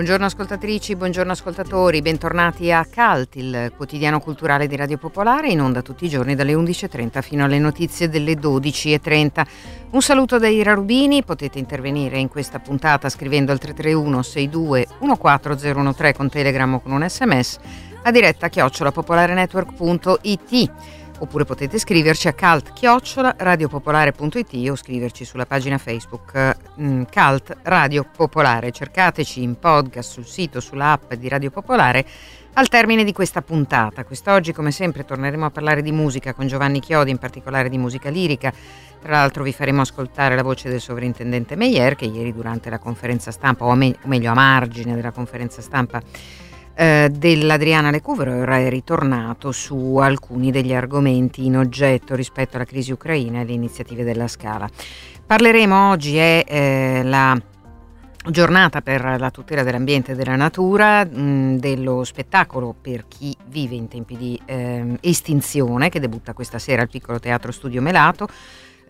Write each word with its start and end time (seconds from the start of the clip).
ascoltatrici, 0.00 0.96
buongiorno 0.96 1.32
ascoltatori, 1.32 2.00
bentornati 2.00 2.72
a 2.72 2.86
CALT, 2.86 3.36
il 3.36 3.70
quotidiano 3.76 4.18
culturale 4.18 4.66
di 4.66 4.74
Radio 4.74 4.96
Popolare, 4.96 5.50
in 5.50 5.60
onda 5.60 5.82
tutti 5.82 6.06
i 6.06 6.08
giorni 6.08 6.34
dalle 6.34 6.54
11.30 6.54 7.20
fino 7.20 7.44
alle 7.44 7.58
notizie 7.58 8.08
delle 8.08 8.32
12.30. 8.32 9.46
Un 9.90 10.00
saluto 10.00 10.38
da 10.38 10.48
Ira 10.48 10.72
Rubini, 10.72 11.22
potete 11.22 11.58
intervenire 11.58 12.18
in 12.18 12.28
questa 12.28 12.60
puntata 12.60 13.10
scrivendo 13.10 13.52
al 13.52 13.58
331 13.58 14.22
62 14.22 14.86
14013 15.00 16.16
con 16.16 16.30
Telegram 16.30 16.72
o 16.72 16.80
con 16.80 16.92
un 16.92 17.06
sms 17.06 17.58
a 18.02 18.10
diretta 18.10 18.48
chiocciolapopolarenetwork.it 18.48 20.70
oppure 21.20 21.44
potete 21.44 21.78
scriverci 21.78 22.26
a 22.28 22.34
cult-radiopopolare.it 22.34 24.68
o 24.68 24.76
scriverci 24.76 25.24
sulla 25.24 25.46
pagina 25.46 25.78
Facebook 25.78 26.56
mm, 26.80 27.02
Cult 27.10 27.56
Radio 27.62 28.04
Popolare. 28.04 28.72
Cercateci 28.72 29.42
in 29.42 29.58
podcast 29.58 30.10
sul 30.10 30.26
sito, 30.26 30.60
sulla 30.60 30.92
app 30.92 31.14
di 31.14 31.28
Radio 31.28 31.50
Popolare 31.50 32.04
al 32.54 32.68
termine 32.68 33.04
di 33.04 33.12
questa 33.12 33.42
puntata. 33.42 34.04
Quest'oggi, 34.04 34.52
come 34.52 34.72
sempre, 34.72 35.04
torneremo 35.04 35.44
a 35.44 35.50
parlare 35.50 35.82
di 35.82 35.92
musica 35.92 36.34
con 36.34 36.46
Giovanni 36.46 36.80
Chiodi, 36.80 37.10
in 37.10 37.18
particolare 37.18 37.68
di 37.68 37.78
musica 37.78 38.10
lirica. 38.10 38.52
Tra 39.00 39.12
l'altro 39.12 39.44
vi 39.44 39.52
faremo 39.52 39.82
ascoltare 39.82 40.34
la 40.34 40.42
voce 40.42 40.68
del 40.68 40.80
sovrintendente 40.80 41.56
Meyer 41.56 41.94
che 41.94 42.06
ieri 42.06 42.32
durante 42.32 42.68
la 42.68 42.78
conferenza 42.78 43.30
stampa, 43.30 43.64
o, 43.64 43.74
me- 43.74 43.96
o 44.02 44.08
meglio 44.08 44.30
a 44.30 44.34
margine 44.34 44.94
della 44.94 45.12
conferenza 45.12 45.62
stampa, 45.62 46.02
eh, 46.74 47.10
dell'Adriana 47.12 47.90
Lecouvreur 47.90 48.48
è 48.48 48.68
ritornato 48.68 49.52
su 49.52 49.96
alcuni 49.96 50.50
degli 50.50 50.72
argomenti 50.72 51.44
in 51.44 51.56
oggetto 51.56 52.14
rispetto 52.14 52.56
alla 52.56 52.64
crisi 52.64 52.92
ucraina 52.92 53.38
e 53.38 53.40
alle 53.42 53.52
iniziative 53.52 54.04
della 54.04 54.28
Scala. 54.28 54.68
Parleremo 55.26 55.90
oggi 55.90 56.16
è 56.16 56.44
eh, 56.46 57.02
la 57.04 57.40
giornata 58.28 58.82
per 58.82 59.16
la 59.18 59.30
tutela 59.30 59.62
dell'ambiente 59.62 60.12
e 60.12 60.14
della 60.14 60.36
natura, 60.36 61.04
mh, 61.04 61.58
dello 61.58 62.04
spettacolo 62.04 62.74
per 62.78 63.06
chi 63.08 63.34
vive 63.46 63.74
in 63.74 63.88
tempi 63.88 64.16
di 64.16 64.40
eh, 64.44 64.98
estinzione 65.00 65.88
che 65.88 66.00
debutta 66.00 66.32
questa 66.34 66.58
sera 66.58 66.82
al 66.82 66.90
piccolo 66.90 67.18
teatro 67.18 67.52
Studio 67.52 67.80
Melato. 67.80 68.28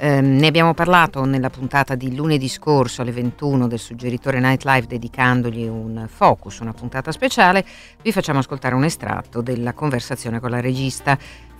Eh, 0.03 0.23
ne 0.23 0.47
abbiamo 0.47 0.73
parlato 0.73 1.27
nella 1.27 1.51
puntata 1.51 1.95
di 1.95 2.17
lunedì 2.17 2.49
scorso 2.49 3.03
alle 3.03 3.13
21 3.13 3.69
del 3.69 3.79
suggeritore 3.79 4.41
Nightlife 4.41 4.87
dedicandogli 4.87 5.67
un 5.67 6.07
focus, 6.09 6.61
una 6.61 6.73
puntata 6.73 7.13
speciale. 7.13 7.63
Vi 8.01 8.11
facciamo 8.11 8.39
ascoltare 8.39 8.75
un 8.75 8.85
estratto 8.85 9.43
della 9.43 9.75
conversazione 9.75 10.41
con 10.41 10.49
la 10.49 10.61
regista 10.61 11.19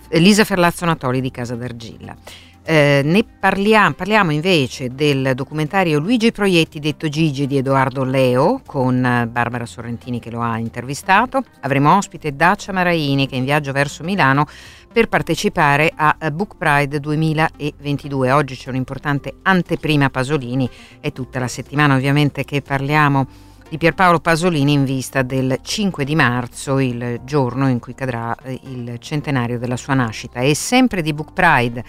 Lisa 0.09 0.43
Ferlazzo 0.43 0.85
Natoli 0.85 1.21
di 1.21 1.29
Casa 1.29 1.55
d'Argilla. 1.55 2.15
Eh, 2.63 3.01
ne 3.03 3.23
parliamo, 3.23 3.93
parliamo, 3.95 4.31
invece 4.31 4.93
del 4.93 5.31
documentario 5.33 5.97
Luigi 5.97 6.31
Proietti 6.31 6.79
detto 6.79 7.09
Gigi 7.09 7.47
di 7.47 7.57
Edoardo 7.57 8.03
Leo 8.03 8.61
con 8.67 9.27
Barbara 9.31 9.65
Sorrentini 9.65 10.19
che 10.19 10.29
lo 10.29 10.41
ha 10.41 10.59
intervistato. 10.59 11.43
Avremo 11.61 11.97
ospite 11.97 12.35
Dacia 12.35 12.71
Maraini 12.71 13.27
che 13.27 13.33
è 13.33 13.39
in 13.39 13.45
viaggio 13.45 13.71
verso 13.71 14.03
Milano 14.03 14.45
per 14.93 15.07
partecipare 15.07 15.91
a 15.95 16.15
Book 16.31 16.55
Pride 16.55 16.99
2022. 16.99 18.31
Oggi 18.31 18.55
c'è 18.55 18.69
un'importante 18.69 19.37
anteprima 19.41 20.11
Pasolini 20.11 20.69
e 20.99 21.11
tutta 21.11 21.39
la 21.39 21.47
settimana 21.47 21.95
ovviamente 21.95 22.43
che 22.43 22.61
parliamo 22.61 23.25
di 23.71 23.77
Pierpaolo 23.77 24.19
Pasolini 24.19 24.73
in 24.73 24.83
vista 24.83 25.21
del 25.21 25.59
5 25.61 26.03
di 26.03 26.13
marzo, 26.13 26.77
il 26.77 27.21
giorno 27.23 27.69
in 27.69 27.79
cui 27.79 27.95
cadrà 27.95 28.35
eh, 28.43 28.59
il 28.65 28.97
centenario 28.99 29.57
della 29.57 29.77
sua 29.77 29.93
nascita. 29.93 30.41
E 30.41 30.53
sempre 30.53 31.01
di 31.01 31.13
Book 31.13 31.31
Pride 31.31 31.83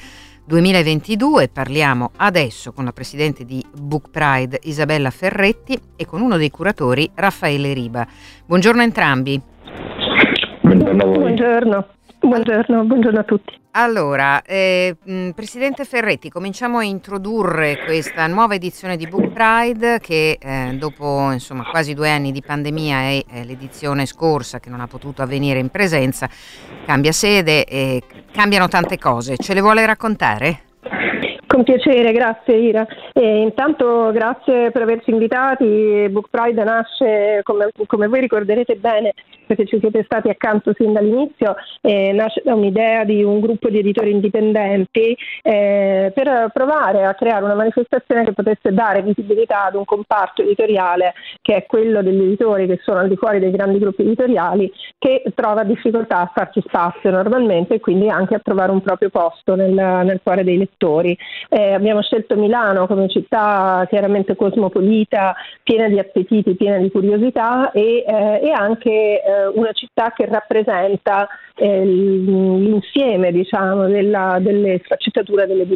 2022 0.45 1.49
parliamo 1.49 2.11
adesso 2.17 2.73
con 2.73 2.85
la 2.85 2.93
presidente 2.93 3.45
di 3.45 3.65
Book 3.73 4.11
Pride 4.11 4.59
Isabella 4.65 5.11
Ferretti 5.11 5.79
e 5.95 6.05
con 6.05 6.21
uno 6.21 6.37
dei 6.37 6.51
curatori 6.51 7.11
Raffaele 7.15 7.73
Riba. 7.73 8.07
Buongiorno 8.45 8.81
a 8.81 8.85
entrambi. 8.85 9.41
Buongiorno 10.61 11.03
a 11.03 11.07
voi. 11.07 11.35
Buongiorno. 12.23 12.85
Buongiorno, 12.85 13.19
a 13.19 13.25
tutti. 13.25 13.59
Allora, 13.73 14.43
eh, 14.43 14.97
Presidente 15.35 15.85
Ferretti, 15.85 16.31
cominciamo 16.31 16.79
a 16.79 16.85
introdurre 16.85 17.83
questa 17.85 18.29
nuova 18.29 18.55
edizione 18.55 18.97
di 18.97 19.09
Book 19.09 19.31
Pride 19.31 19.99
che 19.99 20.39
eh, 20.41 20.77
dopo 20.79 21.33
insomma, 21.33 21.65
quasi 21.65 21.95
due 21.95 22.11
anni 22.11 22.31
di 22.31 22.41
pandemia 22.41 23.09
e 23.09 23.25
eh, 23.29 23.45
l'edizione 23.45 24.07
scorsa 24.07 24.61
che 24.61 24.71
non 24.71 24.81
ha 24.81 24.87
potuto 24.87 25.23
avvenire 25.23 25.59
in 25.59 25.71
presenza, 25.71 26.29
cambia 26.87 27.13
sede 27.13 27.65
e 27.65 28.03
cambiano 28.31 28.69
tante 28.69 28.99
cose. 28.99 29.37
Ce 29.37 29.53
le 29.53 29.61
vuole 29.61 29.85
raccontare? 29.85 30.72
Con 31.53 31.65
piacere, 31.65 32.13
grazie 32.13 32.57
Ira. 32.57 32.87
E 33.13 33.43
intanto 33.43 34.11
grazie 34.11 34.71
per 34.71 34.81
averci 34.81 35.11
invitati. 35.11 36.09
Book 36.09 36.29
Pride 36.31 36.65
nasce, 36.65 37.41
come, 37.43 37.69
come, 37.87 38.09
voi 38.09 38.21
ricorderete 38.21 38.77
bene, 38.77 39.13
perché 39.47 39.67
ci 39.67 39.79
siete 39.79 40.03
stati 40.05 40.31
accanto 40.31 40.73
sin 40.75 40.95
dall'inizio, 40.95 41.57
eh, 41.83 42.13
nasce 42.13 42.41
da 42.43 42.55
un'idea 42.55 43.05
di 43.05 43.23
un 43.23 43.41
gruppo 43.41 43.69
di 43.69 43.81
editori 43.81 44.13
indipendenti 44.13 45.15
eh, 45.43 46.11
per 46.15 46.51
provare 46.55 47.05
a 47.05 47.15
creare 47.15 47.45
una 47.45 47.55
manifestazione 47.55 48.25
che 48.25 48.33
potesse 48.33 48.73
dare 48.73 49.03
visibilità 49.03 49.67
ad 49.67 49.75
un 49.75 49.85
comparto 49.85 50.41
editoriale 50.41 51.13
che 51.43 51.55
è 51.57 51.67
quello 51.67 52.03
degli 52.03 52.23
editori 52.23 52.67
che 52.67 52.81
sono 52.83 53.01
al 53.01 53.09
di 53.09 53.17
fuori 53.17 53.41
dei 53.41 53.51
grandi 53.51 53.79
gruppi 53.79 54.03
editoriali 54.03 54.73
che 54.99 55.23
trova 55.35 55.65
difficoltà 55.65 56.21
a 56.21 56.31
farci 56.33 56.63
spazio 56.65 57.11
normalmente 57.11 57.75
e 57.75 57.81
quindi 57.81 58.09
anche 58.09 58.37
a 58.37 58.41
trovare 58.41 58.73
un 58.73 58.81
proprio 58.81 59.11
posto 59.11 59.55
nel, 59.55 59.73
nel 59.75 60.21
cuore 60.23 60.45
dei 60.45 60.57
lettori. 60.57 61.17
Eh, 61.49 61.73
abbiamo 61.73 62.03
scelto 62.03 62.37
Milano 62.37 62.87
come 62.87 63.09
città 63.09 63.87
chiaramente 63.89 64.37
cosmopolita, 64.37 65.35
piena 65.63 65.89
di 65.89 65.99
appetiti, 65.99 66.55
piena 66.55 66.79
di 66.79 66.91
curiosità 66.91 67.71
e, 67.73 68.05
eh, 68.07 68.51
anche 68.51 69.23
eh, 69.23 69.47
una 69.55 69.73
città 69.73 70.13
che 70.13 70.27
rappresenta 70.27 71.29
eh, 71.57 71.85
l'insieme 71.85 73.33
diciamo, 73.33 73.87
della, 73.87 74.39
delle 74.41 74.81
sfaccettature 74.85 75.47
delle 75.47 75.67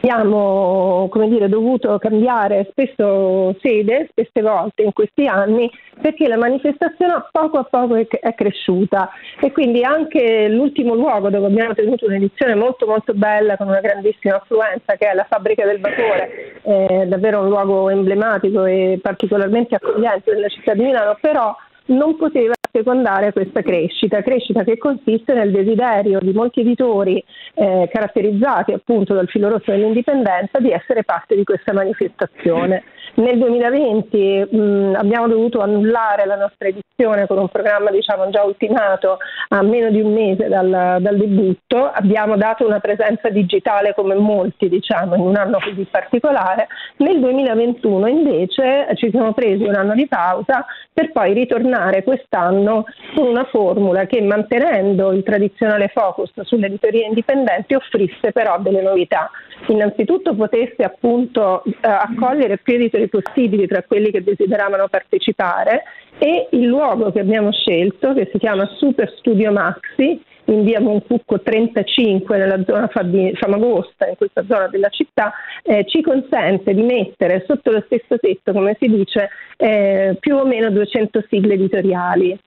abbiamo 0.00 1.08
dire, 1.28 1.48
dovuto 1.48 1.98
cambiare 1.98 2.68
spesso 2.70 3.54
sede, 3.60 4.08
spesse 4.10 4.40
volte 4.42 4.82
in 4.82 4.92
questi 4.92 5.26
anni, 5.26 5.70
perché 6.00 6.26
la 6.26 6.36
manifestazione 6.36 7.24
poco 7.30 7.58
a 7.58 7.64
poco 7.64 7.94
è, 7.94 8.06
cresciuta. 8.34 9.10
E 9.40 9.52
quindi 9.52 9.84
anche 9.84 10.48
l'ultimo 10.48 10.94
luogo 10.94 11.28
dove 11.28 11.46
abbiamo 11.46 11.74
tenuto 11.74 12.06
un'edizione 12.06 12.54
molto 12.54 12.86
molto 12.86 13.12
bella 13.14 13.56
con 13.56 13.68
una 13.68 13.80
grandissima 13.80 14.36
affluenza 14.36 14.94
che 14.96 15.10
è 15.10 15.14
la 15.14 15.26
fabbrica 15.28 15.64
del 15.66 15.80
Vatore, 15.80 16.60
è 16.62 17.06
davvero 17.06 17.40
un 17.40 17.48
luogo 17.48 17.90
emblematico 17.90 18.64
e 18.64 18.98
particolarmente 19.02 19.74
accogliente 19.74 20.32
della 20.32 20.48
città 20.48 20.74
di 20.74 20.82
Milano, 20.82 21.16
però 21.20 21.54
non 21.86 22.16
poteva 22.16 22.54
secondare 22.72 23.32
questa 23.32 23.62
crescita, 23.62 24.22
crescita 24.22 24.64
che 24.64 24.78
consiste 24.78 25.34
nel 25.34 25.50
desiderio 25.50 26.18
di 26.20 26.32
molti 26.32 26.60
editori 26.60 27.22
eh, 27.54 27.88
caratterizzati 27.92 28.72
appunto 28.72 29.14
dal 29.14 29.28
filo 29.28 29.48
rosso 29.48 29.70
dell'indipendenza 29.70 30.58
di 30.58 30.70
essere 30.70 31.04
parte 31.04 31.36
di 31.36 31.44
questa 31.44 31.72
manifestazione. 31.72 32.84
Nel 33.14 33.38
2020 33.38 34.48
mh, 34.50 34.94
abbiamo 34.96 35.26
dovuto 35.26 35.60
annullare 35.60 36.26
la 36.26 36.36
nostra 36.36 36.68
edizione 36.68 37.26
con 37.26 37.38
un 37.38 37.48
programma 37.48 37.90
diciamo, 37.90 38.30
già 38.30 38.44
ultimato 38.44 39.18
a 39.48 39.62
meno 39.62 39.90
di 39.90 40.00
un 40.00 40.12
mese 40.12 40.48
dal, 40.48 40.98
dal, 41.00 41.16
debutto, 41.16 41.90
abbiamo 41.90 42.36
dato 42.36 42.64
una 42.66 42.78
presenza 42.78 43.28
digitale 43.28 43.94
come 43.94 44.14
molti 44.14 44.68
diciamo, 44.68 45.16
in 45.16 45.22
un 45.22 45.36
anno 45.36 45.58
così 45.58 45.86
particolare, 45.90 46.68
nel 46.98 47.18
2021 47.18 48.06
invece 48.06 48.86
ci 48.94 49.10
siamo 49.10 49.32
presi 49.32 49.64
un 49.64 49.74
anno 49.74 49.94
di 49.94 50.06
pausa 50.06 50.64
per 50.92 51.10
poi 51.10 51.32
ritornare 51.32 52.04
quest'anno 52.04 52.59
con 52.64 53.26
una 53.26 53.44
formula 53.44 54.06
che 54.06 54.20
mantenendo 54.20 55.12
il 55.12 55.22
tradizionale 55.22 55.88
focus 55.88 56.30
sull'editoria 56.42 57.06
indipendente 57.06 57.76
offrisse 57.76 58.32
però 58.32 58.58
delle 58.60 58.82
novità. 58.82 59.30
Innanzitutto 59.66 60.34
potesse 60.34 60.82
appunto 60.82 61.62
eh, 61.64 61.72
accogliere 61.82 62.58
più 62.58 62.74
editori 62.74 63.08
possibili 63.08 63.66
tra 63.66 63.82
quelli 63.82 64.10
che 64.10 64.22
desideravano 64.22 64.88
partecipare 64.88 65.82
e 66.18 66.48
il 66.50 66.66
luogo 66.66 67.12
che 67.12 67.20
abbiamo 67.20 67.52
scelto, 67.52 68.12
che 68.12 68.28
si 68.32 68.38
chiama 68.38 68.66
Super 68.76 69.12
Studio 69.18 69.52
Maxi, 69.52 70.22
in 70.50 70.64
via 70.64 70.80
Moncucco 70.80 71.40
35 71.40 72.36
nella 72.36 72.62
zona 72.64 72.88
Famagosta, 72.88 74.08
in 74.08 74.16
questa 74.16 74.44
zona 74.46 74.68
della 74.68 74.88
città, 74.88 75.32
eh, 75.62 75.84
ci 75.86 76.02
consente 76.02 76.74
di 76.74 76.82
mettere 76.82 77.44
sotto 77.46 77.70
lo 77.70 77.82
stesso 77.86 78.18
tetto, 78.18 78.52
come 78.52 78.76
si 78.78 78.88
dice, 78.88 79.28
eh, 79.56 80.16
più 80.18 80.36
o 80.36 80.44
meno 80.44 80.70
200 80.70 81.24
sigle 81.28 81.54
editoriali. 81.54 82.38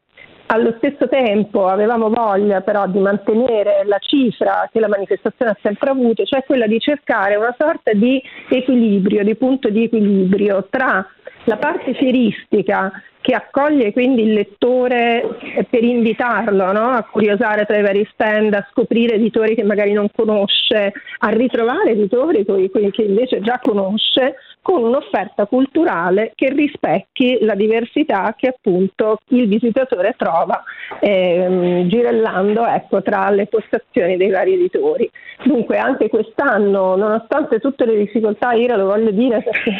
Allo 0.47 0.73
stesso 0.77 1.07
tempo 1.07 1.67
avevamo 1.67 2.09
voglia 2.09 2.61
però 2.61 2.85
di 2.87 2.99
mantenere 2.99 3.83
la 3.85 3.97
cifra 3.99 4.69
che 4.71 4.79
la 4.79 4.87
manifestazione 4.87 5.51
ha 5.51 5.57
sempre 5.61 5.89
avuto, 5.89 6.25
cioè 6.25 6.43
quella 6.43 6.67
di 6.67 6.79
cercare 6.79 7.35
una 7.35 7.55
sorta 7.57 7.91
di 7.93 8.21
equilibrio, 8.49 9.23
di 9.23 9.35
punto 9.35 9.69
di 9.69 9.85
equilibrio 9.85 10.67
tra 10.69 11.07
la 11.45 11.57
parte 11.57 11.93
fieristica 11.93 12.91
che 13.23 13.33
accoglie 13.33 13.93
quindi 13.93 14.23
il 14.23 14.33
lettore 14.33 15.23
per 15.69 15.81
invitarlo 15.81 16.73
no? 16.73 16.89
a 16.89 17.07
curiosare 17.09 17.65
tra 17.65 17.77
i 17.77 17.81
vari 17.81 18.07
stand, 18.11 18.53
a 18.53 18.67
scoprire 18.69 19.15
editori 19.15 19.55
che 19.55 19.63
magari 19.63 19.93
non 19.93 20.09
conosce, 20.13 20.91
a 21.19 21.29
ritrovare 21.29 21.91
editori 21.91 22.43
che 22.43 23.01
invece 23.01 23.39
già 23.39 23.59
conosce, 23.63 24.35
con 24.63 24.81
un'offerta 24.81 25.45
culturale 25.45 26.31
che 26.35 26.49
rispecchi 26.49 27.39
la 27.41 27.53
diversità 27.53 28.33
che 28.35 28.47
appunto 28.47 29.19
il 29.27 29.47
visitatore 29.49 30.15
trova 30.17 30.63
ehm, 31.01 31.89
girellando 31.89 32.65
ecco, 32.65 33.01
tra 33.01 33.29
le 33.29 33.45
postazioni 33.47 34.15
dei 34.15 34.29
vari 34.31 34.53
editori. 34.53 35.09
Dunque 35.43 35.77
anche 35.77 36.07
quest'anno, 36.07 36.95
nonostante 36.95 37.59
tutte 37.59 37.85
le 37.85 37.97
difficoltà, 37.97 38.53
Ira 38.53 38.77
lo 38.77 38.85
voglio 38.85 39.11
dire 39.11 39.43
perché 39.43 39.73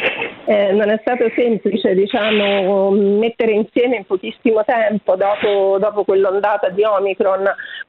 eh, 0.44 0.72
non 0.72 0.90
è 0.90 0.98
stato 1.00 1.24
semplice 1.34 1.94
diciamo, 1.94 2.90
mettere 2.90 3.52
insieme 3.52 3.96
in 3.96 4.04
pochissimo 4.04 4.62
tempo, 4.64 5.16
dopo, 5.16 5.78
dopo 5.78 6.04
quell'ondata 6.04 6.68
di 6.68 6.84
Omicron, 6.84 7.42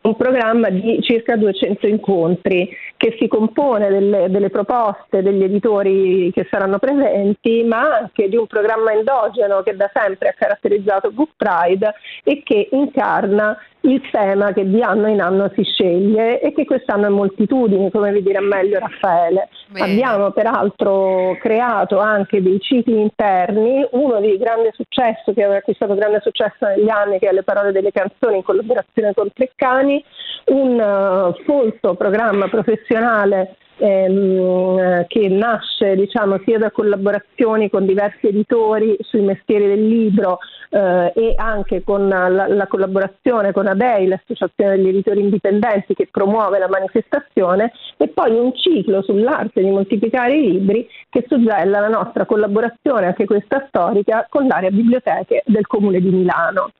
un 0.05 0.15
programma 0.15 0.69
di 0.69 0.99
circa 1.01 1.35
200 1.35 1.87
incontri 1.87 2.69
che 2.95 3.15
si 3.19 3.27
compone 3.27 3.89
delle, 3.89 4.29
delle 4.29 4.49
proposte 4.49 5.21
degli 5.21 5.43
editori 5.43 6.31
che 6.31 6.47
saranno 6.49 6.77
presenti, 6.79 7.63
ma 7.63 7.97
anche 7.97 8.29
di 8.29 8.37
un 8.37 8.47
programma 8.47 8.93
endogeno 8.93 9.63
che 9.63 9.75
da 9.75 9.89
sempre 9.93 10.29
ha 10.29 10.33
caratterizzato 10.33 11.11
Book 11.11 11.31
Pride 11.35 11.93
e 12.23 12.41
che 12.43 12.69
incarna 12.71 13.57
il 13.85 14.01
tema 14.11 14.51
che 14.51 14.67
di 14.67 14.81
anno 14.81 15.07
in 15.07 15.21
anno 15.21 15.51
si 15.55 15.63
sceglie 15.63 16.41
e 16.41 16.53
che 16.53 16.65
quest'anno 16.65 17.05
è 17.07 17.09
moltitudine, 17.09 17.91
come 17.91 18.11
vi 18.11 18.23
dirà 18.23 18.41
meglio 18.41 18.79
Raffaele. 18.79 19.49
Bene. 19.67 19.91
Abbiamo 19.91 20.31
peraltro 20.31 21.37
creato 21.39 21.99
anche 21.99 22.41
dei 22.41 22.59
cicli 22.59 22.99
interni, 22.99 23.85
uno 23.91 24.19
di 24.19 24.37
grande 24.37 24.71
successo 24.73 25.33
che 25.33 25.43
aveva 25.43 25.57
acquistato 25.57 25.95
grande 25.95 26.19
successo 26.21 26.65
negli 26.65 26.89
anni, 26.89 27.19
che 27.19 27.29
è 27.29 27.33
Le 27.33 27.43
parole 27.43 27.71
delle 27.71 27.91
canzoni 27.91 28.37
in 28.37 28.43
collaborazione 28.43 29.13
con 29.13 29.29
Treccani, 29.33 30.03
un 30.45 30.79
uh, 30.79 31.43
folto 31.43 31.95
programma 31.95 32.47
professionale 32.47 33.55
ehm, 33.77 35.06
che 35.07 35.27
nasce 35.30 35.95
diciamo, 35.95 36.39
sia 36.45 36.57
da 36.57 36.72
collaborazioni 36.72 37.69
con 37.69 37.86
diversi 37.86 38.27
editori 38.27 38.98
sui 39.01 39.22
mestieri 39.22 39.68
del 39.68 39.88
libro 39.88 40.39
eh, 40.69 41.12
e 41.16 41.33
anche 41.38 41.83
con 41.83 42.07
la, 42.07 42.27
la, 42.27 42.68
collaborazione 42.68 43.51
con 43.51 43.68
ADEI, 43.68 44.07
l'Associazione 44.07 44.75
degli 44.75 44.89
Editori 44.89 45.22
Indipendenti 45.22 45.94
che 45.94 46.07
promuove 46.10 46.60
la 46.60 46.68
manifestazione 46.68 47.72
e 47.98 48.07
poi 48.10 48.38
un 48.38 48.54
ciclo 48.56 49.01
sull'arte 49.01 49.62
di 49.62 49.69
moltiplicare 49.69 50.36
i 50.36 50.51
libri 50.51 50.88
che 51.10 51.25
suggella 51.27 51.80
la 51.80 51.88
nostra 51.88 52.25
collaborazione, 52.25 53.07
anche 53.07 53.25
questa 53.25 53.66
storica, 53.68 54.25
con 54.30 54.48
l'area 54.48 54.69
biblioteche 54.69 55.44
del 55.45 55.66
Comune 55.68 56.00
di 56.00 56.10
Milano. 56.10 56.72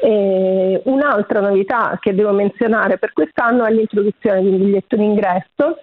E 0.00 0.82
un'altra 0.84 1.40
novità 1.40 1.96
che 2.00 2.14
devo 2.14 2.32
menzionare 2.32 2.98
per 2.98 3.12
quest'anno 3.12 3.64
è 3.64 3.70
l'introduzione 3.70 4.42
di 4.42 4.48
un 4.48 4.58
biglietto 4.58 4.96
d'ingresso 4.96 5.78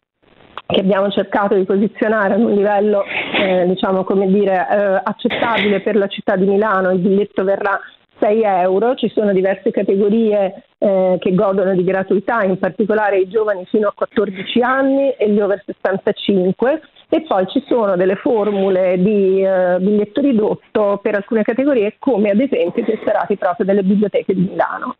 che 0.72 0.80
abbiamo 0.80 1.10
cercato 1.10 1.56
di 1.56 1.64
posizionare 1.64 2.34
a 2.34 2.38
un 2.38 2.52
livello 2.52 3.04
eh, 3.04 3.66
diciamo, 3.68 4.06
dire, 4.28 4.68
eh, 4.70 5.02
accettabile 5.04 5.82
per 5.82 5.96
la 5.96 6.08
città 6.08 6.36
di 6.36 6.46
Milano, 6.46 6.92
il 6.92 7.00
biglietto 7.00 7.44
verrà 7.44 7.80
6 8.20 8.42
euro, 8.44 8.96
ci 8.96 9.10
sono 9.10 9.34
diverse 9.34 9.72
categorie 9.72 10.64
eh, 10.78 11.18
che 11.20 11.34
godono 11.34 11.74
di 11.74 11.84
gratuità, 11.84 12.44
in 12.44 12.58
particolare 12.60 13.18
i 13.18 13.28
giovani 13.28 13.66
fino 13.66 13.88
a 13.88 13.94
14 13.94 14.62
anni 14.62 15.10
e 15.12 15.30
gli 15.30 15.40
over 15.40 15.62
65 15.66 16.82
e 17.10 17.22
poi 17.24 17.46
ci 17.48 17.62
sono 17.68 17.98
delle 17.98 18.16
formule 18.16 18.98
di 18.98 19.44
eh, 19.44 19.78
biglietto 19.80 20.22
ridotto 20.22 21.00
per 21.02 21.16
alcune 21.16 21.44
categorie 21.44 21.96
come 22.00 22.30
ad 22.30 22.40
esempio 22.40 22.84
i 22.84 22.86
tesserati 22.86 23.36
proprio 23.36 23.66
delle 23.66 23.84
biblioteche 23.84 24.34
di 24.34 24.48
Milano. 24.50 24.96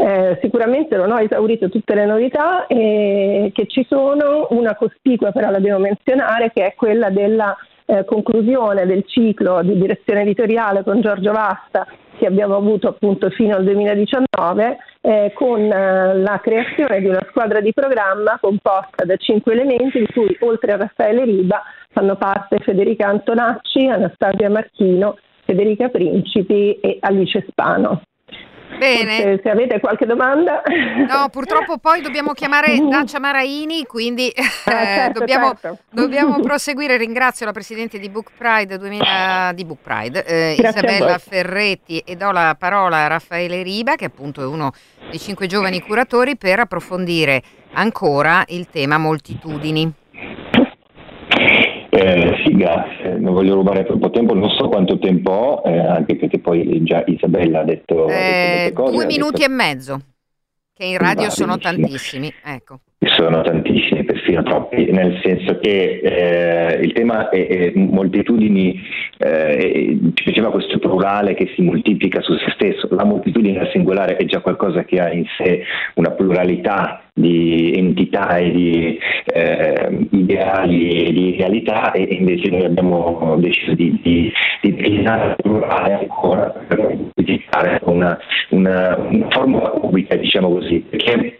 Eh, 0.00 0.38
sicuramente 0.40 0.96
non 0.96 1.10
ho 1.10 1.18
esaurito 1.18 1.68
tutte 1.68 1.92
le 1.96 2.06
novità 2.06 2.68
eh, 2.68 3.50
che 3.52 3.66
ci 3.66 3.84
sono, 3.88 4.46
una 4.50 4.76
cospicua 4.76 5.32
però 5.32 5.50
la 5.50 5.58
devo 5.58 5.78
menzionare 5.78 6.52
che 6.54 6.66
è 6.66 6.74
quella 6.76 7.10
della 7.10 7.56
eh, 7.84 8.04
conclusione 8.04 8.86
del 8.86 9.02
ciclo 9.08 9.60
di 9.62 9.76
direzione 9.76 10.20
editoriale 10.20 10.84
con 10.84 11.00
Giorgio 11.00 11.32
Vasta 11.32 11.84
che 12.16 12.26
abbiamo 12.26 12.54
avuto 12.54 12.86
appunto 12.86 13.28
fino 13.30 13.56
al 13.56 13.64
2019 13.64 14.76
eh, 15.00 15.32
con 15.34 15.60
eh, 15.60 16.16
la 16.16 16.40
creazione 16.40 17.00
di 17.00 17.06
una 17.06 17.26
squadra 17.30 17.60
di 17.60 17.72
programma 17.72 18.38
composta 18.40 19.04
da 19.04 19.16
cinque 19.16 19.54
elementi 19.54 19.98
di 19.98 20.08
cui 20.12 20.36
oltre 20.40 20.74
a 20.74 20.76
Raffaele 20.76 21.24
Riba 21.24 21.60
fanno 21.90 22.14
parte 22.14 22.58
Federica 22.58 23.08
Antonacci, 23.08 23.88
Anastasia 23.88 24.48
Marchino, 24.48 25.16
Federica 25.44 25.88
Principi 25.88 26.78
e 26.78 26.98
Alice 27.00 27.44
Spano. 27.48 28.02
Bene. 28.76 29.22
Se, 29.22 29.40
se, 29.42 29.50
avete 29.50 29.80
qualche 29.80 30.04
domanda. 30.04 30.62
No, 31.08 31.28
purtroppo 31.30 31.78
poi 31.78 32.00
dobbiamo 32.00 32.32
chiamare 32.32 32.78
Dacia 32.78 33.18
Maraini, 33.18 33.84
quindi 33.84 34.28
eh, 34.28 34.42
certo, 34.64 35.20
dobbiamo, 35.20 35.54
certo. 35.60 35.78
dobbiamo, 35.90 36.40
proseguire. 36.40 36.96
Ringrazio 36.96 37.46
la 37.46 37.52
Presidente 37.52 37.98
di 37.98 38.08
Book 38.08 38.30
Pride, 38.36 38.78
2000, 38.78 39.52
di 39.54 39.64
Book 39.64 39.78
Pride 39.82 40.24
eh, 40.24 40.56
Isabella 40.58 41.18
Ferretti 41.18 41.98
e 42.00 42.16
do 42.16 42.30
la 42.30 42.54
parola 42.58 42.98
a 42.98 43.06
Raffaele 43.06 43.62
Riba, 43.62 43.96
che 43.96 44.04
appunto 44.04 44.42
è 44.42 44.46
uno 44.46 44.72
dei 45.08 45.18
cinque 45.18 45.46
giovani 45.46 45.80
curatori, 45.80 46.36
per 46.36 46.60
approfondire 46.60 47.42
ancora 47.72 48.44
il 48.48 48.68
tema 48.70 48.98
moltitudini. 48.98 49.92
Eh, 51.90 52.42
sì, 52.44 52.54
grazie, 52.54 53.14
non 53.18 53.32
voglio 53.32 53.54
rubare 53.54 53.84
troppo 53.86 54.10
tempo, 54.10 54.34
non 54.34 54.50
so 54.50 54.68
quanto 54.68 54.98
tempo 54.98 55.30
ho, 55.30 55.68
eh, 55.68 55.78
anche 55.78 56.16
perché 56.16 56.38
poi 56.38 56.82
già 56.82 57.02
Isabella 57.06 57.60
ha 57.60 57.64
detto... 57.64 58.08
Eh, 58.08 58.12
ha 58.12 58.64
detto 58.64 58.82
cose, 58.82 58.92
due 58.94 59.06
minuti 59.06 59.38
detto... 59.38 59.50
e 59.50 59.54
mezzo, 59.54 60.00
che 60.74 60.84
in 60.84 60.98
radio 60.98 61.30
sono 61.30 61.56
tantissimi, 61.56 62.32
ecco. 62.44 62.80
Sono 63.00 63.42
tantissimi, 63.42 64.02
perfino 64.02 64.42
troppi, 64.42 64.90
nel 64.90 65.20
senso 65.22 65.60
che 65.60 66.00
eh, 66.02 66.80
il 66.82 66.92
tema 66.92 67.28
è, 67.28 67.46
è 67.46 67.72
moltitudini, 67.76 68.80
eh, 69.18 69.98
ci 70.14 70.24
piaceva 70.24 70.50
questo 70.50 70.80
plurale 70.80 71.34
che 71.34 71.52
si 71.54 71.62
moltiplica 71.62 72.20
su 72.22 72.34
se 72.34 72.50
stesso, 72.54 72.88
la 72.90 73.04
moltitudine 73.04 73.60
al 73.60 73.70
singolare 73.70 74.16
è 74.16 74.24
già 74.24 74.40
qualcosa 74.40 74.84
che 74.84 74.98
ha 74.98 75.12
in 75.12 75.24
sé 75.36 75.62
una 75.94 76.10
pluralità 76.10 77.04
di 77.14 77.72
entità 77.76 78.36
e 78.36 78.50
di 78.50 78.98
eh, 79.26 80.08
ideali 80.10 81.06
e 81.06 81.12
di 81.12 81.36
realtà 81.38 81.92
e 81.92 82.02
invece 82.02 82.50
noi 82.50 82.64
abbiamo 82.64 83.36
deciso 83.38 83.74
di, 83.74 83.96
di, 84.02 84.32
di 84.60 84.74
declinare 84.74 85.36
plurale 85.40 85.94
ancora 86.00 86.50
per 86.66 86.96
dedicare 87.14 87.78
una, 87.84 88.18
una, 88.50 88.96
una 88.96 89.26
formula 89.30 89.68
cubica, 89.70 90.16
diciamo 90.16 90.48
così, 90.48 90.84
perché 90.88 91.38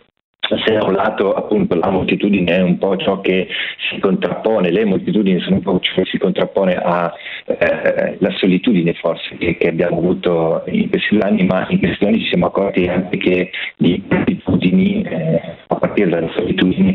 se 0.56 0.72
da 0.72 0.84
un 0.84 0.94
lato 0.94 1.34
appunto 1.34 1.74
la 1.74 1.90
moltitudine 1.90 2.56
è 2.56 2.62
un 2.62 2.78
po' 2.78 2.96
ciò 2.96 3.20
che 3.20 3.48
si 3.90 3.98
contrappone, 3.98 4.70
le 4.70 4.84
moltitudini 4.84 5.40
sono 5.40 5.56
un 5.56 5.62
po' 5.62 5.78
ciò 5.80 5.94
che 5.94 6.04
si 6.06 6.18
contrappone 6.18 6.76
alla 6.76 7.12
eh, 7.44 8.18
solitudine 8.38 8.94
forse 8.94 9.36
che, 9.36 9.56
che, 9.56 9.68
abbiamo 9.68 9.98
avuto 9.98 10.62
in 10.66 10.88
questi 10.88 11.16
due 11.16 11.24
anni, 11.24 11.44
ma 11.44 11.66
in 11.68 11.78
questi 11.78 12.04
anni 12.04 12.20
ci 12.20 12.28
siamo 12.28 12.46
accorti 12.46 12.86
anche 12.86 13.16
che 13.18 13.50
di 13.76 14.02
moltitudini, 14.08 15.02
eh, 15.02 15.40
a 15.66 15.74
partire 15.76 16.08
dalle 16.08 16.30
solitudini, 16.34 16.94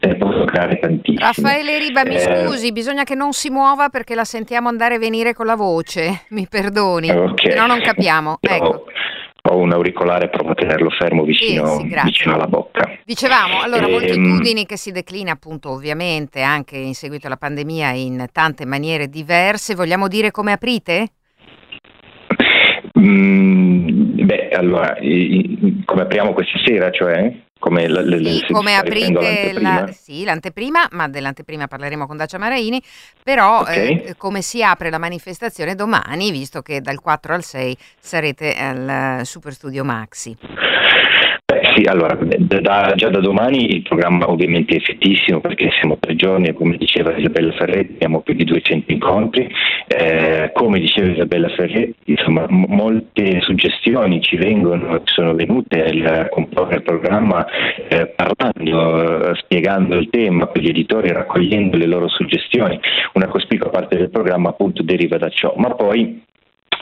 se 0.00 0.08
ne 0.08 0.14
possono 0.16 0.44
creare 0.44 0.78
tantissime. 0.78 1.20
Raffaele 1.20 1.78
Riba, 1.78 2.04
mi 2.04 2.14
eh, 2.14 2.18
scusi, 2.18 2.72
bisogna 2.72 3.04
che 3.04 3.14
non 3.14 3.32
si 3.32 3.50
muova 3.50 3.88
perché 3.88 4.14
la 4.14 4.24
sentiamo 4.24 4.68
andare 4.68 4.96
e 4.96 4.98
venire 4.98 5.34
con 5.34 5.46
la 5.46 5.56
voce, 5.56 6.22
mi 6.30 6.46
perdoni, 6.48 7.10
okay. 7.10 7.56
no 7.56 7.66
non 7.66 7.80
capiamo. 7.80 8.38
Però, 8.40 8.54
ecco 8.54 8.84
ho 9.48 9.58
un 9.58 9.72
auricolare, 9.72 10.28
provo 10.28 10.50
a 10.50 10.54
tenerlo 10.54 10.88
fermo 10.90 11.24
vicino, 11.24 11.66
sì, 11.66 11.88
sì, 11.88 12.00
vicino 12.04 12.34
alla 12.34 12.46
bocca. 12.46 12.88
Dicevamo, 13.04 13.60
allora, 13.60 13.86
ehm, 13.86 13.90
moltitudini 13.90 14.64
che 14.66 14.76
si 14.76 14.92
declina 14.92 15.32
appunto 15.32 15.70
ovviamente 15.70 16.42
anche 16.42 16.76
in 16.76 16.94
seguito 16.94 17.26
alla 17.26 17.36
pandemia 17.36 17.90
in 17.90 18.26
tante 18.30 18.64
maniere 18.64 19.08
diverse. 19.08 19.74
Vogliamo 19.74 20.06
dire 20.06 20.30
come 20.30 20.52
aprite? 20.52 21.08
Mm, 22.98 24.24
beh, 24.24 24.48
allora, 24.50 24.94
come 25.84 26.02
apriamo 26.02 26.32
questa 26.32 26.58
sera, 26.64 26.90
cioè? 26.90 27.34
Come, 27.62 27.86
la, 27.86 28.00
le, 28.00 28.18
sì, 28.18 28.44
come 28.50 28.74
aprite 28.74 29.52
la, 29.52 29.88
sì, 29.96 30.24
l'anteprima, 30.24 30.88
ma 30.90 31.06
dell'anteprima 31.06 31.68
parleremo 31.68 32.08
con 32.08 32.16
Dacia 32.16 32.36
Maraini, 32.36 32.82
però 33.22 33.60
okay. 33.60 34.02
eh, 34.02 34.16
come 34.16 34.42
si 34.42 34.64
apre 34.64 34.90
la 34.90 34.98
manifestazione 34.98 35.76
domani, 35.76 36.32
visto 36.32 36.60
che 36.60 36.80
dal 36.80 37.00
4 37.00 37.34
al 37.34 37.44
6 37.44 37.76
sarete 38.00 38.52
al 38.54 39.24
Super 39.24 39.52
Studio 39.52 39.84
Maxi? 41.52 41.72
Sì, 41.74 41.84
allora, 41.84 42.16
da, 42.16 42.92
già 42.94 43.08
da 43.08 43.20
domani 43.20 43.74
il 43.74 43.82
programma 43.82 44.30
ovviamente 44.30 44.74
è 44.74 44.76
effettissimo 44.76 45.40
perché 45.40 45.70
siamo 45.78 45.98
tre 45.98 46.14
giorni 46.14 46.52
come 46.52 46.76
diceva 46.76 47.16
Isabella 47.16 47.52
Ferretti 47.52 47.92
abbiamo 47.94 48.20
più 48.20 48.34
di 48.34 48.44
200 48.44 48.92
incontri, 48.92 49.50
eh, 49.86 50.50
come 50.54 50.78
diceva 50.78 51.10
Isabella 51.10 51.48
Ferretti, 51.48 51.94
insomma 52.12 52.46
m- 52.48 52.66
molte 52.68 53.40
suggestioni 53.40 54.20
ci 54.20 54.36
vengono, 54.36 55.00
sono 55.04 55.34
venute 55.34 55.82
a 55.82 56.28
comporre 56.28 56.76
il 56.76 56.82
programma 56.82 57.46
eh, 57.88 58.06
parlando, 58.14 59.30
eh, 59.30 59.34
spiegando 59.36 59.96
il 59.96 60.08
tema 60.10 60.46
per 60.46 60.62
gli 60.62 60.68
editori, 60.68 61.12
raccogliendo 61.12 61.76
le 61.76 61.86
loro 61.86 62.08
suggestioni, 62.08 62.78
una 63.14 63.26
cospicua 63.26 63.70
parte 63.70 63.96
del 63.96 64.10
programma 64.10 64.50
appunto 64.50 64.82
deriva 64.82 65.18
da 65.18 65.28
ciò, 65.28 65.54
ma 65.56 65.70
poi 65.74 66.22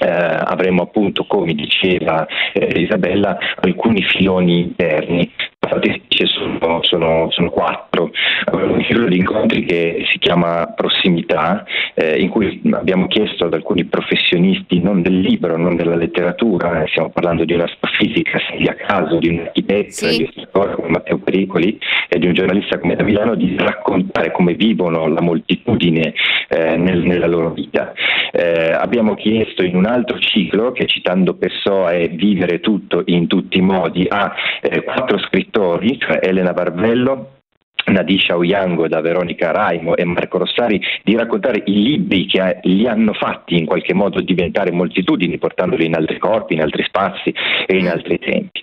eh, 0.00 0.08
avremo 0.08 0.82
appunto, 0.82 1.24
come 1.26 1.52
diceva 1.52 2.26
eh, 2.52 2.80
Isabella, 2.80 3.38
alcuni 3.60 4.02
filoni 4.02 4.60
interni 4.60 5.30
infatti 5.62 6.26
sono, 6.26 6.82
sono, 6.82 7.28
sono 7.30 7.50
quattro. 7.50 8.10
Abbiamo 8.46 8.74
un 8.74 8.80
giro 8.80 9.06
di 9.06 9.16
incontri 9.16 9.64
che 9.64 10.04
si 10.10 10.18
chiama 10.18 10.72
Prossimità, 10.74 11.64
eh, 11.94 12.18
in 12.18 12.28
cui 12.28 12.60
abbiamo 12.72 13.06
chiesto 13.06 13.44
ad 13.44 13.54
alcuni 13.54 13.84
professionisti, 13.84 14.80
non 14.80 15.02
del 15.02 15.20
libro, 15.20 15.56
non 15.56 15.76
della 15.76 15.96
letteratura, 15.96 16.82
eh, 16.82 16.88
stiamo 16.88 17.10
parlando 17.10 17.44
di 17.44 17.52
un'astrofisica, 17.52 18.38
Silvia 18.50 18.74
Caso, 18.74 19.18
di 19.18 19.28
un 19.28 19.40
architetto, 19.40 19.90
sì. 19.90 20.16
di 20.16 20.22
un 20.24 20.32
scrittore 20.32 20.74
come 20.74 20.88
Matteo 20.88 21.18
Pericoli 21.18 21.78
e 22.08 22.18
di 22.18 22.26
un 22.26 22.32
giornalista 22.32 22.78
come 22.78 22.96
da 22.96 23.04
Milano, 23.04 23.34
di 23.34 23.56
raccontare 23.58 24.30
come 24.32 24.54
vivono 24.54 25.06
la 25.08 25.20
moltitudine 25.20 26.14
eh, 26.48 26.76
nel, 26.76 27.00
nella 27.00 27.26
loro 27.26 27.50
vita. 27.50 27.92
Eh, 28.32 28.72
abbiamo 28.72 29.14
chiesto 29.14 29.62
in 29.62 29.76
un 29.76 29.86
altro 29.86 30.18
ciclo, 30.18 30.72
che 30.72 30.86
citando 30.86 31.34
Pessoa 31.34 31.92
è 31.92 32.08
Vivere 32.10 32.60
tutto 32.60 33.02
in 33.06 33.26
tutti 33.26 33.58
i 33.58 33.62
modi, 33.62 34.06
a 34.08 34.34
eh, 34.60 34.82
quattro 34.82 35.18
scrittori 35.18 35.49
scrittori, 35.50 35.98
cioè 35.98 36.20
Elena 36.22 36.52
Barvello, 36.52 37.39
Nadisha 37.90 38.36
Oyango 38.36 38.88
da 38.88 39.00
Veronica 39.00 39.50
Raimo 39.50 39.96
e 39.96 40.04
Marco 40.04 40.38
Rossari 40.38 40.80
di 41.02 41.16
raccontare 41.16 41.62
i 41.64 41.82
libri 41.82 42.26
che 42.26 42.60
li 42.62 42.86
hanno 42.86 43.12
fatti 43.12 43.58
in 43.58 43.66
qualche 43.66 43.94
modo 43.94 44.20
diventare 44.20 44.70
moltitudini 44.70 45.38
portandoli 45.38 45.86
in 45.86 45.94
altri 45.94 46.18
corpi, 46.18 46.54
in 46.54 46.62
altri 46.62 46.84
spazi 46.84 47.34
e 47.66 47.76
in 47.76 47.88
altri 47.88 48.18
tempi. 48.18 48.62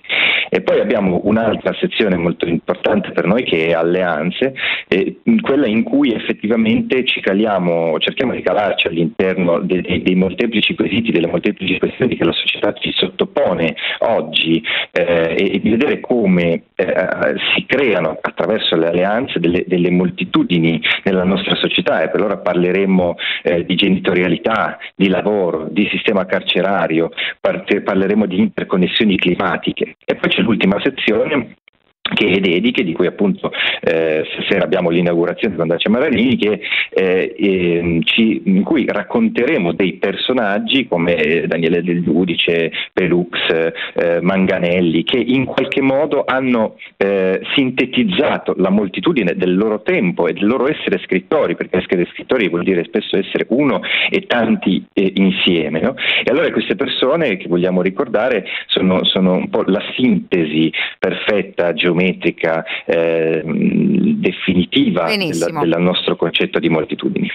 E 0.50 0.62
poi 0.62 0.80
abbiamo 0.80 1.20
un'altra 1.24 1.74
sezione 1.78 2.16
molto 2.16 2.46
importante 2.46 3.10
per 3.12 3.26
noi 3.26 3.44
che 3.44 3.66
è 3.66 3.72
Alleanze, 3.72 4.54
eh, 4.88 5.18
quella 5.42 5.66
in 5.66 5.82
cui 5.82 6.12
effettivamente 6.12 7.04
ci 7.04 7.20
caliamo, 7.20 7.98
cerchiamo 7.98 8.32
di 8.32 8.42
calarci 8.42 8.86
all'interno 8.86 9.58
dei, 9.60 9.82
dei, 9.82 10.02
dei 10.02 10.14
molteplici 10.14 10.74
quesiti, 10.74 11.12
delle 11.12 11.26
molteplici 11.26 11.78
questioni 11.78 12.16
che 12.16 12.24
la 12.24 12.32
società 12.32 12.72
ci 12.72 12.92
sottopone 12.92 13.76
oggi 14.00 14.62
eh, 14.92 15.36
e 15.38 15.60
di 15.60 15.68
vedere 15.68 16.00
come 16.00 16.62
eh, 16.74 17.34
si 17.54 17.64
creano 17.66 18.18
attraverso 18.20 18.76
le 18.76 18.88
alleanze 18.88 19.17
delle, 19.38 19.64
delle, 19.66 19.90
moltitudini 19.90 20.80
nella 21.04 21.24
nostra 21.24 21.54
società. 21.56 22.02
E 22.02 22.10
per 22.10 22.22
ora 22.22 22.36
parleremo 22.38 23.16
eh, 23.42 23.64
di 23.64 23.74
genitorialità, 23.74 24.78
di 24.94 25.08
lavoro, 25.08 25.68
di 25.70 25.88
sistema 25.90 26.26
carcerario, 26.26 27.10
parte, 27.40 27.82
parleremo 27.82 28.26
di 28.26 28.38
interconnessioni 28.38 29.16
climatiche. 29.16 29.96
E 30.04 30.14
poi 30.16 30.30
c'è 30.30 30.42
l'ultima 30.42 30.80
sezione 30.80 31.56
che 32.26 32.40
dediche, 32.40 32.82
di 32.82 32.92
cui 32.92 33.06
appunto 33.06 33.52
eh, 33.80 34.24
stasera 34.32 34.64
abbiamo 34.64 34.90
l'inaugurazione 34.90 35.54
con 35.54 35.68
Dacia 35.68 35.88
Mararini, 35.88 36.36
che, 36.36 36.60
eh, 36.90 37.34
eh, 37.38 38.00
ci, 38.04 38.42
in 38.46 38.62
cui 38.64 38.84
racconteremo 38.86 39.72
dei 39.72 39.94
personaggi 39.94 40.88
come 40.88 41.44
Daniele 41.46 41.82
Del 41.82 42.02
Giudice, 42.02 42.72
Pelux, 42.92 43.38
eh, 43.48 44.18
Manganelli, 44.20 45.04
che 45.04 45.18
in 45.18 45.44
qualche 45.44 45.80
modo 45.80 46.24
hanno 46.26 46.76
eh, 46.96 47.40
sintetizzato 47.54 48.54
la 48.56 48.70
moltitudine 48.70 49.34
del 49.36 49.56
loro 49.56 49.82
tempo 49.82 50.26
e 50.26 50.32
del 50.32 50.46
loro 50.46 50.68
essere 50.68 50.98
scrittori, 51.04 51.54
perché 51.54 51.78
essere 51.78 52.08
scrittori 52.12 52.48
vuol 52.48 52.64
dire 52.64 52.82
spesso 52.84 53.16
essere 53.16 53.46
uno 53.50 53.80
e 54.10 54.26
tanti 54.26 54.84
eh, 54.92 55.12
insieme. 55.14 55.80
No? 55.80 55.94
E 55.96 56.30
allora 56.30 56.50
queste 56.50 56.74
persone 56.74 57.36
che 57.36 57.46
vogliamo 57.46 57.80
ricordare 57.80 58.44
sono, 58.66 59.04
sono 59.04 59.34
un 59.34 59.48
po' 59.50 59.62
la 59.66 59.82
sintesi 59.94 60.72
perfetta, 60.98 61.72
geometrica, 61.72 62.06
geometrica 62.08 62.64
eh, 62.86 63.42
definitiva 63.44 65.06
del 65.06 65.76
nostro 65.78 66.16
concetto 66.16 66.58
di 66.58 66.68
moltitudini. 66.68 67.28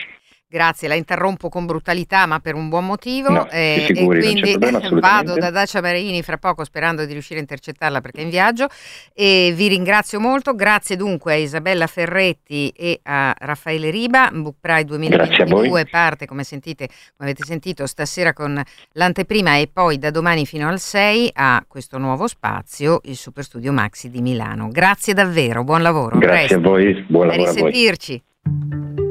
Grazie, 0.54 0.88
la 0.88 0.94
interrompo 0.94 1.50
con 1.50 1.66
brutalità 1.66 2.28
ma 2.28 2.38
per 2.38 2.54
un 2.54 2.70
buon 2.70 2.86
motivo. 2.86 3.32
No, 3.32 3.50
eh, 3.50 3.86
figuri, 3.88 4.20
e 4.20 4.22
quindi 4.22 4.56
vado 5.02 5.34
da 5.34 5.50
Dacia 5.50 5.82
Marini 5.82 6.22
fra 6.22 6.38
poco 6.38 6.64
sperando 6.64 7.06
di 7.06 7.12
riuscire 7.14 7.40
a 7.40 7.42
intercettarla 7.42 8.02
perché 8.02 8.20
è 8.20 8.24
in 8.24 8.30
viaggio. 8.30 8.68
E 9.16 9.52
vi 9.56 9.68
ringrazio 9.68 10.20
molto, 10.20 10.54
grazie 10.54 10.96
dunque 10.96 11.34
a 11.34 11.38
Isabella 11.38 11.88
Ferretti 11.88 12.70
e 12.70 13.00
a 13.02 13.34
Raffaele 13.36 13.90
Riba, 13.90 14.30
Book 14.32 14.58
Pride 14.62 14.86
2022 14.86 15.88
parte 15.88 16.28
come, 16.28 16.44
sentite, 16.44 16.86
come 16.86 17.32
avete 17.32 17.46
sentito 17.46 17.88
stasera 17.88 18.32
con 18.34 18.62
l'anteprima 18.92 19.58
e 19.58 19.68
poi 19.74 19.98
da 19.98 20.12
domani 20.12 20.46
fino 20.46 20.70
al 20.70 20.80
6 20.80 21.32
a 21.34 21.66
questo 21.68 21.98
nuovo 21.98 22.28
spazio, 22.28 23.02
il 23.06 23.16
Super 23.16 23.44
Studio 23.44 23.72
Maxi 23.72 24.12
di 24.12 24.22
Milano. 24.22 24.68
Grazie 24.68 25.16
davvero, 25.16 25.64
buon 25.64 25.82
lavoro. 25.82 26.20
Grazie 26.20 26.58
a, 26.58 26.60
a 26.60 26.62
voi, 26.62 27.04
buon 27.08 27.26
lavoro 27.26 27.50
a, 27.50 27.54
risentirci. 27.54 28.14
E 28.14 29.03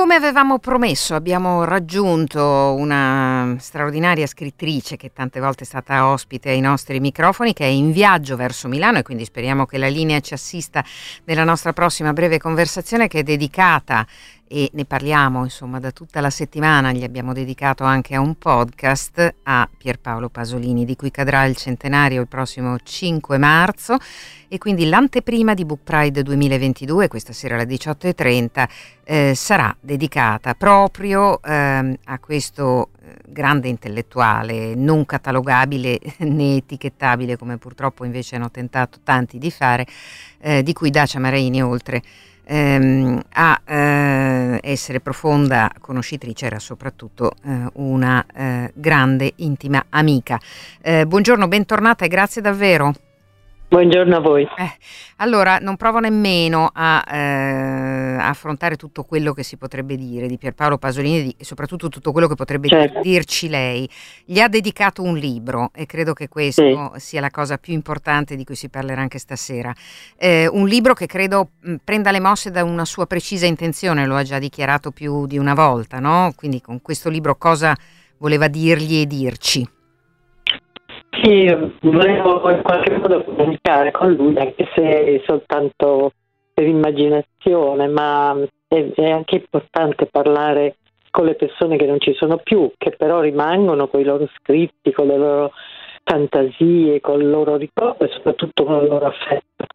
come 0.00 0.14
avevamo 0.14 0.58
promesso, 0.58 1.14
abbiamo 1.14 1.64
raggiunto 1.64 2.74
una 2.78 3.56
straordinaria 3.58 4.26
scrittrice 4.26 4.96
che 4.96 5.12
tante 5.12 5.40
volte 5.40 5.64
è 5.64 5.66
stata 5.66 6.08
ospite 6.08 6.48
ai 6.48 6.60
nostri 6.60 7.00
microfoni, 7.00 7.52
che 7.52 7.64
è 7.64 7.68
in 7.68 7.92
viaggio 7.92 8.34
verso 8.34 8.66
Milano 8.66 8.96
e 8.96 9.02
quindi 9.02 9.26
speriamo 9.26 9.66
che 9.66 9.76
la 9.76 9.88
linea 9.88 10.20
ci 10.20 10.32
assista 10.32 10.82
nella 11.24 11.44
nostra 11.44 11.74
prossima 11.74 12.14
breve 12.14 12.38
conversazione 12.38 13.08
che 13.08 13.18
è 13.18 13.22
dedicata 13.22 14.06
e 14.52 14.68
ne 14.72 14.84
parliamo 14.84 15.44
insomma 15.44 15.78
da 15.78 15.92
tutta 15.92 16.20
la 16.20 16.28
settimana, 16.28 16.90
gli 16.90 17.04
abbiamo 17.04 17.32
dedicato 17.32 17.84
anche 17.84 18.16
a 18.16 18.20
un 18.20 18.34
podcast 18.34 19.34
a 19.44 19.68
Pierpaolo 19.78 20.28
Pasolini 20.28 20.84
di 20.84 20.96
cui 20.96 21.12
cadrà 21.12 21.44
il 21.44 21.54
centenario 21.54 22.20
il 22.20 22.26
prossimo 22.26 22.76
5 22.82 23.38
marzo. 23.38 23.96
E 24.48 24.58
quindi 24.58 24.88
l'anteprima 24.88 25.54
di 25.54 25.64
Book 25.64 25.82
Pride 25.84 26.24
2022, 26.24 27.06
questa 27.06 27.32
sera 27.32 27.54
alle 27.54 27.66
18.30, 27.66 28.68
eh, 29.04 29.34
sarà 29.36 29.72
dedicata 29.78 30.56
proprio 30.56 31.40
eh, 31.40 31.98
a 32.04 32.18
questo 32.18 32.88
eh, 33.00 33.14
grande 33.28 33.68
intellettuale 33.68 34.74
non 34.74 35.06
catalogabile 35.06 36.00
né 36.26 36.56
etichettabile 36.56 37.36
come 37.36 37.58
purtroppo 37.58 38.04
invece 38.04 38.34
hanno 38.34 38.50
tentato 38.50 38.98
tanti 39.04 39.38
di 39.38 39.52
fare, 39.52 39.86
eh, 40.40 40.64
di 40.64 40.72
cui 40.72 40.90
Dacia 40.90 41.20
Maraini 41.20 41.62
oltre 41.62 42.02
ehm, 42.50 43.22
a 43.34 43.60
essere 44.62 45.00
profonda 45.00 45.70
conoscitrice 45.80 46.46
era 46.46 46.58
soprattutto 46.58 47.32
eh, 47.44 47.66
una 47.74 48.24
eh, 48.34 48.72
grande 48.74 49.32
intima 49.36 49.86
amica. 49.90 50.38
Eh, 50.80 51.06
buongiorno, 51.06 51.48
bentornata 51.48 52.04
e 52.04 52.08
grazie 52.08 52.42
davvero. 52.42 52.92
Buongiorno 53.70 54.16
a 54.16 54.18
voi. 54.18 54.42
Eh, 54.42 54.72
allora, 55.18 55.58
non 55.58 55.76
provo 55.76 56.00
nemmeno 56.00 56.68
a 56.72 57.04
eh, 57.08 58.16
affrontare 58.18 58.74
tutto 58.74 59.04
quello 59.04 59.32
che 59.32 59.44
si 59.44 59.56
potrebbe 59.56 59.94
dire 59.94 60.26
di 60.26 60.38
Pierpaolo 60.38 60.76
Pasolini 60.76 61.32
e 61.38 61.44
soprattutto 61.44 61.88
tutto 61.88 62.10
quello 62.10 62.26
che 62.26 62.34
potrebbe 62.34 62.66
certo. 62.66 63.00
dirci 63.00 63.48
lei. 63.48 63.88
Gli 64.24 64.40
ha 64.40 64.48
dedicato 64.48 65.04
un 65.04 65.16
libro 65.16 65.70
e 65.72 65.86
credo 65.86 66.14
che 66.14 66.26
questo 66.26 66.90
sì. 66.94 67.00
sia 67.00 67.20
la 67.20 67.30
cosa 67.30 67.58
più 67.58 67.72
importante 67.72 68.34
di 68.34 68.42
cui 68.42 68.56
si 68.56 68.68
parlerà 68.68 69.02
anche 69.02 69.20
stasera. 69.20 69.72
Eh, 70.16 70.48
un 70.48 70.66
libro 70.66 70.92
che 70.92 71.06
credo 71.06 71.50
mh, 71.60 71.74
prenda 71.84 72.10
le 72.10 72.18
mosse 72.18 72.50
da 72.50 72.64
una 72.64 72.84
sua 72.84 73.06
precisa 73.06 73.46
intenzione, 73.46 74.04
lo 74.04 74.16
ha 74.16 74.24
già 74.24 74.40
dichiarato 74.40 74.90
più 74.90 75.26
di 75.26 75.38
una 75.38 75.54
volta, 75.54 76.00
no? 76.00 76.32
Quindi 76.34 76.60
con 76.60 76.82
questo 76.82 77.08
libro 77.08 77.36
cosa 77.36 77.76
voleva 78.18 78.48
dirgli 78.48 79.02
e 79.02 79.06
dirci? 79.06 79.64
Sì, 81.22 81.44
volevo 81.80 82.50
in 82.50 82.62
qualche 82.62 82.96
modo 82.96 83.24
comunicare 83.24 83.90
con 83.90 84.12
lui, 84.12 84.36
anche 84.38 84.68
se 84.74 85.22
soltanto 85.26 86.12
per 86.54 86.66
immaginazione, 86.66 87.88
ma 87.88 88.36
è, 88.68 88.90
è 88.94 89.10
anche 89.10 89.36
importante 89.36 90.06
parlare 90.06 90.76
con 91.10 91.26
le 91.26 91.34
persone 91.34 91.76
che 91.76 91.86
non 91.86 92.00
ci 92.00 92.14
sono 92.14 92.38
più, 92.38 92.72
che 92.78 92.90
però 92.90 93.20
rimangono 93.20 93.88
con 93.88 94.00
i 94.00 94.04
loro 94.04 94.28
scritti, 94.38 94.92
con 94.92 95.08
le 95.08 95.18
loro 95.18 95.52
fantasie, 96.04 97.00
con 97.00 97.20
il 97.20 97.28
loro 97.28 97.56
ricordo 97.56 98.04
e 98.04 98.08
soprattutto 98.12 98.64
con 98.64 98.82
il 98.82 98.88
loro 98.88 99.06
affetto. 99.06 99.66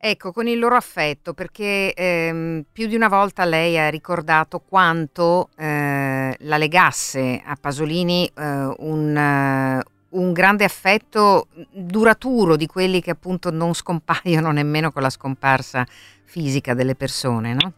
Ecco, 0.00 0.30
con 0.30 0.46
il 0.46 0.58
loro 0.60 0.76
affetto, 0.76 1.34
perché 1.34 1.92
ehm, 1.92 2.64
più 2.72 2.86
di 2.86 2.94
una 2.94 3.08
volta 3.08 3.44
lei 3.44 3.76
ha 3.76 3.88
ricordato 3.88 4.60
quanto 4.60 5.48
eh, 5.58 6.36
la 6.38 6.56
legasse 6.56 7.42
a 7.44 7.56
Pasolini 7.60 8.24
eh, 8.26 8.74
un, 8.78 9.82
un 10.10 10.32
grande 10.32 10.64
affetto 10.64 11.48
duraturo 11.70 12.56
di 12.56 12.66
quelli 12.66 13.00
che 13.00 13.10
appunto 13.10 13.50
non 13.50 13.74
scompaiono 13.74 14.50
nemmeno 14.50 14.90
con 14.90 15.02
la 15.02 15.10
scomparsa 15.10 15.84
fisica 16.24 16.74
delle 16.74 16.94
persone, 16.94 17.54
no? 17.54 17.72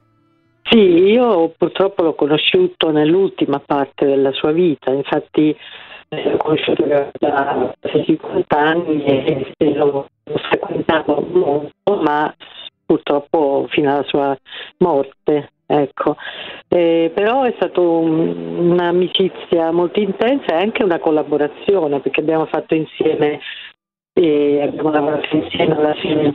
Sì, 0.71 0.79
io 0.79 1.53
purtroppo 1.57 2.03
l'ho 2.03 2.14
conosciuto 2.14 2.93
nell'ultima 2.93 3.59
parte 3.59 4.07
della 4.07 4.31
sua 4.33 4.53
vita, 4.53 4.93
infatti 4.93 5.57
eh, 6.09 6.31
l'ho 6.31 6.37
conosciuto 6.37 6.85
da 7.19 7.75
50 7.81 8.57
anni 8.57 9.05
e, 9.05 9.75
l'ho 9.75 10.07
frequentato 10.25 11.27
molto, 11.33 12.03
ma 12.03 12.33
purtroppo 12.87 13.66
fino 13.71 13.93
alla 13.93 14.05
sua 14.05 14.37
morte. 14.79 15.51
Ecco. 15.72 16.16
Eh, 16.66 17.12
però 17.14 17.44
è 17.44 17.52
stata 17.54 17.80
un, 17.80 18.70
un'amicizia 18.72 19.70
molto 19.70 20.00
intensa 20.00 20.46
e 20.46 20.62
anche 20.62 20.83
una 20.83 20.98
collaborazione 20.98 22.00
perché 22.00 22.20
abbiamo 22.20 22.46
fatto 22.46 22.74
insieme 22.74 23.38
eh, 24.12 24.62
abbiamo 24.62 24.90
lavorato 24.90 25.37
insieme 25.37 25.76
alla 25.76 25.94
fine 25.94 26.33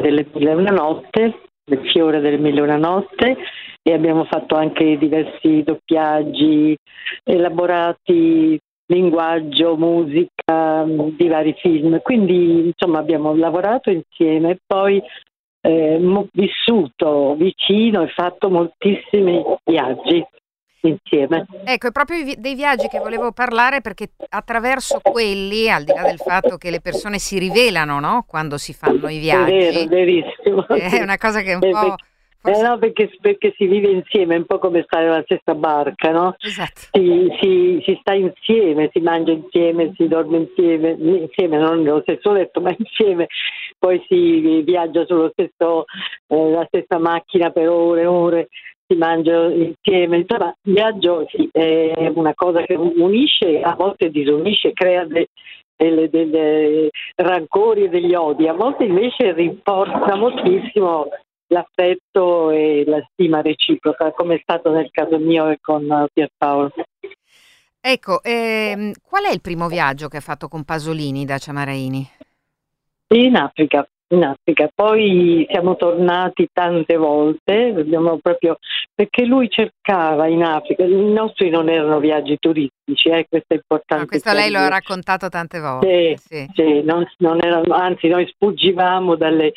delle 0.00 0.26
Mille 0.32 0.54
una 0.54 0.70
notte, 0.70 1.40
del 1.62 1.86
fiore 1.90 2.20
delle 2.20 2.38
Mille 2.38 2.62
una 2.62 2.78
notte 2.78 3.36
e 3.82 3.92
abbiamo 3.92 4.24
fatto 4.24 4.54
anche 4.54 4.96
diversi 4.96 5.62
doppiaggi 5.62 6.74
elaborati 7.22 8.58
linguaggio, 8.86 9.76
musica 9.76 10.84
di 10.86 11.28
vari 11.28 11.54
film. 11.58 12.00
Quindi 12.00 12.68
insomma 12.68 12.98
abbiamo 12.98 13.34
lavorato 13.36 13.90
insieme 13.90 14.52
e 14.52 14.58
poi 14.66 15.02
eh, 15.60 16.28
vissuto 16.32 17.34
vicino 17.36 18.02
e 18.02 18.08
fatto 18.08 18.50
moltissimi 18.50 19.42
viaggi 19.64 20.24
insieme. 20.82 21.46
Ecco, 21.64 21.88
è 21.88 21.92
proprio 21.92 22.34
dei 22.36 22.54
viaggi 22.54 22.88
che 22.88 22.98
volevo 22.98 23.32
parlare 23.32 23.80
perché 23.80 24.12
attraverso 24.30 25.00
quelli, 25.02 25.70
al 25.70 25.84
di 25.84 25.92
là 25.94 26.02
del 26.02 26.18
fatto 26.18 26.56
che 26.56 26.70
le 26.70 26.80
persone 26.80 27.18
si 27.18 27.38
rivelano 27.38 28.00
no? 28.00 28.24
quando 28.26 28.56
si 28.56 28.72
fanno 28.72 29.08
i 29.08 29.18
viaggi, 29.18 29.52
è 29.52 29.86
vero. 29.86 30.66
È 30.68 31.02
una 31.02 31.18
cosa 31.18 31.42
che 31.42 31.54
un 31.54 31.64
eh, 31.64 31.70
po'... 31.70 31.94
Eh 32.42 32.62
no, 32.62 32.78
perché, 32.78 33.10
perché, 33.20 33.52
si 33.54 33.66
vive 33.66 33.90
insieme, 33.90 34.34
è 34.34 34.38
un 34.38 34.46
po' 34.46 34.58
come 34.58 34.82
stare 34.84 35.04
nella 35.04 35.22
stessa 35.24 35.54
barca, 35.54 36.10
no? 36.10 36.34
Esatto. 36.38 36.80
Si, 36.92 37.28
si, 37.38 37.82
si, 37.84 37.98
sta 38.00 38.14
insieme, 38.14 38.88
si 38.94 39.00
mangia 39.00 39.32
insieme, 39.32 39.92
si 39.94 40.08
dorme 40.08 40.38
insieme, 40.38 40.96
insieme, 40.98 41.58
non 41.58 41.82
nello 41.82 42.00
stesso 42.00 42.32
letto, 42.32 42.62
ma 42.62 42.74
insieme, 42.74 43.26
poi 43.78 44.02
si 44.08 44.62
viaggia 44.62 45.04
sulla 45.04 45.30
eh, 45.36 46.66
stessa 46.68 46.98
macchina 46.98 47.50
per 47.50 47.68
ore 47.68 48.00
e 48.02 48.06
ore, 48.06 48.48
si 48.86 48.96
mangia 48.96 49.44
insieme. 49.50 50.16
Insomma, 50.16 50.54
il 50.62 50.72
viaggio 50.72 51.26
sì, 51.28 51.46
è 51.52 52.10
una 52.14 52.32
cosa 52.34 52.62
che 52.62 52.74
unisce, 52.74 53.60
a 53.60 53.74
volte 53.74 54.08
disunisce, 54.08 54.72
crea 54.72 55.04
de, 55.04 55.28
delle, 55.76 56.08
delle 56.08 56.88
rancori 57.16 57.84
e 57.84 57.88
degli 57.90 58.14
odi, 58.14 58.48
a 58.48 58.54
volte 58.54 58.84
invece 58.84 59.32
rinforza 59.32 60.16
moltissimo 60.16 61.06
l'affetto 61.50 62.50
e 62.50 62.84
la 62.86 63.04
stima 63.12 63.42
reciproca, 63.42 64.12
come 64.12 64.36
è 64.36 64.40
stato 64.42 64.70
nel 64.70 64.90
caso 64.90 65.18
mio 65.18 65.48
e 65.48 65.58
con 65.60 66.06
Pierpaolo. 66.12 66.72
Ecco, 67.80 68.22
ehm, 68.22 68.92
qual 69.02 69.24
è 69.24 69.32
il 69.32 69.40
primo 69.40 69.68
viaggio 69.68 70.08
che 70.08 70.18
ha 70.18 70.20
fatto 70.20 70.48
con 70.48 70.64
Pasolini 70.64 71.24
da 71.24 71.38
Ciamaraini? 71.38 72.08
In 73.08 73.36
Africa 73.36 73.88
in 74.10 74.24
Africa. 74.24 74.68
Poi 74.74 75.46
siamo 75.50 75.76
tornati 75.76 76.48
tante 76.52 76.96
volte, 76.96 77.72
proprio, 78.20 78.58
perché 78.94 79.24
lui 79.24 79.48
cercava 79.48 80.26
in 80.26 80.42
Africa, 80.42 80.84
i 80.84 81.12
nostri 81.12 81.50
non 81.50 81.68
erano 81.68 81.98
viaggi 82.00 82.36
turistici, 82.38 83.08
eh, 83.08 83.26
questo 83.28 83.54
è 83.54 83.54
importante. 83.54 84.04
No, 84.04 84.08
questo 84.08 84.32
lei 84.32 84.50
lo 84.50 84.58
ha 84.58 84.68
raccontato 84.68 85.28
tante 85.28 85.60
volte. 85.60 86.16
Sì, 86.16 86.26
sì. 86.26 86.50
sì 86.54 86.82
non, 86.82 87.06
non 87.18 87.38
erano, 87.42 87.74
anzi 87.74 88.08
noi 88.08 88.26
sfuggivamo 88.26 89.14
dalle, 89.16 89.52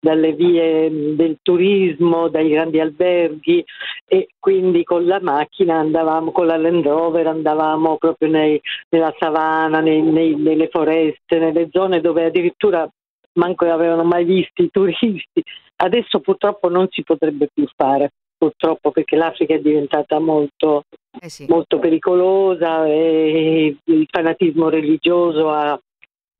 dalle 0.00 0.32
vie 0.32 1.14
del 1.14 1.38
turismo, 1.42 2.28
dai 2.28 2.48
grandi 2.48 2.80
alberghi 2.80 3.64
e 4.06 4.28
quindi 4.38 4.84
con 4.84 5.06
la 5.06 5.20
macchina 5.20 5.78
andavamo, 5.78 6.30
con 6.30 6.46
la 6.46 6.56
Land 6.56 6.84
Rover 6.84 7.26
andavamo 7.26 7.96
proprio 7.96 8.28
nei, 8.28 8.60
nella 8.90 9.14
savana, 9.18 9.80
nei, 9.80 10.02
nei, 10.02 10.34
nelle 10.36 10.68
foreste, 10.70 11.38
nelle 11.38 11.68
zone 11.70 12.00
dove 12.00 12.26
addirittura 12.26 12.88
manco 13.34 13.70
avevano 13.70 14.04
mai 14.04 14.24
visto 14.24 14.62
i 14.62 14.70
turisti. 14.70 15.42
Adesso 15.76 16.20
purtroppo 16.20 16.68
non 16.68 16.86
si 16.90 17.02
potrebbe 17.02 17.48
più 17.52 17.66
fare, 17.76 18.10
purtroppo 18.36 18.90
perché 18.90 19.16
l'Africa 19.16 19.54
è 19.54 19.60
diventata 19.60 20.18
molto, 20.18 20.84
eh 21.20 21.28
sì. 21.28 21.46
molto 21.48 21.78
pericolosa 21.78 22.86
e 22.86 23.76
il 23.84 24.06
fanatismo 24.10 24.68
religioso 24.68 25.50
ha, 25.50 25.78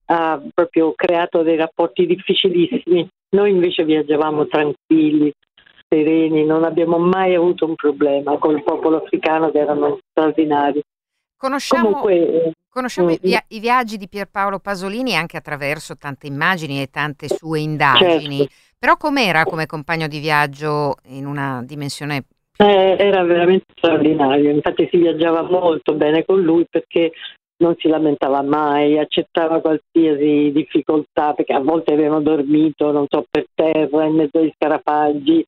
ha 0.06 0.42
proprio 0.52 0.92
creato 0.94 1.42
dei 1.42 1.56
rapporti 1.56 2.06
difficilissimi. 2.06 3.08
Noi 3.30 3.50
invece 3.50 3.84
viaggiavamo 3.84 4.46
tranquilli, 4.46 5.32
sereni, 5.88 6.44
non 6.44 6.64
abbiamo 6.64 6.98
mai 6.98 7.34
avuto 7.34 7.66
un 7.66 7.74
problema 7.74 8.38
con 8.38 8.56
il 8.56 8.62
popolo 8.62 8.98
africano 8.98 9.50
che 9.50 9.58
erano 9.58 9.98
straordinari. 10.10 10.80
Conosciamo, 11.44 11.90
Comunque, 11.90 12.52
conosciamo 12.70 13.10
i, 13.10 13.18
via- 13.20 13.44
i, 13.48 13.60
viaggi 13.60 13.98
di 13.98 14.08
Pierpaolo 14.08 14.60
Pasolini 14.60 15.14
anche 15.14 15.36
attraverso 15.36 15.94
tante 15.94 16.26
immagini 16.26 16.80
e 16.80 16.88
tante 16.88 17.28
sue 17.28 17.60
indagini, 17.60 18.38
certo. 18.38 18.54
però 18.78 18.96
com'era 18.96 19.44
come 19.44 19.66
compagno 19.66 20.08
di 20.08 20.20
viaggio 20.20 20.94
in 21.08 21.26
una 21.26 21.62
dimensione... 21.62 22.24
Eh, 22.56 22.96
era 22.98 23.22
veramente 23.24 23.66
straordinario, 23.76 24.48
infatti 24.48 24.88
si 24.90 24.96
viaggiava 24.96 25.42
molto 25.42 25.92
bene 25.92 26.24
con 26.24 26.40
lui 26.40 26.64
perché 26.70 27.12
non 27.58 27.74
si 27.76 27.88
lamentava 27.88 28.40
mai, 28.40 28.98
accettava 28.98 29.60
qualsiasi 29.60 30.50
difficoltà 30.50 31.34
perché 31.34 31.52
a 31.52 31.60
volte 31.60 31.92
avevano 31.92 32.22
dormito, 32.22 32.90
non 32.90 33.04
so, 33.06 33.26
per 33.30 33.44
terra, 33.52 34.06
in 34.06 34.14
mezzo 34.14 34.38
agli 34.38 34.52
scarafaggi, 34.54 35.44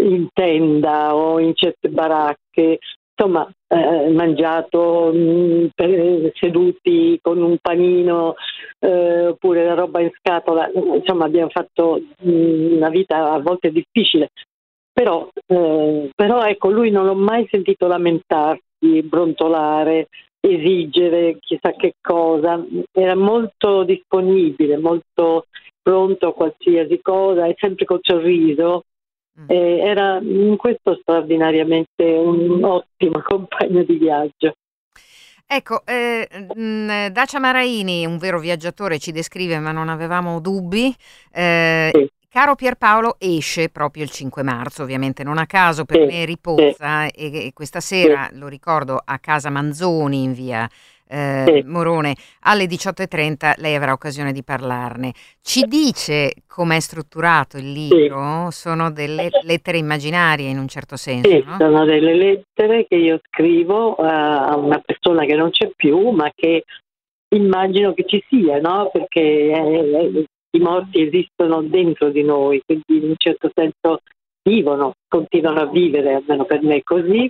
in 0.00 0.28
tenda 0.32 1.14
o 1.14 1.38
in 1.40 1.54
certe 1.54 1.90
baracche, 1.90 2.78
insomma, 3.16 3.50
eh, 3.68 4.10
mangiato 4.10 5.10
mh, 5.12 5.18
mm, 5.18 5.66
per, 5.74 6.32
seduti 6.34 7.18
con 7.22 7.40
un 7.40 7.56
panino 7.60 8.34
eh, 8.78 9.28
oppure 9.28 9.64
la 9.64 9.74
roba 9.74 10.00
in 10.00 10.10
scatola, 10.18 10.70
insomma 10.72 11.24
abbiamo 11.24 11.48
fatto 11.48 12.00
mh, 12.18 12.30
mm, 12.30 12.76
una 12.76 12.90
vita 12.90 13.32
a 13.32 13.40
volte 13.40 13.70
difficile, 13.70 14.30
però, 14.92 15.28
eh, 15.46 16.10
però 16.14 16.42
ecco, 16.44 16.70
lui 16.70 16.90
non 16.90 17.06
l'ho 17.06 17.14
mai 17.14 17.46
sentito 17.50 17.86
lamentarsi, 17.86 19.02
brontolare, 19.02 20.08
esigere 20.40 21.38
chissà 21.40 21.72
che 21.72 21.94
cosa, 22.00 22.62
era 22.92 23.16
molto 23.16 23.82
disponibile, 23.82 24.76
molto 24.76 25.46
pronto 25.82 26.28
a 26.28 26.34
qualsiasi 26.34 27.00
cosa 27.00 27.46
e 27.46 27.54
sempre 27.56 27.84
col 27.84 28.00
sorriso. 28.02 28.84
Mm. 29.38 29.44
Eh, 29.48 29.78
era 29.80 30.18
in 30.22 30.56
questo 30.56 30.96
straordinariamente 31.00 32.04
un 32.04 32.62
ottimo 32.64 33.20
compagno 33.26 33.82
di 33.82 33.96
viaggio. 33.96 34.54
Ecco, 35.48 35.82
eh, 35.86 36.28
mh, 36.54 37.08
Dacia 37.12 37.38
Maraini, 37.38 38.04
un 38.04 38.18
vero 38.18 38.40
viaggiatore, 38.40 38.98
ci 38.98 39.12
descrive, 39.12 39.58
ma 39.60 39.70
non 39.70 39.88
avevamo 39.88 40.40
dubbi. 40.40 40.92
Eh, 41.32 41.90
sì. 41.92 42.10
Caro 42.36 42.54
Pierpaolo 42.54 43.16
esce 43.18 43.70
proprio 43.70 44.02
il 44.02 44.10
5 44.10 44.42
marzo, 44.42 44.82
ovviamente 44.82 45.24
non 45.24 45.38
a 45.38 45.46
caso 45.46 45.86
per 45.86 46.04
me 46.04 46.26
riposa 46.26 47.06
e, 47.06 47.46
e, 47.46 47.52
questa 47.54 47.80
sera, 47.80 48.28
lo 48.32 48.46
ricordo, 48.46 49.00
a 49.02 49.18
casa 49.18 49.48
Manzoni 49.48 50.22
in 50.22 50.34
via 50.34 50.68
eh, 51.08 51.62
Morone 51.66 52.14
alle 52.40 52.64
18.30 52.64 53.54
lei 53.58 53.74
avrà 53.74 53.92
occasione 53.92 54.32
di 54.32 54.42
parlarne. 54.42 55.12
Ci 55.40 55.62
dice 55.62 56.32
com'è 56.46 56.80
strutturato 56.80 57.56
il 57.56 57.72
libro? 57.72 58.50
Sono 58.50 58.90
delle 58.90 59.28
lettere 59.42 59.78
immaginarie 59.78 60.48
in 60.48 60.58
un 60.58 60.68
certo 60.68 60.96
senso? 60.96 61.28
Sì, 61.28 61.42
no? 61.44 61.56
sono 61.58 61.84
delle 61.84 62.14
lettere 62.14 62.86
che 62.86 62.96
io 62.96 63.20
scrivo 63.28 63.94
a 63.94 64.56
una 64.56 64.80
persona 64.84 65.24
che 65.24 65.34
non 65.34 65.50
c'è 65.50 65.70
più 65.74 66.10
ma 66.10 66.30
che 66.34 66.64
immagino 67.34 67.92
che 67.94 68.04
ci 68.06 68.22
sia, 68.28 68.58
no? 68.58 68.90
perché 68.92 69.20
eh, 69.20 70.24
i 70.50 70.60
morti 70.60 71.02
esistono 71.02 71.62
dentro 71.62 72.10
di 72.10 72.22
noi, 72.22 72.62
quindi 72.64 73.04
in 73.04 73.10
un 73.10 73.14
certo 73.16 73.50
senso 73.54 74.00
vivono, 74.42 74.94
continuano 75.08 75.60
a 75.60 75.66
vivere, 75.66 76.14
almeno 76.14 76.44
per 76.44 76.62
me 76.62 76.82
così. 76.82 77.28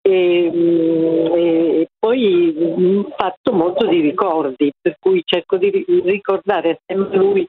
E, 0.00 0.50
mm, 0.54 1.26
e, 1.34 1.88
poi 1.98 2.54
un 2.56 3.06
fatto 3.16 3.52
molto 3.52 3.86
di 3.86 4.00
ricordi, 4.00 4.72
per 4.80 4.96
cui 4.98 5.22
cerco 5.24 5.56
di 5.56 5.84
ricordare 6.04 6.80
a 6.86 6.94
lui 6.94 7.46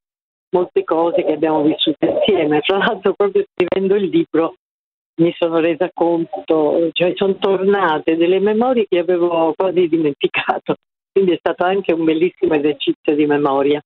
molte 0.51 0.83
cose 0.83 1.23
che 1.23 1.33
abbiamo 1.33 1.61
vissuto 1.63 2.05
insieme. 2.05 2.61
Tra 2.61 2.77
l'altro, 2.77 3.13
proprio 3.13 3.45
scrivendo 3.53 3.95
il 3.95 4.09
libro 4.09 4.55
mi 5.19 5.33
sono 5.37 5.59
resa 5.59 5.89
conto, 5.93 6.89
cioè 6.93 7.13
sono 7.15 7.35
tornate 7.37 8.15
delle 8.15 8.39
memorie 8.39 8.85
che 8.87 8.99
avevo 8.99 9.53
quasi 9.55 9.87
dimenticato, 9.87 10.75
quindi 11.11 11.33
è 11.33 11.37
stato 11.37 11.63
anche 11.65 11.93
un 11.93 12.05
bellissimo 12.05 12.53
esercizio 12.55 13.15
di 13.15 13.25
memoria. 13.25 13.81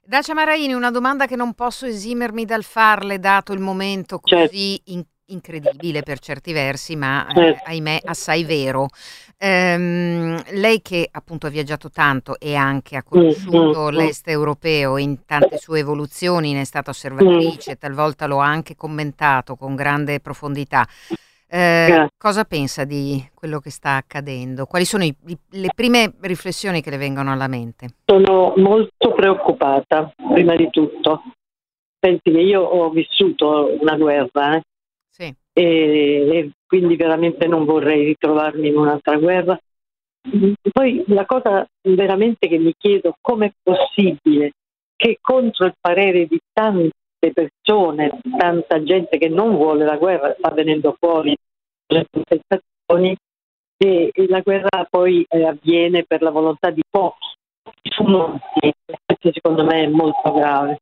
Dacia 0.00 0.34
Maraini, 0.34 0.72
una 0.72 0.90
domanda 0.90 1.26
che 1.26 1.36
non 1.36 1.54
posso 1.54 1.86
esimermi 1.86 2.44
dal 2.44 2.64
farle, 2.64 3.18
dato 3.18 3.52
il 3.52 3.60
momento 3.60 4.18
così 4.18 4.76
certo. 4.76 4.90
in- 4.92 5.04
incredibile 5.28 6.02
per 6.02 6.18
certi 6.18 6.52
versi, 6.52 6.96
ma 6.96 7.26
eh, 7.28 7.60
ahimè 7.64 8.00
assai 8.04 8.44
vero. 8.44 8.88
Ehm, 9.38 10.42
lei 10.52 10.82
che 10.82 11.08
appunto 11.10 11.46
ha 11.46 11.50
viaggiato 11.50 11.90
tanto 11.90 12.38
e 12.38 12.54
anche 12.54 12.96
ha 12.96 13.02
conosciuto 13.02 13.90
l'est 13.90 14.26
europeo 14.28 14.96
in 14.96 15.24
tante 15.24 15.58
sue 15.58 15.78
evoluzioni, 15.78 16.52
ne 16.52 16.62
è 16.62 16.64
stata 16.64 16.90
osservatrice, 16.90 17.76
talvolta 17.76 18.26
lo 18.26 18.40
ha 18.40 18.46
anche 18.46 18.74
commentato 18.74 19.54
con 19.54 19.74
grande 19.74 20.20
profondità. 20.20 20.86
Eh, 21.50 22.08
cosa 22.18 22.44
pensa 22.44 22.84
di 22.84 23.26
quello 23.32 23.58
che 23.58 23.70
sta 23.70 23.96
accadendo? 23.96 24.66
Quali 24.66 24.84
sono 24.84 25.04
i, 25.04 25.14
le 25.24 25.68
prime 25.74 26.12
riflessioni 26.20 26.82
che 26.82 26.90
le 26.90 26.98
vengono 26.98 27.32
alla 27.32 27.48
mente? 27.48 27.88
Sono 28.04 28.52
molto 28.56 29.14
preoccupata, 29.14 30.12
prima 30.34 30.54
di 30.56 30.68
tutto. 30.68 31.22
Pensi 31.98 32.30
che 32.30 32.40
io 32.40 32.62
ho 32.62 32.90
vissuto 32.90 33.76
una 33.80 33.96
guerra 33.96 34.56
eh? 34.56 34.62
E, 35.58 36.38
e 36.38 36.50
quindi 36.66 36.94
veramente 36.94 37.48
non 37.48 37.64
vorrei 37.64 38.04
ritrovarmi 38.04 38.68
in 38.68 38.76
un'altra 38.76 39.16
guerra. 39.16 39.58
Poi 40.72 41.04
la 41.08 41.26
cosa 41.26 41.66
veramente 41.82 42.46
che 42.46 42.58
mi 42.58 42.74
chiedo 42.76 43.16
come 43.20 43.46
è 43.46 43.52
possibile 43.62 44.52
che 44.94 45.18
contro 45.20 45.66
il 45.66 45.74
parere 45.80 46.26
di 46.26 46.38
tanti 46.52 46.92
persone, 47.32 48.20
tanta 48.36 48.82
gente 48.82 49.18
che 49.18 49.28
non 49.28 49.56
vuole 49.56 49.84
la 49.84 49.96
guerra 49.96 50.34
sta 50.38 50.50
venendo 50.50 50.96
fuori 50.98 51.36
le 51.86 52.06
contestazioni 52.10 53.16
e, 53.78 54.10
e 54.12 54.28
la 54.28 54.40
guerra 54.40 54.86
poi 54.88 55.24
eh, 55.28 55.44
avviene 55.44 56.04
per 56.04 56.22
la 56.22 56.30
volontà 56.30 56.70
di 56.70 56.82
pochi, 56.88 57.26
su 57.82 58.02
molti. 58.04 58.72
Questo 58.84 59.32
secondo 59.32 59.64
me 59.64 59.84
è 59.84 59.86
molto 59.88 60.32
grave. 60.32 60.80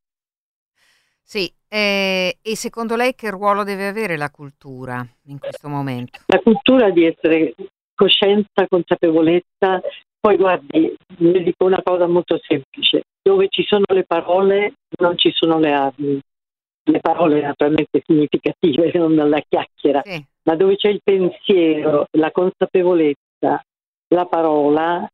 Sì, 1.29 1.51
eh, 1.67 2.37
e 2.41 2.55
secondo 2.55 2.95
lei 2.95 3.13
che 3.13 3.29
ruolo 3.29 3.65
deve 3.65 3.87
avere 3.87 4.15
la 4.15 4.29
cultura 4.31 5.05
in 5.25 5.39
questo 5.39 5.67
momento? 5.67 6.19
La 6.27 6.39
cultura 6.39 6.89
di 6.89 7.05
essere 7.05 7.53
coscienza, 7.93 8.65
consapevolezza. 8.65 9.81
Poi 10.21 10.37
guardi, 10.37 10.95
le 11.17 11.43
dico 11.43 11.65
una 11.65 11.81
cosa 11.83 12.07
molto 12.07 12.39
semplice, 12.41 13.01
dove 13.21 13.47
ci 13.49 13.65
sono 13.67 13.83
le 13.87 14.05
parole 14.05 14.75
non 15.01 15.17
ci 15.17 15.31
sono 15.33 15.59
le 15.59 15.73
armi 15.73 16.21
le 16.83 16.99
parole 17.01 17.41
naturalmente 17.41 18.01
significative, 18.05 18.89
non 18.97 19.15
dalla 19.15 19.41
chiacchiera, 19.45 20.01
sì. 20.05 20.23
ma 20.43 20.55
dove 20.55 20.77
c'è 20.77 20.87
il 20.87 21.01
pensiero, 21.03 22.07
la 22.11 22.31
consapevolezza, 22.31 23.61
la 24.13 24.25
parola, 24.27 25.05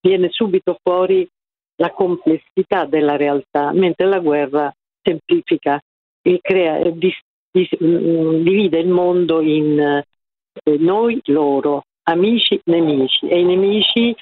viene 0.00 0.28
subito 0.30 0.78
fuori 0.82 1.28
la 1.76 1.90
complessità 1.90 2.86
della 2.86 3.16
realtà, 3.16 3.70
mentre 3.72 4.06
la 4.06 4.18
guerra 4.18 4.72
semplifica 5.08 5.80
e 6.22 6.38
crea, 6.40 6.90
dis, 6.90 7.16
dis, 7.50 7.68
mm, 7.82 8.42
divide 8.42 8.78
il 8.78 8.88
mondo 8.88 9.40
in 9.40 9.78
eh, 9.78 10.76
noi, 10.78 11.20
loro, 11.26 11.84
amici, 12.04 12.60
nemici 12.64 13.28
e 13.28 13.40
i 13.40 13.44
nemici 13.44 14.14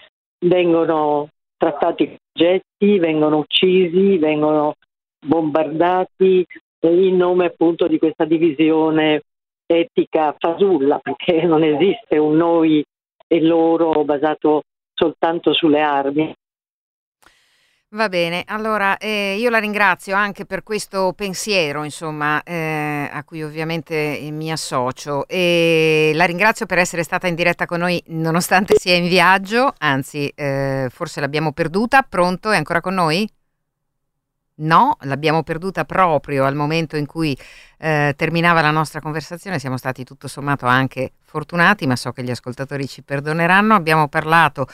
vengono 0.44 1.29
trattati 1.57 2.05
come 2.05 2.18
oggetti, 2.33 2.99
vengono 2.99 3.38
uccisi, 3.38 4.18
vengono 4.18 4.75
bombardati, 5.25 6.44
in 6.81 7.16
nome 7.16 7.46
appunto 7.46 7.88
di 7.88 7.99
questa 7.99 8.25
divisione 8.25 9.22
etica 9.66 10.35
fasulla, 10.38 11.01
perché 11.03 11.42
non 11.42 11.64
esiste 11.64 12.18
un 12.18 12.37
noi 12.37 12.85
e 13.27 13.40
loro 13.40 14.05
basato 14.05 14.62
soltanto 14.94 15.53
sulle 15.53 15.81
armi. 15.81 16.33
Va 17.90 18.09
bene, 18.09 18.42
allora 18.49 18.96
eh, 18.99 19.37
io 19.38 19.49
la 19.49 19.59
ringrazio 19.59 20.16
anche 20.16 20.44
per 20.44 20.64
questo 20.64 21.12
pensiero, 21.14 21.85
insomma, 21.85 22.42
eh, 22.42 23.09
a 23.11 23.22
cui 23.22 23.44
ovviamente 23.44 24.18
mi 24.33 24.51
associo 24.51 25.27
e 25.29 26.11
la 26.12 26.25
ringrazio 26.25 26.66
per 26.66 26.79
essere 26.79 27.05
stata 27.05 27.29
in 27.29 27.37
diretta 27.37 27.64
con 27.64 27.79
noi 27.79 28.03
nonostante 28.09 28.75
sia 28.77 28.96
in 28.96 29.07
viaggio, 29.07 29.72
anzi 29.79 30.27
eh, 30.35 30.88
forse 30.90 31.20
l'abbiamo 31.20 31.53
perduta, 31.53 32.03
pronto? 32.03 32.51
È 32.51 32.57
ancora 32.57 32.81
con 32.81 32.94
noi? 32.94 33.31
No, 34.59 34.96
l'abbiamo 35.03 35.42
perduta 35.42 35.85
proprio 35.85 36.44
al 36.44 36.55
momento 36.55 36.96
in 36.96 37.07
cui 37.07 37.38
eh, 37.79 38.14
terminava 38.16 38.62
la 38.62 38.70
nostra 38.72 39.01
conversazione, 39.01 39.59
siamo 39.59 39.77
stati 39.77 40.03
tutto 40.03 40.29
sommato 40.29 40.66
anche 40.66 41.12
fortunati, 41.22 41.87
ma 41.87 41.94
so 41.94 42.11
che 42.12 42.25
gli 42.25 42.31
ascoltatori 42.31 42.88
ci 42.88 43.03
perdoneranno. 43.03 43.75
Abbiamo 43.75 44.09
parlato 44.09 44.66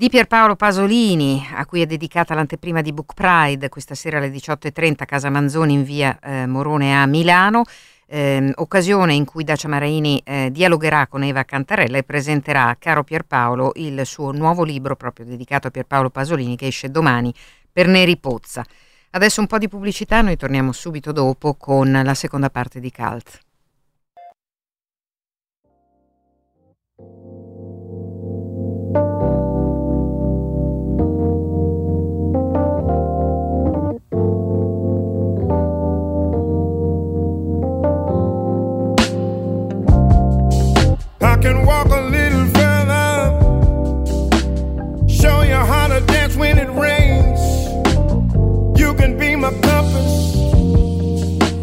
di 0.00 0.10
Pierpaolo 0.10 0.54
Pasolini, 0.54 1.44
a 1.54 1.66
cui 1.66 1.80
è 1.80 1.86
dedicata 1.86 2.32
l'anteprima 2.32 2.82
di 2.82 2.92
Book 2.92 3.14
Pride, 3.14 3.68
questa 3.68 3.96
sera 3.96 4.18
alle 4.18 4.30
18.30 4.30 4.94
a 4.98 5.04
Casa 5.04 5.28
Manzoni 5.28 5.72
in 5.72 5.82
via 5.82 6.16
eh, 6.22 6.46
Morone 6.46 6.96
a 6.96 7.04
Milano. 7.06 7.64
Eh, 8.06 8.52
occasione 8.54 9.14
in 9.14 9.24
cui 9.24 9.42
Dacia 9.42 9.66
Maraini 9.66 10.22
eh, 10.24 10.50
dialogherà 10.52 11.08
con 11.08 11.24
Eva 11.24 11.42
Cantarella 11.42 11.98
e 11.98 12.04
presenterà 12.04 12.68
a 12.68 12.76
Caro 12.76 13.02
Pierpaolo 13.02 13.72
il 13.74 14.06
suo 14.06 14.30
nuovo 14.30 14.62
libro 14.62 14.94
proprio 14.94 15.26
dedicato 15.26 15.66
a 15.66 15.70
Pierpaolo 15.72 16.10
Pasolini 16.10 16.56
che 16.56 16.68
esce 16.68 16.92
domani 16.92 17.34
per 17.72 17.88
Neri 17.88 18.16
Pozza. 18.18 18.64
Adesso 19.10 19.40
un 19.40 19.48
po' 19.48 19.58
di 19.58 19.66
pubblicità, 19.66 20.20
noi 20.20 20.36
torniamo 20.36 20.70
subito 20.70 21.10
dopo 21.10 21.54
con 21.54 21.90
la 21.90 22.14
seconda 22.14 22.50
parte 22.50 22.78
di 22.78 22.92
Cult. 22.92 23.47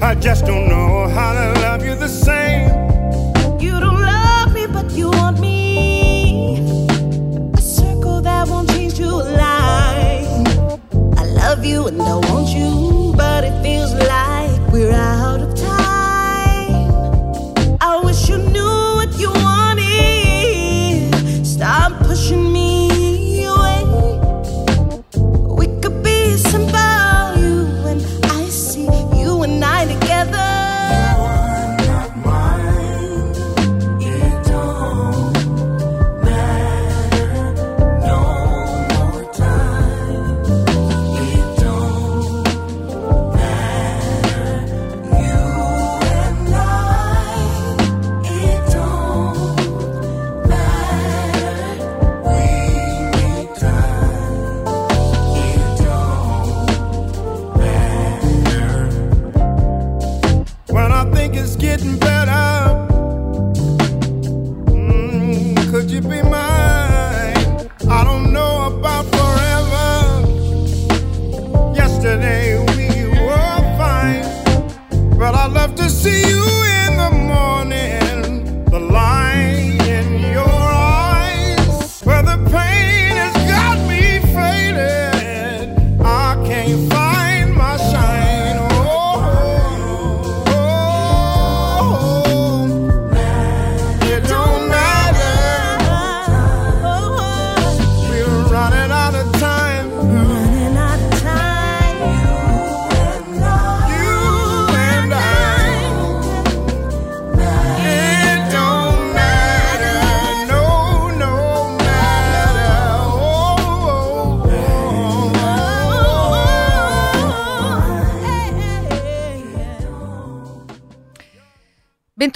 I 0.02 0.14
just 0.14 0.46
don't 0.46 0.68
know 0.68 1.08
how 1.08 1.34
to 1.34 1.55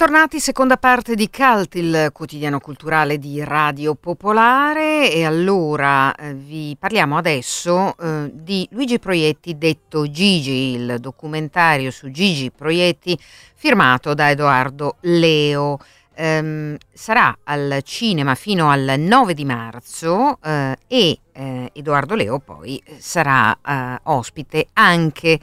Bentornati, 0.00 0.40
seconda 0.40 0.78
parte 0.78 1.14
di 1.14 1.28
Cult, 1.28 1.74
il 1.74 2.08
quotidiano 2.14 2.58
culturale 2.58 3.18
di 3.18 3.44
Radio 3.44 3.94
Popolare 3.94 5.12
e 5.12 5.26
allora 5.26 6.14
eh, 6.14 6.32
vi 6.32 6.74
parliamo 6.78 7.18
adesso 7.18 7.94
eh, 7.98 8.30
di 8.32 8.66
Luigi 8.70 8.98
Proietti 8.98 9.58
detto 9.58 10.10
Gigi, 10.10 10.72
il 10.72 10.96
documentario 11.00 11.90
su 11.90 12.10
Gigi 12.10 12.50
Proietti 12.50 13.14
firmato 13.54 14.14
da 14.14 14.30
Edoardo 14.30 14.96
Leo. 15.00 15.78
Ehm, 16.14 16.78
sarà 16.90 17.36
al 17.44 17.80
cinema 17.84 18.34
fino 18.34 18.70
al 18.70 18.94
9 18.96 19.34
di 19.34 19.44
marzo 19.44 20.38
eh, 20.42 20.78
e 20.86 21.18
eh, 21.30 21.70
Edoardo 21.74 22.14
Leo 22.14 22.38
poi 22.38 22.80
eh, 22.82 22.96
sarà 22.98 23.52
eh, 23.52 24.00
ospite 24.04 24.68
anche 24.72 25.38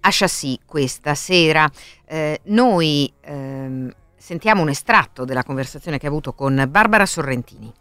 a 0.00 0.08
Chassis 0.10 0.58
questa 0.64 1.14
sera. 1.14 1.70
Eh, 2.06 2.40
noi 2.44 3.12
ehm, 3.20 3.92
sentiamo 4.16 4.62
un 4.62 4.68
estratto 4.68 5.24
della 5.24 5.44
conversazione 5.44 5.98
che 5.98 6.06
ha 6.06 6.10
avuto 6.10 6.32
con 6.32 6.66
Barbara 6.68 7.06
Sorrentini. 7.06 7.72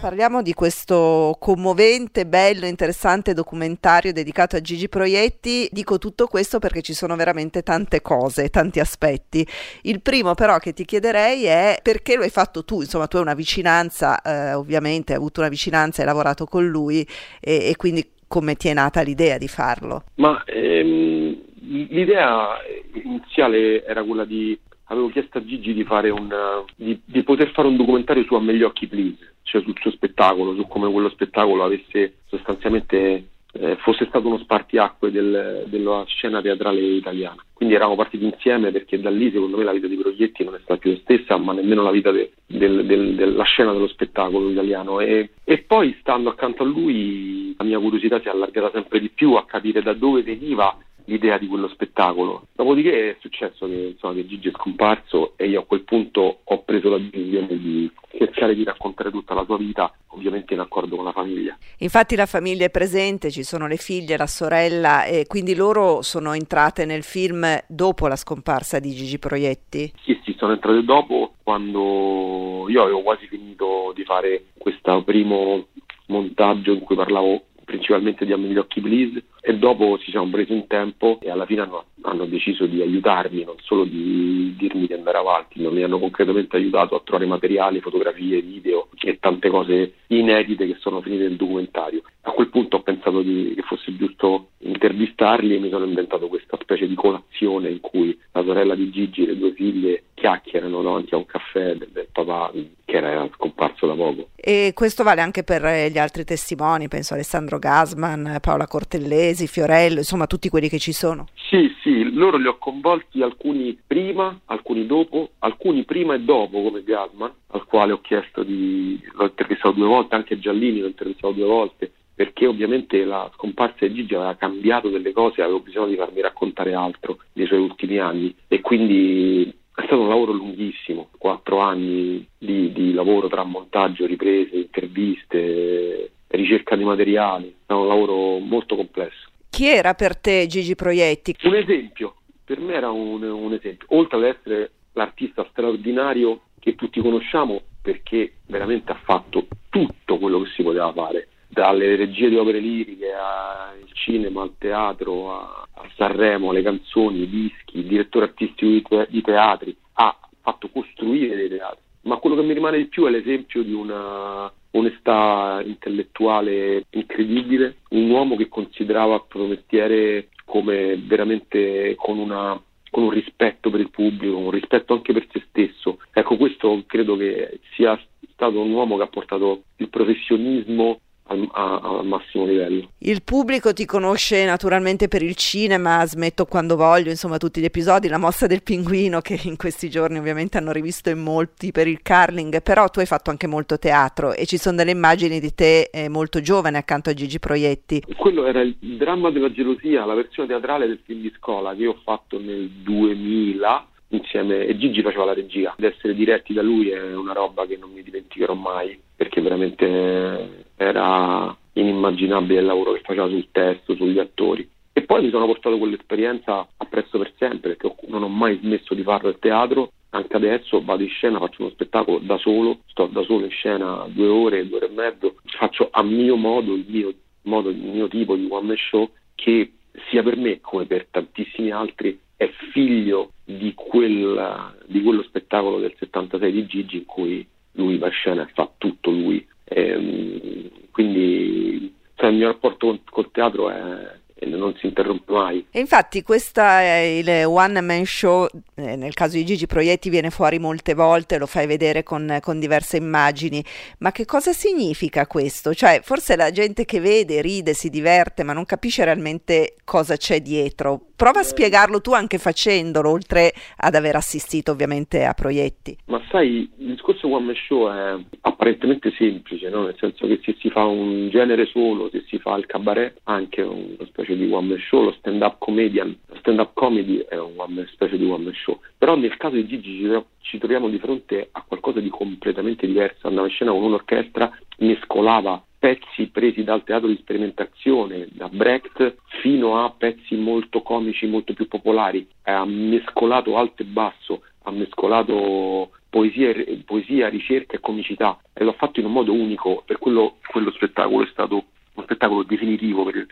Parliamo 0.00 0.42
di 0.42 0.52
questo 0.52 1.36
commovente, 1.40 2.26
bello, 2.26 2.66
interessante 2.66 3.32
documentario 3.32 4.12
dedicato 4.12 4.54
a 4.54 4.60
Gigi 4.60 4.88
Proietti. 4.88 5.68
Dico 5.72 5.98
tutto 5.98 6.26
questo 6.26 6.58
perché 6.58 6.82
ci 6.82 6.92
sono 6.92 7.16
veramente 7.16 7.62
tante 7.62 8.02
cose, 8.02 8.50
tanti 8.50 8.80
aspetti. 8.80 9.46
Il 9.82 10.02
primo 10.02 10.34
però 10.34 10.58
che 10.58 10.72
ti 10.72 10.84
chiederei 10.84 11.44
è 11.46 11.80
perché 11.82 12.16
lo 12.16 12.22
hai 12.22 12.30
fatto 12.30 12.64
tu, 12.64 12.82
insomma 12.82 13.06
tu 13.06 13.16
hai 13.16 13.22
una 13.22 13.34
vicinanza, 13.34 14.20
eh, 14.20 14.52
ovviamente 14.52 15.12
hai 15.12 15.18
avuto 15.18 15.40
una 15.40 15.48
vicinanza, 15.48 16.02
hai 16.02 16.06
lavorato 16.06 16.44
con 16.44 16.66
lui 16.66 17.08
e, 17.40 17.68
e 17.70 17.76
quindi 17.76 18.08
come 18.28 18.54
ti 18.54 18.68
è 18.68 18.74
nata 18.74 19.00
l'idea 19.00 19.38
di 19.38 19.48
farlo? 19.48 20.04
Ma 20.16 20.44
ehm, 20.44 21.36
l'idea 21.60 22.58
iniziale 22.92 23.84
era 23.84 24.04
quella 24.04 24.24
di 24.24 24.58
avevo 24.90 25.08
chiesto 25.08 25.38
a 25.38 25.44
Gigi 25.44 25.72
di 25.72 25.86
un 25.88 26.64
di, 26.76 27.00
di 27.04 27.22
poter 27.22 27.50
fare 27.52 27.68
un 27.68 27.76
documentario 27.76 28.24
su 28.24 28.34
A 28.34 28.40
me 28.40 28.54
gli 28.54 28.62
occhi 28.62 28.86
please, 28.86 29.34
cioè 29.42 29.62
sul 29.62 29.76
suo 29.80 29.90
spettacolo, 29.90 30.54
su 30.54 30.66
come 30.66 30.90
quello 30.90 31.08
spettacolo 31.10 31.64
avesse 31.64 32.18
sostanzialmente 32.26 33.28
eh, 33.52 33.76
fosse 33.76 34.06
stato 34.06 34.26
uno 34.26 34.38
spartiacque 34.38 35.10
del, 35.10 35.64
della 35.66 36.04
scena 36.06 36.40
teatrale 36.40 36.80
italiana. 36.80 37.42
Quindi 37.52 37.74
eravamo 37.74 37.96
partiti 37.96 38.24
insieme 38.24 38.70
perché 38.70 39.00
da 39.00 39.10
lì 39.10 39.30
secondo 39.32 39.56
me 39.56 39.64
la 39.64 39.72
vita 39.72 39.86
di 39.86 39.96
Proietti 39.96 40.44
non 40.44 40.54
è 40.54 40.58
stata 40.62 40.78
più 40.78 40.92
la 40.92 40.98
stessa, 41.02 41.36
ma 41.38 41.52
nemmeno 41.52 41.82
la 41.82 41.90
vita 41.90 42.10
de, 42.10 42.32
del, 42.46 42.86
del, 42.86 43.14
della 43.14 43.44
scena 43.44 43.72
dello 43.72 43.88
spettacolo 43.88 44.50
italiano. 44.50 45.00
E, 45.00 45.30
e 45.42 45.58
poi 45.58 45.96
stando 46.00 46.30
accanto 46.30 46.62
a 46.62 46.66
lui 46.66 47.54
la 47.56 47.64
mia 47.64 47.78
curiosità 47.78 48.20
si 48.20 48.28
è 48.28 48.30
allargata 48.30 48.70
sempre 48.72 49.00
di 49.00 49.08
più 49.08 49.34
a 49.34 49.44
capire 49.44 49.82
da 49.82 49.92
dove 49.92 50.22
veniva 50.22 50.76
l'idea 51.08 51.38
di 51.38 51.46
quello 51.46 51.68
spettacolo. 51.68 52.46
Dopodiché 52.54 53.10
è 53.10 53.16
successo 53.20 53.66
che, 53.66 53.92
insomma, 53.92 54.14
che 54.14 54.26
Gigi 54.26 54.48
è 54.48 54.52
scomparso 54.52 55.32
e 55.36 55.48
io 55.48 55.60
a 55.60 55.64
quel 55.64 55.82
punto 55.82 56.40
ho 56.44 56.62
preso 56.62 56.90
la 56.90 56.98
decisione 56.98 57.58
di 57.58 57.90
cercare 58.16 58.54
di 58.54 58.64
raccontare 58.64 59.10
tutta 59.10 59.34
la 59.34 59.44
sua 59.44 59.56
vita, 59.56 59.92
ovviamente 60.08 60.54
in 60.54 60.60
accordo 60.60 60.96
con 60.96 61.04
la 61.04 61.12
famiglia. 61.12 61.56
Infatti 61.78 62.14
la 62.14 62.26
famiglia 62.26 62.66
è 62.66 62.70
presente, 62.70 63.30
ci 63.30 63.42
sono 63.42 63.66
le 63.66 63.76
figlie, 63.76 64.16
la 64.16 64.26
sorella 64.26 65.04
e 65.04 65.26
quindi 65.26 65.54
loro 65.54 66.02
sono 66.02 66.32
entrate 66.34 66.84
nel 66.84 67.02
film 67.02 67.46
dopo 67.66 68.06
la 68.06 68.16
scomparsa 68.16 68.78
di 68.78 68.90
Gigi 68.90 69.18
Proietti? 69.18 69.92
Sì, 70.02 70.18
sì, 70.24 70.34
sono 70.38 70.52
entrate 70.52 70.84
dopo 70.84 71.34
quando 71.42 72.66
io 72.68 72.82
avevo 72.82 73.02
quasi 73.02 73.26
finito 73.26 73.92
di 73.94 74.04
fare 74.04 74.46
questo 74.58 75.02
primo 75.04 75.68
montaggio 76.06 76.72
in 76.72 76.80
cui 76.80 76.96
parlavo 76.96 77.44
principalmente 77.64 78.24
di 78.24 78.32
A 78.32 78.36
me 78.36 78.48
gli 78.48 78.56
occhi 78.56 78.80
please 78.80 79.22
e 79.40 79.56
dopo 79.56 79.98
ci 79.98 80.10
siamo 80.10 80.28
presi 80.30 80.52
un 80.52 80.66
tempo 80.66 81.18
e 81.20 81.30
alla 81.30 81.46
fine 81.46 81.62
hanno, 81.62 81.84
hanno, 82.02 82.26
deciso 82.26 82.66
di 82.66 82.80
aiutarmi, 82.80 83.44
non 83.44 83.56
solo 83.60 83.84
di 83.84 84.54
dirmi 84.56 84.86
di 84.86 84.92
andare 84.92 85.18
avanti, 85.18 85.62
ma 85.62 85.70
mi 85.70 85.82
hanno 85.82 85.98
concretamente 85.98 86.56
aiutato 86.56 86.94
a 86.94 87.00
trovare 87.04 87.26
materiali, 87.26 87.80
fotografie, 87.80 88.42
video 88.42 88.88
e 89.00 89.18
tante 89.20 89.48
cose 89.48 89.94
inedite 90.08 90.66
che 90.66 90.76
sono 90.80 91.00
finite 91.00 91.24
nel 91.24 91.36
documentario. 91.36 92.02
A 92.22 92.30
quel 92.32 92.48
punto 92.48 92.76
ho 92.76 92.82
pensato 92.82 93.22
di, 93.22 93.52
che 93.54 93.62
fosse 93.62 93.96
giusto 93.96 94.48
intervistarli 94.58 95.54
e 95.54 95.58
mi 95.58 95.70
sono 95.70 95.84
inventato 95.84 96.28
questa 96.28 96.58
specie 96.60 96.86
di 96.86 96.94
colazione 96.94 97.70
in 97.70 97.80
cui 97.80 98.18
la 98.32 98.42
sorella 98.42 98.74
di 98.74 98.90
Gigi 98.90 99.22
e 99.22 99.26
le 99.26 99.38
due 99.38 99.52
figlie 99.52 100.02
chiacchierano 100.14 100.82
davanti 100.82 101.14
a 101.14 101.18
un 101.18 101.26
caffè 101.26 101.74
del, 101.74 101.88
del 101.92 102.08
papà 102.12 102.52
che 102.84 102.96
era 102.96 103.28
scomparso 103.34 103.86
da 103.86 103.94
poco. 103.94 104.28
E 104.34 104.72
questo 104.74 105.02
vale 105.02 105.20
anche 105.20 105.44
per 105.44 105.90
gli 105.90 105.98
altri 105.98 106.24
testimoni, 106.24 106.88
penso 106.88 107.14
Alessandro 107.14 107.58
Gasman, 107.58 108.38
Paola 108.40 108.66
Cortellesi, 108.66 109.27
Fiorello, 109.34 109.98
insomma 109.98 110.26
tutti 110.26 110.48
quelli 110.48 110.68
che 110.68 110.78
ci 110.78 110.92
sono. 110.92 111.26
Sì, 111.48 111.72
sì, 111.82 112.12
loro 112.12 112.36
li 112.36 112.46
ho 112.46 112.58
coinvolti 112.58 113.22
alcuni 113.22 113.78
prima, 113.86 114.40
alcuni 114.46 114.86
dopo, 114.86 115.30
alcuni 115.38 115.84
prima 115.84 116.14
e 116.14 116.20
dopo 116.20 116.62
come 116.62 116.82
Gasman, 116.82 117.32
al 117.48 117.64
quale 117.64 117.92
ho 117.92 118.00
chiesto 118.00 118.42
di... 118.42 119.00
l'ho 119.12 119.24
intervistato 119.24 119.74
due 119.74 119.86
volte, 119.86 120.14
anche 120.14 120.38
Giallini 120.38 120.80
l'ho 120.80 120.88
intervistato 120.88 121.32
due 121.32 121.46
volte, 121.46 121.92
perché 122.14 122.46
ovviamente 122.46 123.04
la 123.04 123.30
scomparsa 123.34 123.86
di 123.86 123.94
Gigi 123.94 124.14
aveva 124.14 124.34
cambiato 124.34 124.88
delle 124.88 125.12
cose, 125.12 125.40
avevo 125.40 125.60
bisogno 125.60 125.86
di 125.86 125.96
farmi 125.96 126.20
raccontare 126.20 126.74
altro 126.74 127.18
dei 127.32 127.46
suoi 127.46 127.60
ultimi 127.60 127.98
anni 127.98 128.34
e 128.48 128.60
quindi 128.60 129.54
è 129.72 129.82
stato 129.84 130.00
un 130.00 130.08
lavoro 130.08 130.32
lunghissimo, 130.32 131.10
quattro 131.16 131.60
anni 131.60 132.26
di, 132.36 132.72
di 132.72 132.92
lavoro 132.92 133.28
tra 133.28 133.44
montaggio, 133.44 134.06
riprese, 134.06 134.56
interviste, 134.56 136.10
ricerca 136.28 136.76
di 136.76 136.84
materiali, 136.84 137.54
è 137.66 137.72
un 137.72 137.86
lavoro 137.86 138.38
molto 138.38 138.76
complesso. 138.76 139.28
Chi 139.50 139.66
era 139.66 139.94
per 139.94 140.16
te 140.16 140.46
Gigi 140.46 140.74
Proietti? 140.74 141.36
Un 141.42 141.54
esempio, 141.54 142.16
per 142.44 142.60
me 142.60 142.74
era 142.74 142.90
un, 142.90 143.22
un 143.22 143.52
esempio, 143.52 143.86
oltre 143.90 144.16
ad 144.18 144.24
essere 144.24 144.70
l'artista 144.92 145.46
straordinario 145.50 146.42
che 146.58 146.74
tutti 146.74 147.00
conosciamo 147.00 147.62
perché 147.80 148.34
veramente 148.46 148.92
ha 148.92 149.00
fatto 149.02 149.46
tutto 149.70 150.18
quello 150.18 150.42
che 150.42 150.50
si 150.50 150.62
poteva 150.62 150.92
fare 150.92 151.28
dalle 151.48 151.96
regie 151.96 152.28
di 152.28 152.36
opere 152.36 152.58
liriche 152.58 153.12
al 153.12 153.88
cinema, 153.94 154.42
al 154.42 154.52
teatro, 154.58 155.32
a, 155.32 155.66
a 155.72 155.90
Sanremo, 155.96 156.50
alle 156.50 156.62
canzoni, 156.62 157.20
ai 157.20 157.28
dischi, 157.28 157.78
il 157.78 157.86
direttore 157.86 158.26
artistico 158.26 158.70
di, 158.70 158.82
te- 158.82 159.06
di 159.08 159.22
teatri, 159.22 159.76
ha 159.94 160.16
fatto 160.42 160.68
costruire 160.68 161.36
dei 161.36 161.48
teatri. 161.48 161.80
Ma 162.02 162.16
quello 162.16 162.36
che 162.36 162.42
mi 162.42 162.52
rimane 162.52 162.76
di 162.76 162.86
più 162.86 163.06
è 163.06 163.10
l'esempio 163.10 163.62
di 163.62 163.72
una 163.72 164.52
onestà 164.72 165.62
intellettuale 165.64 166.84
incredibile, 166.90 167.78
un 167.90 168.10
uomo 168.10 168.36
che 168.36 168.48
considerava 168.48 169.24
mestiere 169.46 170.28
come 170.44 170.96
veramente 170.96 171.94
con, 171.96 172.18
una, 172.18 172.60
con 172.90 173.04
un 173.04 173.10
rispetto 173.10 173.70
per 173.70 173.80
il 173.80 173.90
pubblico, 173.90 174.36
un 174.36 174.50
rispetto 174.50 174.94
anche 174.94 175.12
per 175.12 175.26
se 175.30 175.44
stesso. 175.48 175.98
Ecco, 176.12 176.36
questo 176.36 176.82
credo 176.86 177.16
che 177.16 177.60
sia 177.74 177.98
stato 178.32 178.60
un 178.60 178.70
uomo 178.70 178.96
che 178.96 179.02
ha 179.02 179.08
portato 179.08 179.62
il 179.76 179.88
professionismo 179.88 181.00
al, 181.28 181.48
a- 181.52 181.80
al 181.82 182.06
massimo 182.06 182.44
livello. 182.44 182.90
Il 182.98 183.22
pubblico 183.22 183.72
ti 183.72 183.84
conosce 183.84 184.44
naturalmente 184.44 185.08
per 185.08 185.22
il 185.22 185.34
cinema, 185.34 186.04
smetto 186.04 186.44
quando 186.46 186.76
voglio, 186.76 187.10
insomma 187.10 187.36
tutti 187.38 187.60
gli 187.60 187.64
episodi, 187.64 188.08
la 188.08 188.18
mossa 188.18 188.46
del 188.46 188.62
pinguino 188.62 189.20
che 189.20 189.40
in 189.44 189.56
questi 189.56 189.88
giorni 189.88 190.18
ovviamente 190.18 190.58
hanno 190.58 190.72
rivisto 190.72 191.10
in 191.10 191.18
molti 191.18 191.72
per 191.72 191.86
il 191.86 192.00
curling, 192.02 192.62
però 192.62 192.88
tu 192.88 193.00
hai 193.00 193.06
fatto 193.06 193.30
anche 193.30 193.46
molto 193.46 193.78
teatro 193.78 194.32
e 194.32 194.46
ci 194.46 194.58
sono 194.58 194.76
delle 194.76 194.90
immagini 194.90 195.40
di 195.40 195.54
te 195.54 195.90
eh, 195.92 196.08
molto 196.08 196.40
giovane 196.40 196.78
accanto 196.78 197.10
a 197.10 197.14
Gigi 197.14 197.38
Proietti. 197.38 198.02
Quello 198.16 198.46
era 198.46 198.60
il 198.60 198.76
dramma 198.78 199.30
della 199.30 199.52
gelosia, 199.52 200.04
la 200.04 200.14
versione 200.14 200.48
teatrale 200.48 200.86
del 200.86 201.00
film 201.04 201.20
di 201.20 201.32
scuola 201.36 201.74
che 201.74 201.82
io 201.82 201.90
ho 201.92 202.00
fatto 202.02 202.38
nel 202.38 202.68
2000 202.68 203.86
insieme 204.08 204.66
e 204.66 204.76
Gigi 204.76 205.02
faceva 205.02 205.24
la 205.24 205.34
regia. 205.34 205.74
Ed 205.76 205.84
essere 205.84 206.14
diretti 206.14 206.52
da 206.52 206.62
lui 206.62 206.90
è 206.90 207.14
una 207.14 207.32
roba 207.32 207.66
che 207.66 207.76
non 207.76 207.90
mi 207.90 208.02
dimenticherò 208.02 208.54
mai 208.54 208.98
perché 209.14 209.40
veramente 209.40 210.66
era 210.76 211.56
inimmaginabile 211.72 212.60
il 212.60 212.66
lavoro 212.66 212.92
che 212.92 213.00
faceva 213.00 213.28
sul 213.28 213.48
testo, 213.50 213.94
sugli 213.94 214.18
attori. 214.18 214.68
E 214.92 215.02
poi 215.02 215.22
mi 215.22 215.30
sono 215.30 215.46
portato 215.46 215.78
quell'esperienza 215.78 216.66
appresso 216.76 217.18
per 217.18 217.32
sempre 217.36 217.76
perché 217.76 217.94
non 218.08 218.22
ho 218.22 218.28
mai 218.28 218.58
smesso 218.60 218.94
di 218.94 219.02
farlo 219.02 219.28
al 219.28 219.38
teatro. 219.38 219.92
Anche 220.10 220.36
adesso 220.36 220.82
vado 220.82 221.02
in 221.02 221.10
scena, 221.10 221.38
faccio 221.38 221.62
uno 221.62 221.70
spettacolo 221.70 222.18
da 222.18 222.38
solo, 222.38 222.78
sto 222.86 223.06
da 223.06 223.22
solo 223.22 223.44
in 223.44 223.50
scena 223.50 224.06
due 224.08 224.26
ore, 224.26 224.66
due 224.66 224.78
ore 224.78 224.86
e 224.86 224.94
mezzo, 224.94 225.34
faccio 225.44 225.88
a 225.90 226.02
mio 226.02 226.36
modo 226.36 226.72
il 226.72 226.86
mio 226.88 227.12
modo, 227.42 227.68
il 227.68 227.76
mio 227.76 228.08
tipo 228.08 228.34
di 228.34 228.46
one 228.48 228.68
man 228.68 228.76
show 228.76 229.10
che 229.34 229.72
sia 230.08 230.22
per 230.22 230.36
me 230.36 230.60
come 230.60 230.86
per 230.86 231.06
tantissimi 231.10 231.70
altri 231.70 232.18
è 232.38 232.48
figlio 232.72 233.32
di, 233.44 233.74
quel, 233.74 234.76
di 234.86 235.02
quello 235.02 235.22
spettacolo 235.24 235.80
del 235.80 235.92
76 235.98 236.52
di 236.52 236.66
Gigi 236.66 236.96
in 236.98 237.04
cui 237.04 237.44
lui 237.72 237.98
va 237.98 238.06
in 238.06 238.12
scena 238.12 238.42
e 238.44 238.52
fa 238.54 238.70
tutto 238.78 239.10
lui. 239.10 239.44
Ehm, 239.64 240.70
quindi 240.92 241.92
cioè, 242.14 242.30
il 242.30 242.36
mio 242.36 242.46
rapporto 242.46 242.96
col, 243.10 243.32
teatro 243.32 243.68
è, 243.70 243.80
e 243.80 244.27
non 244.46 244.74
si 244.76 244.86
interrompe 244.86 245.32
mai. 245.32 245.66
E 245.70 245.80
infatti 245.80 246.22
questo 246.22 246.60
è 246.60 247.22
il 247.22 247.46
one 247.46 247.80
man 247.80 248.04
show, 248.04 248.46
eh, 248.74 248.96
nel 248.96 249.14
caso 249.14 249.36
di 249.36 249.44
Gigi 249.44 249.66
Proietti 249.66 250.10
viene 250.10 250.30
fuori 250.30 250.58
molte 250.58 250.94
volte, 250.94 251.38
lo 251.38 251.46
fai 251.46 251.66
vedere 251.66 252.02
con, 252.02 252.38
con, 252.40 252.58
diverse 252.58 252.96
immagini, 252.96 253.64
ma 253.98 254.12
che 254.12 254.24
cosa 254.24 254.52
significa 254.52 255.26
questo? 255.26 255.74
Cioè 255.74 256.00
forse 256.02 256.36
la 256.36 256.50
gente 256.50 256.84
che 256.84 257.00
vede 257.00 257.40
ride, 257.40 257.74
si 257.74 257.88
diverte, 257.88 258.42
ma 258.42 258.52
non 258.52 258.64
capisce 258.64 259.04
realmente 259.04 259.74
cosa 259.84 260.16
c'è 260.16 260.40
dietro. 260.40 261.00
Prova 261.16 261.40
a 261.40 261.42
spiegarlo 261.42 262.00
tu 262.00 262.12
anche 262.12 262.38
facendolo, 262.38 263.10
oltre 263.10 263.52
ad 263.78 263.96
aver 263.96 264.14
assistito 264.14 264.70
ovviamente 264.70 265.24
a 265.24 265.34
proietti. 265.34 265.96
Ma 266.06 266.22
sai, 266.30 266.70
il 266.76 266.86
discorso 266.92 267.28
one 267.28 267.46
man 267.46 267.54
show 267.66 267.90
è 267.90 268.16
apparentemente 268.42 269.12
semplice, 269.16 269.68
no? 269.68 269.84
nel 269.84 269.96
senso 269.98 270.26
che 270.28 270.40
se 270.44 270.54
si 270.60 270.70
fa 270.70 270.84
un 270.84 271.28
genere 271.28 271.66
solo, 271.66 272.08
se 272.12 272.24
si 272.28 272.38
fa 272.38 272.54
il 272.54 272.66
cabaret, 272.66 273.18
anche 273.24 273.62
una 273.62 274.06
specie 274.06 274.27
di 274.36 274.50
one 274.50 274.68
man 274.68 274.78
show, 274.78 275.02
lo 275.02 275.12
stand 275.12 275.42
up 275.42 275.56
comedian, 275.58 276.16
stand 276.38 276.58
up 276.58 276.70
comedy 276.74 277.18
è 277.28 277.38
una 277.38 277.86
specie 277.92 278.16
di 278.16 278.24
one 278.24 278.44
man 278.44 278.54
show. 278.54 278.80
Però 278.96 279.16
nel 279.16 279.36
caso 279.36 279.54
di 279.54 279.66
Gigi 279.66 280.08
ci, 280.40 280.58
troviamo 280.58 280.88
di 280.88 280.98
fronte 280.98 281.48
a 281.52 281.62
qualcosa 281.66 282.00
di 282.00 282.08
completamente 282.08 282.86
diverso. 282.86 283.28
Andava 283.28 283.46
in 283.46 283.52
scena 283.52 283.70
con 283.70 283.82
un'orchestra, 283.82 284.50
mescolava 284.78 285.62
pezzi 285.78 286.26
presi 286.28 286.64
dal 286.64 286.82
teatro 286.82 287.06
di 287.06 287.16
sperimentazione, 287.16 288.26
da 288.32 288.48
Brecht, 288.48 289.16
fino 289.40 289.84
a 289.84 289.90
pezzi 289.90 290.34
molto 290.34 290.82
comici, 290.82 291.26
molto 291.26 291.54
più 291.54 291.68
popolari. 291.68 292.26
Ha 292.42 292.64
mescolato 292.64 293.56
alto 293.56 293.82
e 293.82 293.86
basso, 293.86 294.42
ha 294.64 294.70
mescolato 294.70 295.90
poesia, 296.10 296.52
poesia, 296.84 297.28
ricerca 297.28 297.76
e 297.76 297.80
comicità 297.80 298.38
e 298.52 298.64
l'ha 298.64 298.72
fatto 298.72 299.00
in 299.00 299.06
un 299.06 299.12
modo 299.12 299.32
unico, 299.32 299.82
per 299.86 299.98
quello 299.98 300.38
quello 300.50 300.70
spettacolo 300.72 301.24
è 301.24 301.28
stato 301.30 301.64
uno 301.94 302.04
spettacolo 302.04 302.42
definitivo 302.42 303.04
per 303.04 303.26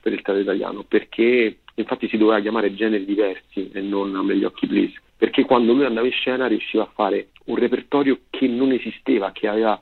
per 0.00 0.12
il 0.12 0.22
teatro 0.22 0.42
italiano, 0.42 0.84
perché 0.86 1.58
infatti 1.74 2.08
si 2.08 2.16
doveva 2.16 2.40
chiamare 2.40 2.74
generi 2.74 3.04
diversi 3.04 3.70
e 3.72 3.80
non 3.80 4.14
a 4.16 4.36
gli 4.36 4.44
occhi 4.44 4.66
please, 4.66 5.00
perché 5.16 5.44
quando 5.44 5.72
lui 5.72 5.84
andava 5.84 6.06
in 6.06 6.12
scena 6.12 6.46
riusciva 6.46 6.84
a 6.84 6.90
fare 6.92 7.28
un 7.46 7.56
repertorio 7.56 8.20
che 8.30 8.46
non 8.46 8.72
esisteva, 8.72 9.32
che 9.32 9.48
aveva 9.48 9.80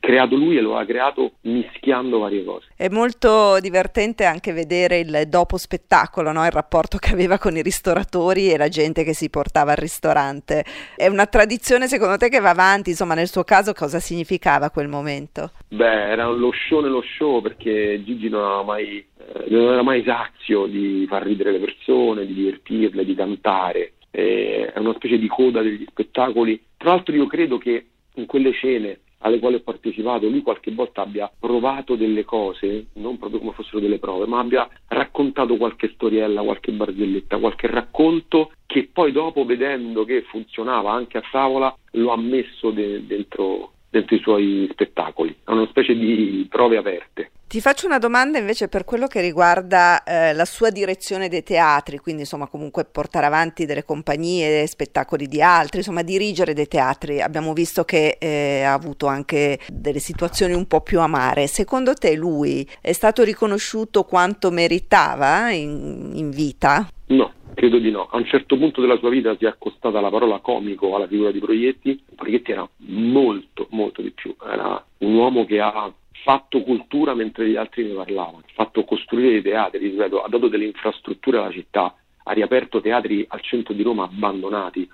creato 0.00 0.36
lui 0.36 0.56
e 0.56 0.60
lo 0.60 0.76
ha 0.76 0.84
creato 0.84 1.32
mischiando 1.42 2.18
varie 2.18 2.44
cose. 2.44 2.68
È 2.76 2.88
molto 2.88 3.58
divertente 3.60 4.24
anche 4.24 4.52
vedere 4.52 5.00
il 5.00 5.24
dopo 5.28 5.56
spettacolo, 5.56 6.32
no? 6.32 6.44
il 6.44 6.50
rapporto 6.50 6.98
che 6.98 7.12
aveva 7.12 7.38
con 7.38 7.56
i 7.56 7.62
ristoratori 7.62 8.50
e 8.50 8.56
la 8.56 8.68
gente 8.68 9.04
che 9.04 9.14
si 9.14 9.28
portava 9.28 9.72
al 9.72 9.76
ristorante. 9.76 10.64
È 10.96 11.06
una 11.06 11.26
tradizione 11.26 11.88
secondo 11.88 12.16
te 12.16 12.28
che 12.28 12.40
va 12.40 12.50
avanti, 12.50 12.90
insomma 12.90 13.14
nel 13.14 13.28
suo 13.28 13.44
caso 13.44 13.72
cosa 13.72 13.98
significava 13.98 14.70
quel 14.70 14.88
momento? 14.88 15.50
Beh, 15.68 16.10
era 16.10 16.26
lo 16.28 16.52
show 16.52 16.80
nello 16.80 17.02
show 17.02 17.42
perché 17.42 18.02
Gigi 18.04 18.28
non 18.28 18.42
era 18.42 18.62
mai, 18.62 18.98
eh, 18.98 19.44
non 19.48 19.72
era 19.72 19.82
mai 19.82 20.02
sazio 20.04 20.66
di 20.66 21.04
far 21.08 21.22
ridere 21.22 21.52
le 21.52 21.58
persone, 21.58 22.26
di 22.26 22.34
divertirle, 22.34 23.04
di 23.04 23.14
cantare. 23.14 23.92
È 24.10 24.72
una 24.76 24.94
specie 24.94 25.18
di 25.18 25.26
coda 25.28 25.60
degli 25.60 25.84
spettacoli. 25.86 26.58
Tra 26.76 26.90
l'altro 26.90 27.14
io 27.14 27.26
credo 27.26 27.58
che 27.58 27.86
in 28.14 28.24
quelle 28.24 28.50
scene 28.52 29.00
alle 29.26 29.40
quali 29.40 29.56
ho 29.56 29.60
partecipato, 29.60 30.28
lui 30.28 30.42
qualche 30.42 30.72
volta 30.72 31.02
abbia 31.02 31.30
provato 31.38 31.96
delle 31.96 32.24
cose, 32.24 32.86
non 32.94 33.18
proprio 33.18 33.40
come 33.40 33.52
fossero 33.52 33.80
delle 33.80 33.98
prove, 33.98 34.26
ma 34.26 34.38
abbia 34.38 34.68
raccontato 34.86 35.56
qualche 35.56 35.90
storiella, 35.94 36.42
qualche 36.42 36.70
barzelletta, 36.72 37.38
qualche 37.38 37.66
racconto 37.66 38.52
che 38.66 38.88
poi 38.92 39.10
dopo, 39.10 39.44
vedendo 39.44 40.04
che 40.04 40.22
funzionava 40.22 40.92
anche 40.92 41.18
a 41.18 41.22
tavola, 41.28 41.76
lo 41.92 42.12
ha 42.12 42.16
messo 42.16 42.70
de- 42.70 43.04
dentro, 43.04 43.72
dentro 43.90 44.14
i 44.14 44.20
suoi 44.20 44.68
spettacoli. 44.70 45.34
È 45.44 45.50
una 45.50 45.66
specie 45.66 45.96
di 45.96 46.46
prove 46.48 46.76
aperte. 46.76 47.30
Ti 47.48 47.60
faccio 47.60 47.86
una 47.86 48.00
domanda 48.00 48.38
invece 48.38 48.66
per 48.66 48.82
quello 48.82 49.06
che 49.06 49.20
riguarda 49.20 50.02
eh, 50.02 50.32
la 50.34 50.44
sua 50.44 50.70
direzione 50.70 51.28
dei 51.28 51.44
teatri, 51.44 51.98
quindi 51.98 52.22
insomma 52.22 52.48
comunque 52.48 52.84
portare 52.84 53.24
avanti 53.24 53.66
delle 53.66 53.84
compagnie, 53.84 54.66
spettacoli 54.66 55.28
di 55.28 55.40
altri, 55.40 55.78
insomma 55.78 56.02
dirigere 56.02 56.54
dei 56.54 56.66
teatri. 56.66 57.22
Abbiamo 57.22 57.52
visto 57.52 57.84
che 57.84 58.16
eh, 58.18 58.62
ha 58.62 58.72
avuto 58.72 59.06
anche 59.06 59.60
delle 59.72 60.00
situazioni 60.00 60.54
un 60.54 60.66
po' 60.66 60.80
più 60.80 60.98
amare. 60.98 61.46
Secondo 61.46 61.94
te 61.94 62.16
lui 62.16 62.68
è 62.80 62.90
stato 62.90 63.22
riconosciuto 63.22 64.02
quanto 64.02 64.50
meritava 64.50 65.50
in, 65.52 66.10
in 66.14 66.30
vita? 66.30 66.88
No. 67.06 67.32
Credo 67.54 67.78
di 67.78 67.90
no. 67.90 68.08
A 68.10 68.18
un 68.18 68.26
certo 68.26 68.58
punto 68.58 68.82
della 68.82 68.98
sua 68.98 69.08
vita 69.08 69.34
si 69.38 69.44
è 69.44 69.48
accostata 69.48 70.00
la 70.00 70.10
parola 70.10 70.40
comico 70.40 70.94
alla 70.94 71.06
figura 71.06 71.30
di 71.30 71.38
Proietti. 71.38 72.02
Proietti 72.14 72.50
era 72.50 72.68
molto, 72.88 73.68
molto 73.70 74.02
di 74.02 74.10
più. 74.10 74.34
Era 74.44 74.84
un 74.98 75.14
uomo 75.14 75.46
che 75.46 75.58
ha 75.58 75.90
fatto 76.26 76.62
cultura 76.62 77.14
mentre 77.14 77.48
gli 77.48 77.54
altri 77.54 77.84
ne 77.84 77.94
parlavano, 77.94 78.38
ha 78.38 78.52
fatto 78.52 78.82
costruire 78.82 79.30
dei 79.30 79.42
teatri, 79.42 79.78
ripeto, 79.78 80.22
ha 80.24 80.28
dato 80.28 80.48
delle 80.48 80.64
infrastrutture 80.64 81.38
alla 81.38 81.52
città, 81.52 81.94
ha 82.24 82.32
riaperto 82.32 82.80
teatri 82.80 83.24
al 83.28 83.40
centro 83.42 83.72
di 83.72 83.84
Roma 83.84 84.02
abbandonati. 84.02 84.90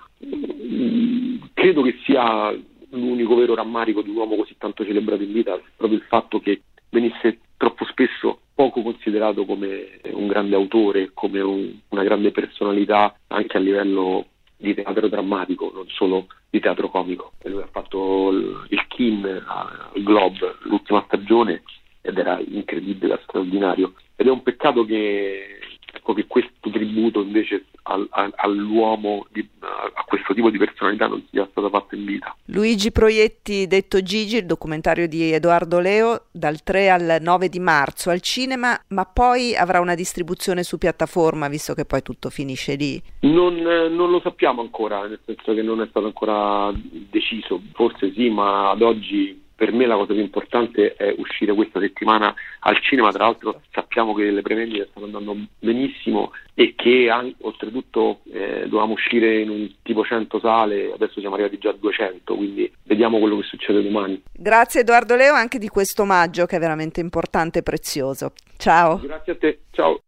Credo 1.51 1.81
che 1.81 1.97
sia 2.05 2.55
l'unico 2.91 3.33
vero 3.33 3.55
rammarico 3.55 4.03
di 4.03 4.11
un 4.11 4.17
uomo 4.17 4.35
così 4.35 4.55
tanto 4.59 4.85
celebrato 4.85 5.23
in 5.23 5.33
vita, 5.33 5.59
proprio 5.75 5.97
il 5.97 6.05
fatto 6.05 6.39
che 6.39 6.61
venisse 6.91 7.39
troppo 7.57 7.85
spesso 7.85 8.41
poco 8.53 8.83
considerato 8.83 9.43
come 9.45 9.99
un 10.11 10.27
grande 10.27 10.53
autore, 10.55 11.09
come 11.15 11.41
un, 11.41 11.73
una 11.89 12.03
grande 12.03 12.29
personalità 12.29 13.17
anche 13.29 13.57
a 13.57 13.59
livello 13.59 14.27
di 14.55 14.75
teatro 14.75 15.07
drammatico, 15.07 15.71
non 15.73 15.87
solo 15.87 16.27
di 16.53 16.59
teatro 16.59 16.87
comico. 16.87 17.31
Lui 17.45 17.63
ha 17.63 17.69
fatto 17.71 18.29
il, 18.29 18.85
Kin 18.87 19.25
al 19.25 20.03
Globe 20.03 20.57
l'ultima 20.65 21.03
stagione 21.07 21.63
ed 21.99 22.15
era 22.15 22.39
incredibile, 22.39 23.19
straordinario. 23.23 23.93
Ed 24.15 24.27
è 24.27 24.29
un 24.29 24.43
peccato 24.43 24.85
che, 24.85 25.57
ecco, 25.93 26.13
che 26.13 26.25
questo 26.25 26.69
tributo 26.71 27.21
invece 27.21 27.65
al, 27.83 28.07
a, 28.09 28.29
all'uomo, 28.35 29.25
di, 29.31 29.47
a 29.59 30.03
questo 30.05 30.33
tipo 30.33 30.49
di 30.49 30.57
personalità 30.57 31.07
non 31.07 31.23
sia 31.29 31.47
stato 31.51 31.69
fatto 31.69 31.95
in 31.95 32.05
vita. 32.05 32.35
Luigi 32.45 32.91
Proietti, 32.91 33.67
detto 33.67 34.01
Gigi, 34.01 34.37
il 34.37 34.45
documentario 34.45 35.07
di 35.07 35.31
Edoardo 35.31 35.79
Leo, 35.79 36.25
dal 36.31 36.63
3 36.63 36.89
al 36.89 37.17
9 37.21 37.49
di 37.49 37.59
marzo 37.59 38.09
al 38.09 38.21
cinema, 38.21 38.79
ma 38.89 39.05
poi 39.05 39.55
avrà 39.55 39.79
una 39.79 39.95
distribuzione 39.95 40.63
su 40.63 40.77
piattaforma, 40.77 41.47
visto 41.47 41.73
che 41.73 41.85
poi 41.85 42.01
tutto 42.01 42.29
finisce 42.29 42.75
lì? 42.75 43.01
Non, 43.21 43.55
non 43.55 44.09
lo 44.09 44.19
sappiamo 44.21 44.61
ancora, 44.61 45.05
nel 45.05 45.19
senso 45.25 45.53
che 45.53 45.61
non 45.61 45.81
è 45.81 45.87
stato 45.89 46.07
ancora 46.07 46.71
deciso, 46.73 47.61
forse 47.73 48.11
sì, 48.13 48.29
ma 48.29 48.71
ad 48.71 48.81
oggi 48.81 49.41
per 49.55 49.71
me 49.71 49.85
la 49.85 49.95
cosa 49.95 50.13
più 50.13 50.21
importante 50.21 50.95
è 50.95 51.13
uscire 51.17 51.53
questa 51.53 51.79
settimana 51.79 52.33
al 52.59 52.79
cinema, 52.81 53.11
tra 53.11 53.25
l'altro 53.25 53.61
sappiamo 53.71 54.13
che 54.13 54.29
le 54.31 54.41
prevendite 54.41 54.87
stanno 54.89 55.05
andando 55.05 55.37
benissimo 55.59 56.31
e 56.53 56.73
che 56.75 57.09
anche, 57.09 57.35
oltretutto 57.41 58.21
eh, 58.31 58.63
dovevamo 58.65 58.93
uscire 58.93 59.41
in 59.41 59.49
un 59.49 59.69
tipo 59.81 60.03
100 60.03 60.39
sale, 60.39 60.91
adesso 60.93 61.19
siamo 61.19 61.35
arrivati 61.35 61.57
già 61.57 61.69
a 61.69 61.73
200, 61.73 62.35
quindi 62.35 62.71
vediamo 62.83 63.19
quello 63.19 63.37
che 63.37 63.43
succede 63.43 63.83
domani. 63.83 64.21
Grazie 64.31 64.81
Edoardo 64.81 65.15
Leo 65.15 65.33
anche 65.33 65.59
di 65.59 65.67
questo 65.67 66.03
omaggio 66.03 66.45
che 66.45 66.57
è 66.57 66.59
veramente 66.59 66.99
importante 66.99 67.59
e 67.59 67.63
prezioso. 67.63 68.33
Ciao. 68.57 68.99
Grazie 68.99 69.31
a 69.33 69.35
te, 69.35 69.59
ciao. 69.71 70.01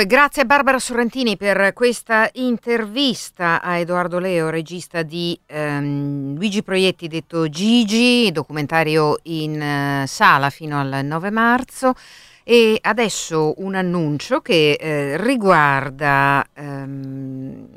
Dunque, 0.00 0.06
grazie 0.06 0.42
a 0.42 0.44
Barbara 0.44 0.78
Sorrentini 0.78 1.36
per 1.36 1.72
questa 1.74 2.28
intervista 2.34 3.60
a 3.60 3.76
Edoardo 3.76 4.18
Leo, 4.18 4.48
regista 4.48 5.02
di 5.02 5.38
ehm, 5.46 6.36
Luigi 6.36 6.62
Proietti 6.62 7.08
detto 7.08 7.48
Gigi, 7.48 8.30
documentario 8.32 9.18
in 9.24 9.60
eh, 9.60 10.04
sala 10.06 10.48
fino 10.50 10.80
al 10.80 11.00
9 11.04 11.30
marzo. 11.30 11.94
E 12.42 12.78
adesso 12.80 13.54
un 13.58 13.74
annuncio 13.74 14.40
che 14.40 14.72
eh, 14.72 15.16
riguarda 15.18 16.44
ehm, 16.54 17.68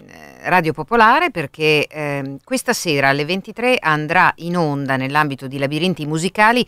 Radio 0.43 0.73
Popolare 0.73 1.29
perché 1.29 1.85
ehm, 1.87 2.37
questa 2.43 2.73
sera 2.73 3.09
alle 3.09 3.25
23 3.25 3.77
andrà 3.79 4.31
in 4.37 4.55
onda 4.55 4.95
nell'ambito 4.95 5.47
di 5.47 5.57
labirinti 5.57 6.05
musicali 6.05 6.65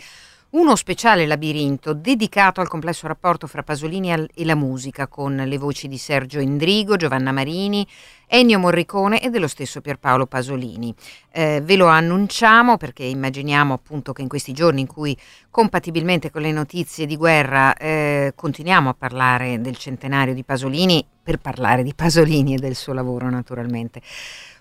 uno 0.56 0.78
speciale 0.78 1.26
labirinto 1.26 1.94
dedicato 1.94 2.62
al 2.62 2.70
complesso 2.70 3.08
rapporto 3.08 3.46
fra 3.46 3.62
Pasolini 3.62 4.30
e 4.34 4.46
la 4.46 4.56
musica, 4.56 5.08
con 5.08 5.36
le 5.36 5.58
voci 5.58 5.90
di 5.90 5.98
Sergio 5.98 6.40
Endrigo, 6.40 6.96
Giovanna 6.96 7.34
Marini, 7.34 7.86
Ennio 8.26 8.58
Morricone 8.58 9.22
e 9.22 9.30
dello 9.30 9.50
stesso 9.50 9.82
Pierpaolo 9.82 10.28
Pasolini. 10.28 10.96
Eh, 11.32 11.60
ve 11.62 11.76
lo 11.76 11.88
annunciamo 11.88 12.78
perché 12.78 13.04
immaginiamo 13.04 13.74
appunto 13.74 14.14
che 14.14 14.22
in 14.22 14.30
questi 14.30 14.54
giorni 14.54 14.80
in 14.80 14.88
cui 14.88 15.16
compatibilmente 15.50 16.32
con 16.32 16.42
le 16.42 16.54
notizie 16.54 17.06
di 17.06 17.18
guerra 17.18 17.76
eh, 17.76 18.32
continuiamo 18.34 18.88
a 18.90 18.96
parlare 18.98 19.60
del 19.60 19.76
centenario 19.76 20.34
di 20.34 20.46
Pasolini, 20.46 21.06
per 21.22 21.38
parlare 21.38 21.84
di 21.84 21.94
Pasolini 21.94 22.54
e 22.54 22.60
del 22.60 22.76
suo 22.76 22.94
lavoro 22.94 23.30
naturalmente. 23.30 24.02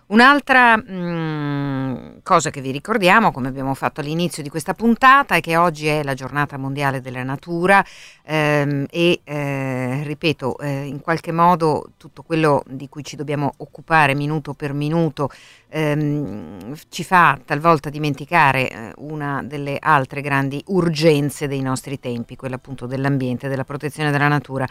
Un'altra 0.07 0.77
mm, 0.77 2.17
cosa 2.23 2.51
che 2.51 2.61
vi 2.61 2.71
ricordiamo, 2.71 3.33
come 3.33 3.49
abbiamo 3.49 3.73
fatto 3.73 4.03
all'inizio 4.03 4.43
di 4.43 4.51
questa 4.51 4.75
puntata, 4.75 5.37
è 5.37 5.41
che 5.41 5.57
oggi 5.57 5.87
è 5.87 6.03
la 6.03 6.13
giornata 6.13 6.59
mondiale 6.59 7.01
della 7.01 7.23
natura 7.23 7.83
ehm, 8.23 8.85
e, 8.91 9.21
eh, 9.25 10.03
ripeto, 10.05 10.59
eh, 10.59 10.85
in 10.85 11.01
qualche 11.01 11.33
modo 11.33 11.93
tutto 11.97 12.23
quello 12.23 12.63
di 12.67 12.87
cui 12.91 13.03
ci 13.03 13.17
dobbiamo 13.17 13.55
occupare 13.59 14.15
minuto 14.15 14.53
per 14.53 14.75
minuto 14.75 15.31
ehm, 15.69 16.75
ci 16.91 17.03
fa 17.03 17.39
talvolta 17.43 17.89
dimenticare 17.89 18.71
eh, 18.71 18.93
una 18.99 19.43
delle 19.43 19.79
altre 19.81 20.21
grandi 20.21 20.63
urgenze 20.67 21.49
dei 21.49 21.63
nostri 21.63 21.99
tempi, 21.99 22.37
quella 22.37 22.57
appunto 22.57 22.85
dell'ambiente, 22.85 23.49
della 23.49 23.65
protezione 23.65 24.11
della 24.11 24.29
natura. 24.29 24.67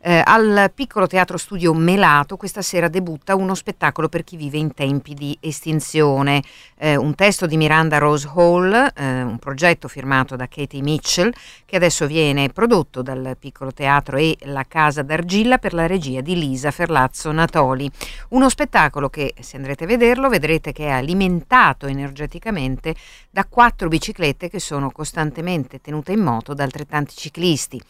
Eh, 0.00 0.22
al 0.24 0.70
piccolo 0.72 1.08
teatro 1.08 1.36
studio 1.36 1.74
Melato 1.74 2.36
questa 2.36 2.62
sera 2.62 2.86
debutta 2.86 3.34
uno 3.34 3.56
spettacolo 3.56 4.08
per 4.08 4.22
chi 4.22 4.36
vive 4.36 4.56
in 4.56 4.72
tempi 4.72 5.12
di 5.12 5.36
estinzione, 5.40 6.40
eh, 6.76 6.94
un 6.94 7.16
testo 7.16 7.46
di 7.46 7.56
Miranda 7.56 7.98
Rose 7.98 8.30
Hall, 8.32 8.72
eh, 8.72 9.22
un 9.22 9.38
progetto 9.38 9.88
firmato 9.88 10.36
da 10.36 10.46
Katie 10.46 10.82
Mitchell 10.82 11.32
che 11.64 11.74
adesso 11.74 12.06
viene 12.06 12.48
prodotto 12.50 13.02
dal 13.02 13.36
piccolo 13.38 13.72
teatro 13.72 14.16
e 14.18 14.36
la 14.42 14.64
Casa 14.68 15.02
d'Argilla 15.02 15.58
per 15.58 15.74
la 15.74 15.88
regia 15.88 16.20
di 16.20 16.38
Lisa 16.38 16.70
Ferlazzo 16.70 17.32
Natoli. 17.32 17.90
Uno 18.28 18.48
spettacolo 18.48 19.08
che 19.08 19.34
se 19.40 19.56
andrete 19.56 19.82
a 19.82 19.88
vederlo 19.88 20.28
vedrete 20.28 20.70
che 20.70 20.86
è 20.86 20.90
alimentato 20.90 21.86
energeticamente 21.86 22.94
da 23.30 23.44
quattro 23.46 23.88
biciclette 23.88 24.48
che 24.48 24.60
sono 24.60 24.92
costantemente 24.92 25.80
tenute 25.80 26.12
in 26.12 26.20
moto 26.20 26.54
da 26.54 26.62
altrettanti 26.62 27.16
ciclisti. 27.16 27.82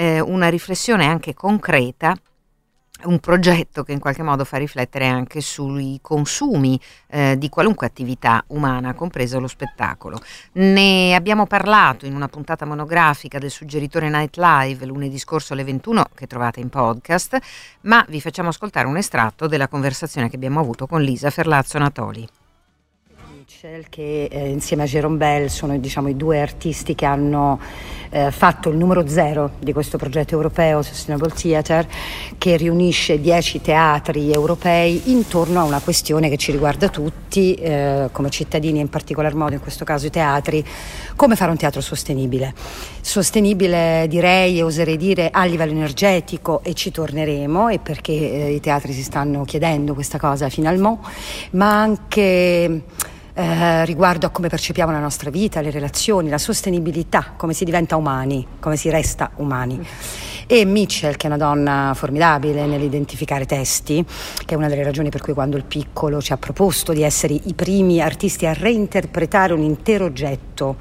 Eh, 0.00 0.20
una 0.20 0.48
riflessione 0.48 1.06
anche 1.06 1.34
concreta 1.34 2.14
un 3.04 3.18
progetto 3.18 3.82
che 3.82 3.90
in 3.90 3.98
qualche 3.98 4.22
modo 4.22 4.44
fa 4.44 4.56
riflettere 4.56 5.06
anche 5.06 5.40
sui 5.40 5.98
consumi 6.00 6.80
eh, 7.08 7.36
di 7.36 7.48
qualunque 7.48 7.86
attività 7.86 8.44
umana, 8.48 8.94
compreso 8.94 9.40
lo 9.40 9.48
spettacolo. 9.48 10.20
Ne 10.52 11.16
abbiamo 11.16 11.46
parlato 11.46 12.06
in 12.06 12.14
una 12.14 12.28
puntata 12.28 12.64
monografica 12.64 13.38
del 13.38 13.50
suggeritore 13.50 14.08
Night 14.08 14.36
Live 14.36 14.86
lunedì 14.86 15.18
scorso 15.18 15.52
alle 15.52 15.64
21 15.64 16.10
che 16.14 16.28
trovate 16.28 16.60
in 16.60 16.68
podcast, 16.68 17.36
ma 17.82 18.04
vi 18.08 18.20
facciamo 18.20 18.50
ascoltare 18.50 18.86
un 18.86 18.96
estratto 18.96 19.48
della 19.48 19.66
conversazione 19.66 20.28
che 20.28 20.36
abbiamo 20.36 20.60
avuto 20.60 20.86
con 20.86 21.02
Lisa 21.02 21.30
Ferlazzo 21.30 21.78
Natoli. 21.78 22.37
Mitchell, 23.48 23.84
che 23.88 24.28
eh, 24.30 24.50
insieme 24.50 24.82
a 24.82 24.86
Jerome 24.86 25.16
Bell 25.16 25.46
sono 25.46 25.78
diciamo, 25.78 26.08
i 26.08 26.16
due 26.16 26.38
artisti 26.38 26.94
che 26.94 27.06
hanno 27.06 27.58
eh, 28.10 28.30
fatto 28.30 28.68
il 28.68 28.76
numero 28.76 29.08
zero 29.08 29.52
di 29.58 29.72
questo 29.72 29.96
progetto 29.96 30.34
europeo 30.34 30.82
Sustainable 30.82 31.30
Theatre 31.30 31.88
che 32.36 32.58
riunisce 32.58 33.18
dieci 33.18 33.62
teatri 33.62 34.30
europei 34.30 35.10
intorno 35.12 35.60
a 35.60 35.62
una 35.62 35.80
questione 35.80 36.28
che 36.28 36.36
ci 36.36 36.52
riguarda 36.52 36.90
tutti 36.90 37.54
eh, 37.54 38.10
come 38.12 38.28
cittadini 38.28 38.80
e 38.80 38.82
in 38.82 38.90
particolar 38.90 39.34
modo 39.34 39.54
in 39.54 39.60
questo 39.60 39.82
caso 39.82 40.04
i 40.04 40.10
teatri 40.10 40.62
come 41.16 41.34
fare 41.34 41.50
un 41.50 41.56
teatro 41.56 41.80
sostenibile. 41.80 42.52
Sostenibile 43.00 44.04
direi 44.10 44.58
e 44.58 44.62
oserei 44.62 44.98
dire 44.98 45.30
a 45.32 45.46
livello 45.46 45.72
energetico 45.72 46.62
e 46.62 46.74
ci 46.74 46.90
torneremo 46.90 47.70
e 47.70 47.78
perché 47.78 48.12
eh, 48.12 48.52
i 48.52 48.60
teatri 48.60 48.92
si 48.92 49.02
stanno 49.02 49.44
chiedendo 49.44 49.94
questa 49.94 50.18
cosa 50.18 50.50
fino 50.50 50.68
al 50.68 50.78
mo 50.78 51.02
ma 51.52 51.80
anche 51.80 52.82
eh, 53.38 53.84
riguardo 53.84 54.26
a 54.26 54.30
come 54.30 54.48
percepiamo 54.48 54.90
la 54.90 54.98
nostra 54.98 55.30
vita, 55.30 55.60
le 55.60 55.70
relazioni, 55.70 56.28
la 56.28 56.38
sostenibilità, 56.38 57.34
come 57.36 57.52
si 57.52 57.64
diventa 57.64 57.94
umani, 57.94 58.44
come 58.58 58.76
si 58.76 58.90
resta 58.90 59.30
umani. 59.36 59.80
E 60.48 60.64
Mitchell, 60.64 61.14
che 61.14 61.28
è 61.28 61.30
una 61.30 61.36
donna 61.36 61.92
formidabile 61.94 62.66
nell'identificare 62.66 63.46
testi, 63.46 64.04
che 64.44 64.54
è 64.54 64.56
una 64.56 64.66
delle 64.66 64.82
ragioni 64.82 65.10
per 65.10 65.20
cui 65.20 65.34
quando 65.34 65.56
il 65.56 65.62
piccolo 65.62 66.20
ci 66.20 66.32
ha 66.32 66.36
proposto 66.36 66.92
di 66.92 67.02
essere 67.02 67.34
i 67.34 67.54
primi 67.54 68.00
artisti 68.00 68.44
a 68.44 68.52
reinterpretare 68.54 69.52
un 69.52 69.62
intero 69.62 70.06
oggetto 70.06 70.76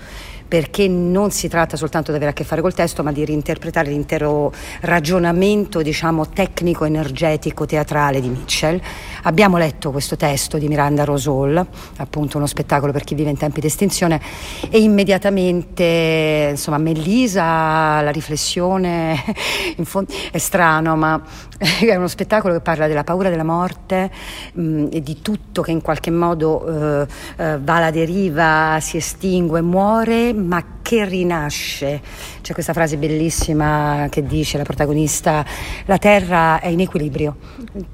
perché 0.48 0.88
non 0.88 1.32
si 1.32 1.48
tratta 1.48 1.76
soltanto 1.76 2.12
di 2.12 2.18
avere 2.18 2.32
a 2.32 2.34
che 2.34 2.44
fare 2.44 2.62
col 2.62 2.74
testo, 2.74 3.04
ma 3.04 3.12
di 3.12 3.26
reinterpretare 3.26 3.90
l'intero 3.90 4.52
ragionamento, 4.82 5.82
diciamo, 5.82 6.30
tecnico, 6.30 6.86
energetico, 6.86 7.66
teatrale 7.66 8.22
di 8.22 8.30
Mitchell. 8.30 8.80
Abbiamo 9.24 9.58
letto 9.58 9.92
questo 9.92 10.16
testo 10.16 10.58
di 10.58 10.68
Miranda 10.68 11.04
Rosol, 11.04 11.66
appunto 11.98 12.38
uno 12.38 12.48
spettacolo 12.48 12.92
per 12.92 13.04
chi 13.04 13.16
vive 13.16 13.30
in 13.30 13.38
tempi 13.38 13.60
di 13.60 13.68
estinzione, 13.68 14.22
e 14.70 14.80
immediatamente, 14.80 16.48
insomma, 16.52 16.78
Mellisa, 16.78 18.02
la 18.02 18.12
riflessione, 18.12 19.22
in 19.76 19.86
fondo, 19.86 20.14
è 20.32 20.38
strano, 20.38 20.96
ma 20.96 21.22
è 21.58 21.96
uno 21.96 22.08
spettacolo 22.08 22.54
che 22.54 22.62
parla 22.62 22.88
della 22.88 23.04
paura 23.04 23.30
della 23.30 23.44
morte 23.44 24.12
mh, 24.54 24.88
e 24.92 25.02
di 25.02 25.22
tutto 25.22 25.62
che 25.62 25.72
in 25.72 25.82
qualche 25.82 26.12
modo 26.12 27.02
eh, 27.02 27.08
eh, 27.38 27.60
va 27.60 27.76
alla 27.76 27.92
deriva, 27.92 28.78
si 28.80 28.98
estingue, 28.98 29.62
muore, 29.62 30.34
ma 30.38 30.64
che 30.82 31.06
rinasce. 31.06 32.02
C'è 32.42 32.54
questa 32.54 32.74
frase 32.74 32.98
bellissima 32.98 34.08
che 34.10 34.24
dice 34.24 34.58
la 34.58 34.64
protagonista, 34.64 35.46
la 35.86 35.98
terra 35.98 36.60
è 36.60 36.68
in 36.68 36.80
equilibrio. 36.80 37.36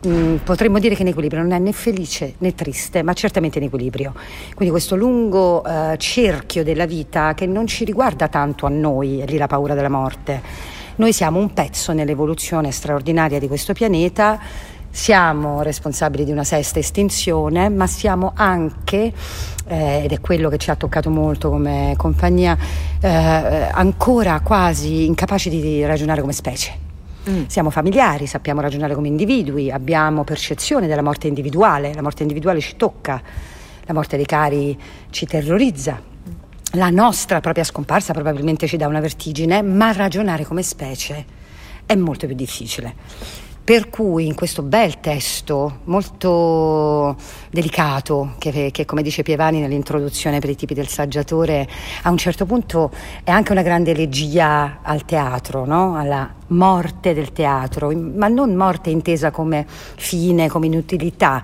Mm, 0.08 0.36
potremmo 0.38 0.80
dire 0.80 0.96
che 0.96 1.02
in 1.02 1.08
equilibrio, 1.08 1.42
non 1.42 1.54
è 1.54 1.60
né 1.60 1.72
felice 1.72 2.36
né 2.40 2.54
triste, 2.54 3.02
ma 3.02 3.14
certamente 3.14 3.58
in 3.58 3.66
equilibrio. 3.66 4.14
Quindi 4.54 4.72
questo 4.72 4.96
lungo 4.96 5.64
eh, 5.66 5.96
cerchio 5.98 6.64
della 6.64 6.86
vita 6.86 7.34
che 7.34 7.46
non 7.48 7.66
ci 7.66 7.86
riguarda 7.86 8.28
tanto 8.28 8.66
a 8.66 8.70
noi, 8.70 9.20
è 9.20 9.26
lì 9.26 9.38
la 9.38 9.48
paura 9.48 9.74
della 9.74 9.90
morte. 9.90 10.42
Noi 10.96 11.12
siamo 11.12 11.40
un 11.40 11.54
pezzo 11.54 11.92
nell'evoluzione 11.92 12.72
straordinaria 12.72 13.40
di 13.40 13.48
questo 13.48 13.74
pianeta 13.74 14.40
siamo 14.94 15.64
responsabili 15.64 16.24
di 16.24 16.32
una 16.32 16.44
sesta 16.44 16.78
estinzione, 16.78 17.68
ma 17.68 17.88
siamo 17.88 18.32
anche, 18.36 19.12
eh, 19.68 20.04
ed 20.04 20.12
è 20.12 20.20
quello 20.20 20.50
che 20.50 20.58
ci 20.58 20.70
ha 20.70 20.76
toccato 20.76 21.10
molto 21.10 21.50
come 21.50 21.94
compagnia, 21.98 22.58
eh, 23.00 23.08
ancora 23.10 24.40
quasi 24.42 25.06
incapaci 25.06 25.50
di 25.50 25.86
ragionare 25.86 26.22
come 26.22 26.34
specie. 26.34 26.82
Mm. 27.30 27.46
Siamo 27.48 27.70
familiari, 27.70 28.28
sappiamo 28.28 28.60
ragionare 28.60 28.96
come 28.96 29.08
individui, 29.08 29.72
abbiamo 29.72 30.24
percezione 30.24 30.88
della 30.88 31.02
morte 31.02 31.28
individuale, 31.28 31.94
la 31.94 32.02
morte 32.02 32.24
individuale 32.24 32.60
ci 32.60 32.76
tocca, 32.76 33.22
la 33.86 33.94
morte 33.94 34.18
dei 34.18 34.26
cari 34.26 34.78
ci 35.10 35.26
terrorizza, 35.26 36.02
la 36.72 36.90
nostra 36.90 37.40
propria 37.40 37.64
scomparsa 37.64 38.14
probabilmente 38.14 38.68
ci 38.68 38.76
dà 38.76 38.88
una 38.88 39.00
vertigine, 39.00 39.62
ma 39.62 39.92
ragionare 39.94 40.44
come 40.44 40.64
specie 40.64 41.26
è 41.86 41.96
molto 41.96 42.26
più 42.28 42.36
difficile. 42.36 42.96
Per 43.66 43.90
cui 43.90 44.26
in 44.26 44.36
questo 44.36 44.62
bel 44.62 45.00
testo 45.00 45.80
molto 45.86 47.16
delicato, 47.50 48.34
che, 48.38 48.72
che, 48.74 48.84
come 48.84 49.02
dice 49.02 49.24
Pievani 49.24 49.62
nell'introduzione 49.62 50.40
per 50.40 50.50
i 50.50 50.58
tipi 50.58 50.74
del 50.74 50.90
saggiatore, 50.90 51.66
a 52.02 52.10
un 52.10 52.18
certo 52.18 52.46
punto 52.46 52.92
è 53.24 53.32
anche 53.32 53.54
una 53.54 53.62
grande 53.62 53.92
elegia 53.92 54.80
al 54.82 55.06
teatro, 55.06 55.64
no? 55.64 55.96
alla 55.96 56.30
morte 56.48 57.14
del 57.14 57.32
teatro, 57.32 57.90
ma 57.96 58.28
non 58.28 58.54
morte 58.54 58.90
intesa 58.90 59.32
come 59.32 59.66
fine, 59.66 60.50
come 60.50 60.66
inutilità 60.66 61.42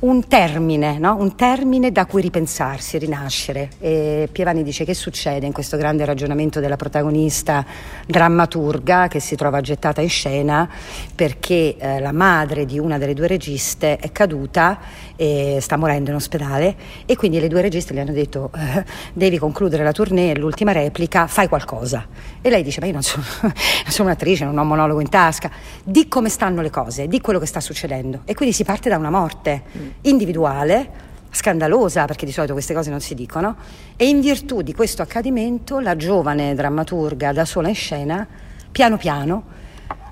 un 0.00 0.26
termine, 0.28 0.98
no? 0.98 1.16
un 1.18 1.34
termine 1.34 1.92
da 1.92 2.06
cui 2.06 2.22
ripensarsi, 2.22 2.96
rinascere. 2.96 3.68
E 3.80 4.28
Pievani 4.32 4.62
dice 4.62 4.84
che 4.84 4.94
succede 4.94 5.44
in 5.44 5.52
questo 5.52 5.76
grande 5.76 6.06
ragionamento 6.06 6.58
della 6.58 6.76
protagonista 6.76 7.64
drammaturga 8.06 9.08
che 9.08 9.20
si 9.20 9.36
trova 9.36 9.60
gettata 9.60 10.00
in 10.00 10.08
scena 10.08 10.68
perché 11.14 11.76
eh, 11.76 12.00
la 12.00 12.12
madre 12.12 12.64
di 12.64 12.78
una 12.78 12.96
delle 12.96 13.12
due 13.12 13.26
registe 13.26 13.98
è 13.98 14.10
caduta 14.10 14.78
e 15.16 15.58
sta 15.60 15.76
morendo 15.76 16.10
in 16.10 16.16
ospedale 16.16 16.76
e 17.04 17.14
quindi 17.16 17.38
le 17.38 17.48
due 17.48 17.60
registe 17.60 17.92
le 17.92 18.00
hanno 18.00 18.12
detto 18.12 18.50
eh, 18.56 18.84
devi 19.12 19.36
concludere 19.36 19.82
la 19.82 19.92
tournée, 19.92 20.34
l'ultima 20.34 20.72
replica, 20.72 21.26
fai 21.26 21.46
qualcosa. 21.46 22.06
E 22.40 22.48
lei 22.48 22.62
dice 22.62 22.80
ma 22.80 22.86
io 22.86 22.92
non 22.92 23.02
sono, 23.02 23.22
sono 23.86 24.08
un'attrice, 24.08 24.46
non 24.46 24.56
ho 24.56 24.62
un 24.62 24.68
monologo 24.68 25.00
in 25.00 25.10
tasca, 25.10 25.50
di 25.84 26.08
come 26.08 26.30
stanno 26.30 26.62
le 26.62 26.70
cose, 26.70 27.06
di 27.06 27.20
quello 27.20 27.38
che 27.38 27.46
sta 27.46 27.60
succedendo. 27.60 28.22
E 28.24 28.34
quindi 28.34 28.54
si 28.54 28.64
parte 28.64 28.88
da 28.88 28.96
una 28.96 29.10
morte. 29.10 29.62
Mm 29.76 29.89
individuale, 30.02 31.08
scandalosa, 31.30 32.04
perché 32.06 32.26
di 32.26 32.32
solito 32.32 32.52
queste 32.52 32.74
cose 32.74 32.90
non 32.90 33.00
si 33.00 33.14
dicono, 33.14 33.56
e 33.96 34.08
in 34.08 34.20
virtù 34.20 34.62
di 34.62 34.74
questo 34.74 35.02
accadimento 35.02 35.78
la 35.78 35.96
giovane 35.96 36.54
drammaturga 36.54 37.32
da 37.32 37.44
sola 37.44 37.68
in 37.68 37.74
scena, 37.74 38.26
piano 38.70 38.96
piano, 38.96 39.44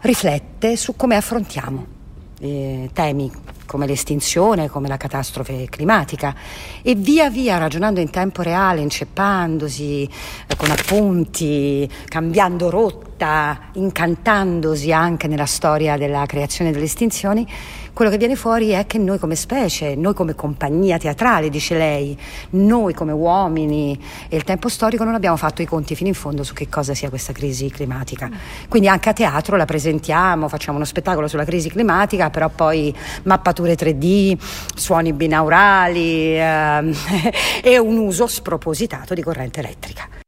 riflette 0.01 0.77
su 0.77 0.97
come 0.97 1.17
affrontiamo 1.17 1.97
eh, 2.41 2.91
temi 2.93 3.31
come 3.67 3.87
l'estinzione, 3.87 4.71
come 4.71 4.89
la 4.89 4.97
catastrofe 4.97 5.67
climatica 5.69 6.35
e 6.81 6.95
via 6.95 7.29
via 7.29 7.59
ragionando 7.59 8.01
in 8.01 8.09
tempo 8.09 8.41
reale, 8.41 8.81
inceppandosi 8.81 10.05
eh, 10.05 10.57
con 10.57 10.71
appunti, 10.71 11.89
cambiando 12.07 12.71
rotta, 12.71 13.69
incantandosi 13.73 14.91
anche 14.91 15.29
nella 15.29 15.45
storia 15.45 15.99
della 15.99 16.25
creazione 16.25 16.73
delle 16.73 16.87
estinzioni, 16.87 17.47
quello 17.99 18.13
che 18.13 18.19
viene 18.19 18.37
fuori 18.37 18.69
è 18.69 18.87
che 18.87 18.97
noi 18.97 19.19
come 19.19 19.35
specie, 19.35 19.97
noi 19.97 20.15
come 20.15 20.37
compagnia 20.37 20.99
teatrale, 20.99 21.49
dice 21.49 21.77
lei, 21.77 22.17
noi 22.51 22.95
come 22.95 23.11
uomini 23.11 24.01
e 24.29 24.37
il 24.37 24.45
tempo 24.45 24.69
storico 24.69 25.03
non 25.03 25.15
abbiamo 25.15 25.37
fatto 25.37 25.63
i 25.63 25.67
conti 25.67 25.97
fino 25.97 26.07
in 26.07 26.15
fondo 26.15 26.45
su 26.45 26.55
che 26.55 26.69
cosa 26.69 26.95
sia 26.95 27.09
questa 27.09 27.33
crisi 27.33 27.69
climatica. 27.71 28.31
Quindi 28.69 28.87
anche 28.87 29.09
a 29.09 29.13
teatro 29.13 29.57
la 29.57 29.65
presentiamo, 29.65 30.47
facciamo 30.47 30.77
uno 30.77 30.87
spettacolo 30.87 31.27
sulla 31.27 31.45
crisi 31.45 31.71
climatica, 31.71 32.31
però 32.31 32.49
poi 32.51 32.95
mappature 33.25 33.75
3D, 33.75 34.39
suoni 34.77 35.13
binaurali 35.13 36.39
eh, 36.39 36.95
e 37.65 37.79
un 37.79 37.97
uso 37.97 38.29
spropositato 38.29 39.13
di 39.13 39.23
corrente 39.25 39.59
elettrica. 39.59 40.28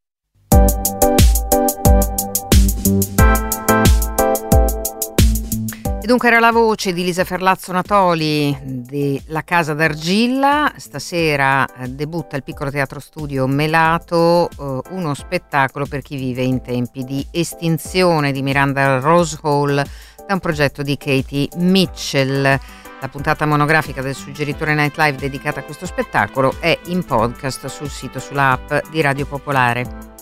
Dunque 6.06 6.28
era 6.28 6.38
la 6.38 6.50
voce 6.50 6.92
di 6.92 7.04
Lisa 7.04 7.24
Ferlazzo 7.24 7.72
Natoli 7.72 8.56
di 8.62 9.20
La 9.26 9.42
Casa 9.42 9.74
d'Argilla. 9.74 10.72
Stasera 10.76 11.66
eh, 11.74 11.88
debutta 11.88 12.36
il 12.36 12.42
piccolo 12.42 12.70
teatro 12.70 13.00
studio 13.00 13.46
Melato, 13.46 14.48
eh, 14.48 14.80
uno 14.90 15.14
spettacolo 15.14 15.86
per 15.86 16.00
chi 16.02 16.16
vive 16.16 16.42
in 16.42 16.62
tempi 16.62 17.04
di 17.04 17.24
estinzione 17.30 18.32
di 18.32 18.42
Miranda 18.42 18.98
Rose 18.98 19.38
Hall 19.42 19.74
da 19.74 20.34
un 20.34 20.40
progetto 20.40 20.82
di 20.82 20.96
Katie 20.96 21.48
Mitchell. 21.56 22.42
La 22.42 23.08
puntata 23.08 23.46
monografica 23.46 24.02
del 24.02 24.14
suggeritore 24.14 24.74
Nightlive 24.74 25.16
dedicata 25.18 25.60
a 25.60 25.64
questo 25.64 25.86
spettacolo 25.86 26.54
è 26.60 26.78
in 26.86 27.04
podcast 27.04 27.66
sul 27.66 27.88
sito, 27.88 28.18
sull'app 28.18 28.72
di 28.90 29.00
Radio 29.00 29.26
Popolare. 29.26 30.19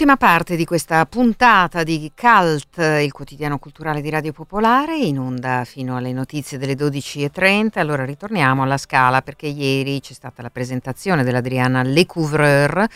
Ultima 0.00 0.16
parte 0.16 0.56
di 0.56 0.64
questa 0.64 1.04
puntata 1.04 1.82
di 1.82 2.10
Cult, 2.18 2.78
il 2.78 3.12
quotidiano 3.12 3.58
culturale 3.58 4.00
di 4.00 4.08
Radio 4.08 4.32
Popolare, 4.32 4.96
in 4.96 5.18
onda 5.18 5.64
fino 5.66 5.94
alle 5.94 6.14
notizie 6.14 6.56
delle 6.56 6.72
12.30. 6.72 7.78
Allora 7.80 8.06
ritorniamo 8.06 8.62
alla 8.62 8.78
scala 8.78 9.20
perché 9.20 9.46
ieri 9.46 10.00
c'è 10.00 10.14
stata 10.14 10.40
la 10.40 10.48
presentazione 10.48 11.22
dell'Adriana 11.22 11.82
Lecouvreur, 11.82 12.86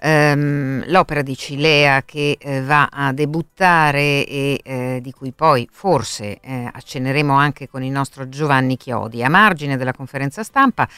ehm, 0.00 0.82
l'opera 0.88 1.22
di 1.22 1.36
Cilea 1.36 2.02
che 2.02 2.36
eh, 2.40 2.60
va 2.62 2.88
a 2.90 3.12
debuttare 3.12 4.26
e 4.26 4.60
eh, 4.64 4.98
di 5.00 5.12
cui 5.12 5.30
poi 5.30 5.68
forse 5.70 6.40
eh, 6.40 6.68
accenneremo 6.72 7.34
anche 7.34 7.68
con 7.68 7.84
il 7.84 7.92
nostro 7.92 8.28
Giovanni 8.28 8.76
Chiodi. 8.76 9.22
A 9.22 9.28
margine 9.28 9.76
della 9.76 9.92
conferenza 9.92 10.42
stampa 10.42 10.88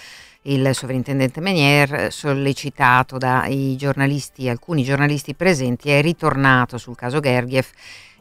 il 0.43 0.70
sovrintendente 0.74 1.41
Menier, 1.41 2.11
sollecitato 2.11 3.18
dai 3.18 3.76
giornalisti, 3.76 4.49
alcuni 4.49 4.82
giornalisti 4.82 5.34
presenti, 5.34 5.91
è 5.91 6.01
ritornato 6.01 6.78
sul 6.78 6.97
caso 6.97 7.20
Gergiev 7.20 7.66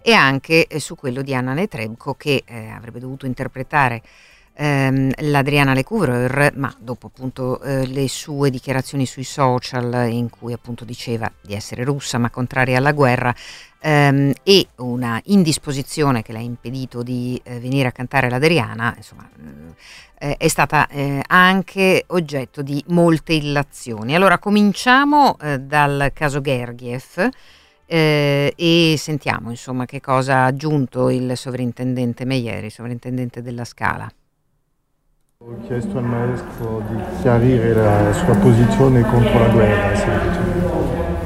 e 0.01 0.13
anche 0.13 0.67
eh, 0.67 0.79
su 0.79 0.95
quello 0.95 1.21
di 1.21 1.33
Anna 1.33 1.53
Netrebko 1.53 2.15
che 2.15 2.43
eh, 2.45 2.69
avrebbe 2.69 2.99
dovuto 2.99 3.25
interpretare 3.25 4.01
ehm, 4.53 5.11
l'Adriana 5.17 5.73
Lecouvreur, 5.73 6.51
ma 6.55 6.73
dopo 6.77 7.07
appunto 7.07 7.61
eh, 7.61 7.85
le 7.87 8.07
sue 8.09 8.49
dichiarazioni 8.49 9.05
sui 9.05 9.23
social 9.23 10.09
in 10.09 10.29
cui 10.29 10.51
appunto 10.53 10.83
diceva 10.83 11.31
di 11.41 11.53
essere 11.53 11.83
russa 11.83 12.17
ma 12.17 12.29
contraria 12.29 12.77
alla 12.77 12.91
guerra, 12.91 13.33
ehm, 13.79 14.33
e 14.43 14.67
una 14.77 15.19
indisposizione 15.25 16.21
che 16.21 16.31
le 16.31 16.39
ha 16.39 16.41
impedito 16.41 17.03
di 17.03 17.39
eh, 17.43 17.59
venire 17.59 17.87
a 17.87 17.91
cantare 17.91 18.29
l'Adriana, 18.29 18.93
insomma, 18.95 19.29
eh, 20.17 20.35
è 20.37 20.47
stata 20.47 20.87
eh, 20.87 21.21
anche 21.27 22.03
oggetto 22.07 22.61
di 22.61 22.83
molte 22.87 23.33
illazioni. 23.33 24.15
Allora 24.15 24.37
cominciamo 24.37 25.37
eh, 25.39 25.59
dal 25.59 26.11
caso 26.13 26.41
Gergiev. 26.41 27.29
Eh, 27.91 28.53
e 28.55 28.95
sentiamo 28.99 29.49
insomma 29.49 29.85
che 29.85 29.99
cosa 29.99 30.41
ha 30.41 30.45
aggiunto 30.45 31.09
il 31.09 31.35
sovrintendente 31.35 32.23
Meieri, 32.23 32.69
sovrintendente 32.69 33.41
della 33.41 33.65
Scala. 33.65 34.07
Ho 35.41 35.57
chiesto 35.65 35.97
al 35.97 36.03
maestro 36.03 36.83
di 36.87 37.01
chiarire 37.21 37.73
la 37.73 38.13
sua 38.13 38.35
posizione 38.35 39.01
contro 39.03 39.39
la 39.39 39.47
guerra, 39.47 39.95
semplicemente, 39.95 41.18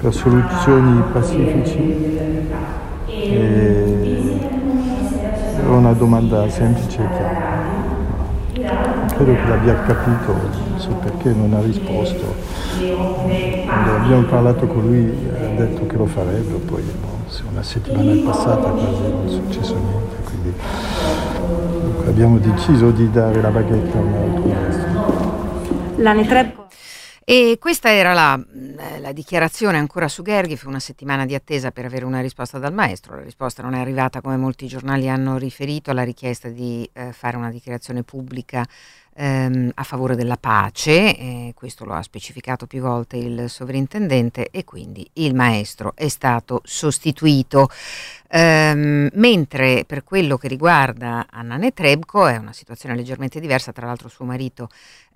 per 0.00 0.14
soluzioni 0.14 1.02
pacifici. 1.12 2.18
E 3.06 4.38
una 5.68 5.92
domanda 5.92 6.48
semplice 6.48 7.02
e. 7.02 7.48
Credo 9.14 9.34
che 9.34 9.48
l'abbia 9.48 9.74
capito, 9.82 10.32
non 10.32 10.78
so 10.78 10.88
perché 11.02 11.32
non 11.32 11.52
ha 11.52 11.60
risposto. 11.60 12.34
Quando 12.78 13.96
abbiamo 13.96 14.22
parlato 14.22 14.66
con 14.66 14.82
lui 14.82 15.12
ha 15.34 15.58
detto 15.60 15.86
che 15.86 15.96
lo 15.96 16.06
farebbe, 16.06 16.54
poi 16.54 16.82
no, 16.82 17.18
una 17.50 17.62
settimana 17.62 18.12
è 18.12 18.16
passata 18.16 18.70
quasi 18.70 19.02
non 19.02 19.26
è 19.26 19.28
successo 19.28 19.74
niente. 19.74 20.16
Quindi 20.24 20.54
abbiamo 22.06 22.38
deciso 22.38 22.90
di 22.90 23.10
dare 23.10 23.40
la 23.40 23.50
baguette 23.50 23.96
a 23.96 24.00
un 24.00 24.14
altro 24.14 24.46
maestro. 24.48 25.98
L'anni 27.30 27.44
3 27.44 27.52
e 27.52 27.58
questa 27.60 27.92
era 27.92 28.12
la, 28.12 28.44
la, 28.98 29.12
dichiarazione 29.12 29.78
ancora 29.78 30.08
su 30.08 30.22
Gherghi, 30.22 30.56
fu 30.56 30.68
una 30.68 30.80
settimana 30.80 31.24
di 31.26 31.36
attesa 31.36 31.70
per 31.70 31.84
avere 31.84 32.04
una 32.04 32.20
risposta 32.20 32.58
dal 32.58 32.74
maestro, 32.74 33.14
la 33.14 33.22
risposta 33.22 33.62
non 33.62 33.74
è 33.74 33.78
arrivata 33.78 34.20
come 34.20 34.36
molti 34.36 34.66
giornali 34.66 35.08
hanno 35.08 35.36
riferito 35.38 35.92
alla 35.92 36.02
richiesta 36.02 36.48
di 36.48 36.88
eh, 36.92 37.12
fare 37.12 37.36
una 37.36 37.50
dichiarazione 37.50 38.02
pubblica 38.02 38.66
ehm, 39.20 39.70
a 39.74 39.82
favore 39.82 40.16
della 40.16 40.38
pace, 40.38 41.16
eh, 41.16 41.52
questo 41.54 41.84
lo 41.84 41.92
ha 41.92 42.02
specificato 42.02 42.66
più 42.66 42.80
volte 42.80 43.18
il 43.18 43.50
sovrintendente 43.50 44.48
e 44.50 44.64
quindi 44.64 45.08
il 45.14 45.34
maestro 45.34 45.92
è 45.94 46.08
stato 46.08 46.62
sostituito. 46.64 47.68
Um, 48.32 49.08
mentre 49.14 49.82
per 49.84 50.04
quello 50.04 50.36
che 50.36 50.46
riguarda 50.46 51.26
Anna 51.28 51.56
Netrebko 51.56 52.28
è 52.28 52.36
una 52.36 52.52
situazione 52.52 52.94
leggermente 52.94 53.40
diversa, 53.40 53.72
tra 53.72 53.86
l'altro 53.86 54.08
suo 54.08 54.24
marito 54.24 54.68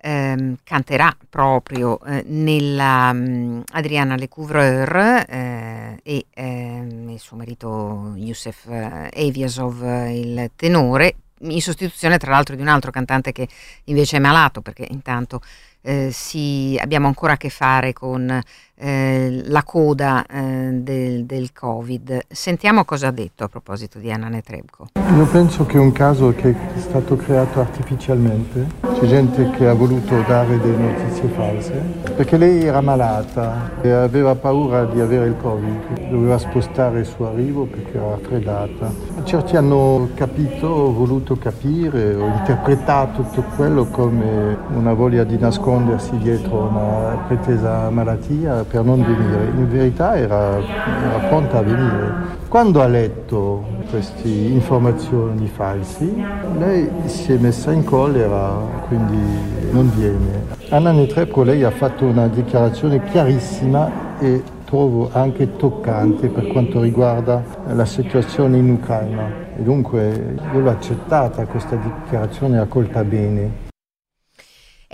um, 0.03 0.57
canterà 0.61 1.15
proprio 1.29 1.97
uh, 2.01 2.23
nella 2.25 3.11
um, 3.13 3.63
Adriana 3.71 4.17
Lecouvreur 4.17 5.23
uh, 5.29 5.99
e 6.03 6.25
ehm, 6.29 7.09
il 7.09 7.19
suo 7.19 7.37
marito 7.37 8.11
Youssef 8.15 8.65
uh, 8.65 9.07
Eviasov 9.09 10.09
il 10.09 10.51
tenore 10.57 11.15
in 11.39 11.61
sostituzione 11.61 12.17
tra 12.17 12.31
l'altro 12.31 12.55
di 12.55 12.61
un 12.61 12.67
altro 12.67 12.91
cantante 12.91 13.31
che 13.31 13.47
invece 13.85 14.17
è 14.17 14.19
malato 14.19 14.61
perché 14.61 14.87
intanto 14.89 15.41
eh, 15.81 16.09
si, 16.11 16.77
abbiamo 16.81 17.07
ancora 17.07 17.33
a 17.33 17.37
che 17.37 17.49
fare 17.49 17.93
con 17.93 18.41
eh, 18.77 19.41
la 19.45 19.63
coda 19.63 20.25
eh, 20.25 20.69
del, 20.73 21.25
del, 21.25 21.53
Covid. 21.53 22.19
Sentiamo 22.27 22.83
cosa 22.83 23.07
ha 23.07 23.11
detto 23.11 23.43
a 23.43 23.47
proposito 23.47 23.99
di 23.99 24.11
Anna 24.11 24.27
Netrebko. 24.27 24.89
Io 25.15 25.25
penso 25.27 25.65
che 25.65 25.77
è 25.77 25.79
un 25.79 25.91
caso 25.91 26.33
che 26.33 26.49
è 26.49 26.79
stato 26.79 27.15
creato 27.15 27.61
artificialmente, 27.61 28.67
c'è 28.81 29.05
gente 29.05 29.49
che 29.51 29.67
ha 29.67 29.73
voluto 29.73 30.21
dare 30.27 30.59
delle 30.59 30.77
notizie 30.77 31.29
false, 31.29 31.71
perché 32.15 32.37
lei 32.37 32.63
era 32.63 32.81
malata 32.81 33.71
e 33.81 33.91
aveva 33.91 34.35
paura 34.35 34.85
di 34.85 34.99
avere 34.99 35.27
il 35.27 35.37
Covid, 35.37 36.09
doveva 36.09 36.37
spostare 36.37 36.99
il 36.99 37.05
suo 37.05 37.29
arrivo 37.29 37.65
perché 37.65 37.97
era 37.97 38.09
raffreddata. 38.09 38.91
Certi 39.23 39.55
hanno 39.55 40.09
capito, 40.15 40.93
voluto 40.93 41.37
capire, 41.37 42.13
o 42.15 42.25
interpretato 42.27 43.21
tutto 43.21 43.43
quello 43.55 43.85
come 43.85 44.57
una 44.75 44.93
voglia 44.93 45.23
di 45.23 45.37
nascondersi 45.37 46.17
dietro 46.17 46.67
una 46.67 47.23
pretesa 47.27 47.89
malattia 47.89 48.64
per 48.69 48.83
non 48.83 49.01
venire, 49.01 49.51
in 49.55 49.69
verità 49.69 50.15
era, 50.15 50.57
era 50.57 51.17
pronta 51.27 51.59
a 51.59 51.61
venire. 51.61 52.13
Quando 52.47 52.81
ha 52.81 52.87
letto 52.87 53.63
queste 53.89 54.27
informazioni 54.27 55.47
false, 55.47 56.13
lei 56.57 56.89
si 57.05 57.33
è 57.33 57.37
messa 57.37 57.71
in 57.71 57.83
collera, 57.83 58.53
quindi 58.87 59.17
non 59.71 59.91
viene. 59.95 60.45
Anna 60.69 60.91
Netrebko, 60.91 61.43
lei 61.43 61.63
ha 61.63 61.71
fatto 61.71 62.05
una 62.05 62.27
dichiarazione 62.27 63.03
chiarissima 63.03 64.19
e 64.19 64.43
trovo 64.65 65.09
anche 65.11 65.55
toccante 65.55 66.27
per 66.27 66.47
quanto 66.47 66.81
riguarda 66.81 67.43
la 67.67 67.85
situazione 67.85 68.57
in 68.57 68.71
Ucraina. 68.71 69.43
E 69.57 69.61
dunque 69.61 70.35
io 70.53 70.59
l'ho 70.59 70.69
accettata 70.69 71.45
questa 71.45 71.75
dichiarazione, 71.75 72.57
accolta 72.57 73.03
bene. 73.03 73.73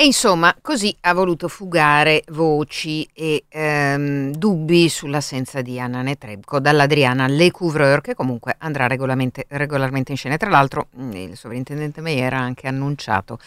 E 0.01 0.05
insomma, 0.05 0.55
così 0.63 0.97
ha 1.01 1.13
voluto 1.13 1.47
fugare 1.47 2.23
voci 2.29 3.07
e 3.13 3.43
ehm, 3.47 4.31
dubbi 4.31 4.89
sull'assenza 4.89 5.61
di 5.61 5.79
Anna 5.79 6.01
Netrebko 6.01 6.59
dall'Adriana 6.59 7.27
Le 7.27 7.51
Couvreur, 7.51 8.01
che 8.01 8.15
comunque 8.15 8.55
andrà 8.57 8.87
regolarmente, 8.87 9.45
regolarmente 9.49 10.09
in 10.09 10.17
scena. 10.17 10.37
Tra 10.37 10.49
l'altro, 10.49 10.87
mm, 10.99 11.11
il 11.11 11.37
sovrintendente 11.37 12.01
Meyer 12.01 12.33
ha 12.33 12.39
anche 12.39 12.67
annunciato 12.67 13.37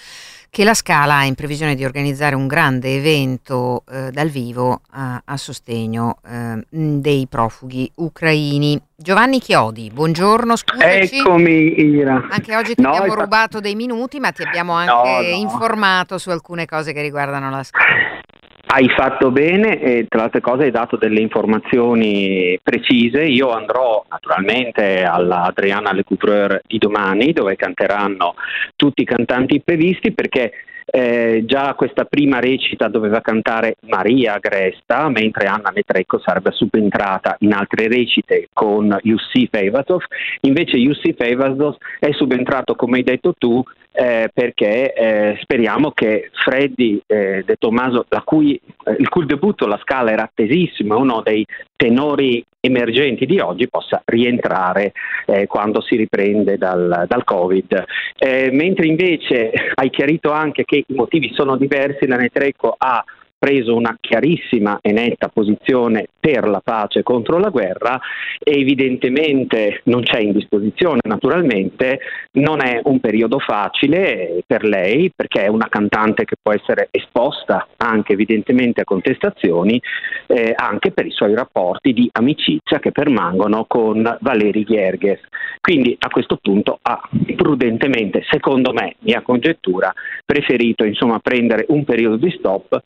che 0.48 0.62
la 0.62 0.74
Scala 0.74 1.16
ha 1.16 1.24
in 1.24 1.34
previsione 1.34 1.74
di 1.74 1.84
organizzare 1.84 2.36
un 2.36 2.46
grande 2.46 2.94
evento 2.94 3.82
eh, 3.90 4.12
dal 4.12 4.28
vivo 4.28 4.82
a, 4.90 5.20
a 5.24 5.36
sostegno 5.36 6.18
eh, 6.24 6.64
dei 6.70 7.26
profughi 7.26 7.90
ucraini. 7.96 8.80
Giovanni 8.96 9.40
Chiodi, 9.40 9.90
buongiorno, 9.92 10.54
scusaci. 10.54 11.18
Eccomi 11.18 11.80
Ira. 11.80 12.28
Anche 12.30 12.54
oggi 12.54 12.76
ti 12.76 12.82
no, 12.82 12.90
abbiamo 12.90 13.14
rubato 13.14 13.58
dei 13.58 13.74
minuti, 13.74 14.20
ma 14.20 14.30
ti 14.30 14.44
abbiamo 14.44 14.72
anche 14.72 14.92
no, 14.92 15.30
no. 15.30 15.36
informato 15.36 16.16
su 16.16 16.30
alcune 16.30 16.64
cose 16.64 16.92
che 16.92 17.02
riguardano 17.02 17.50
la 17.50 17.64
Scala. 17.64 18.22
Hai 18.66 18.88
fatto 18.96 19.32
bene 19.32 19.80
e 19.80 20.06
tra 20.08 20.20
le 20.20 20.24
altre 20.26 20.40
cose 20.40 20.62
hai 20.62 20.70
dato 20.70 20.96
delle 20.96 21.20
informazioni 21.20 22.56
precise. 22.62 23.24
Io 23.24 23.50
andrò 23.50 24.04
naturalmente 24.08 25.02
alla 25.02 25.42
Adriana 25.42 25.92
Le 25.92 26.04
Couvreur 26.04 26.62
di 26.64 26.78
domani 26.78 27.32
dove 27.32 27.56
canteranno 27.56 28.36
tutti 28.76 29.02
i 29.02 29.06
cantanti 29.06 29.60
previsti 29.60 30.12
perché 30.12 30.52
eh, 30.86 31.42
già 31.46 31.74
questa 31.74 32.04
prima 32.04 32.40
recita 32.40 32.88
doveva 32.88 33.20
cantare 33.20 33.76
Maria 33.88 34.34
Agresta, 34.34 35.08
mentre 35.08 35.46
Anna 35.46 35.70
Netrecco 35.74 36.18
sarebbe 36.18 36.50
subentrata 36.52 37.36
in 37.40 37.52
altre 37.52 37.88
recite 37.88 38.48
con 38.52 38.96
Yussi 39.02 39.48
Evasov. 39.50 40.02
Invece 40.42 40.76
Yussi 40.76 41.14
Evasov 41.16 41.76
è 41.98 42.12
subentrato, 42.12 42.74
come 42.74 42.98
hai 42.98 43.02
detto 43.02 43.34
tu, 43.36 43.62
eh, 43.96 44.28
perché 44.34 44.92
eh, 44.92 45.38
speriamo 45.40 45.92
che 45.92 46.30
Freddy 46.32 47.00
eh, 47.06 47.44
De 47.46 47.54
Tommaso, 47.56 48.04
cui, 48.24 48.60
eh, 48.84 48.96
il 48.98 49.08
cui 49.08 49.24
debutto 49.24 49.66
alla 49.66 49.78
Scala 49.80 50.10
era 50.10 50.24
attesissimo, 50.24 50.98
uno 50.98 51.22
dei 51.22 51.46
tenori 51.76 52.44
emergenti 52.58 53.24
di 53.24 53.38
oggi, 53.38 53.68
possa 53.68 54.02
rientrare 54.06 54.92
eh, 55.26 55.46
quando 55.46 55.80
si 55.80 55.94
riprende 55.94 56.58
dal, 56.58 57.04
dal 57.06 57.22
Covid. 57.22 57.84
Eh, 58.18 58.50
mentre 58.50 58.86
invece 58.86 59.52
hai 59.74 59.90
chiarito 59.90 60.32
anche 60.32 60.64
che 60.64 60.82
i 60.84 60.94
motivi 60.94 61.30
sono 61.32 61.56
diversi, 61.56 62.08
la 62.08 62.16
Netreco 62.16 62.74
ha 62.76 63.04
preso 63.44 63.76
una 63.76 63.94
chiarissima 64.00 64.78
e 64.80 64.90
netta 64.92 65.28
posizione 65.28 66.06
per 66.18 66.48
la 66.48 66.62
pace 66.64 67.02
contro 67.02 67.36
la 67.36 67.50
guerra 67.50 68.00
e 68.38 68.58
evidentemente 68.58 69.82
non 69.84 70.02
c'è 70.02 70.20
indisposizione, 70.20 71.00
naturalmente 71.02 72.00
non 72.38 72.64
è 72.64 72.80
un 72.84 73.00
periodo 73.00 73.38
facile 73.38 74.42
per 74.46 74.64
lei 74.64 75.12
perché 75.14 75.42
è 75.42 75.48
una 75.48 75.68
cantante 75.68 76.24
che 76.24 76.36
può 76.40 76.54
essere 76.54 76.88
esposta 76.90 77.68
anche 77.76 78.14
evidentemente 78.14 78.80
a 78.80 78.84
contestazioni 78.84 79.78
eh, 80.26 80.54
anche 80.56 80.92
per 80.92 81.04
i 81.04 81.10
suoi 81.10 81.34
rapporti 81.34 81.92
di 81.92 82.08
amicizia 82.12 82.78
che 82.78 82.92
permangono 82.92 83.66
con 83.66 84.16
Valeri 84.20 84.64
Gherghes. 84.64 85.20
Quindi 85.60 85.94
a 85.98 86.08
questo 86.08 86.38
punto 86.40 86.78
ha 86.80 86.98
prudentemente, 87.36 88.22
secondo 88.30 88.72
me, 88.72 88.94
mia 89.00 89.20
congettura, 89.20 89.92
preferito 90.24 90.84
insomma 90.84 91.18
prendere 91.18 91.66
un 91.68 91.84
periodo 91.84 92.16
di 92.16 92.30
stop 92.38 92.80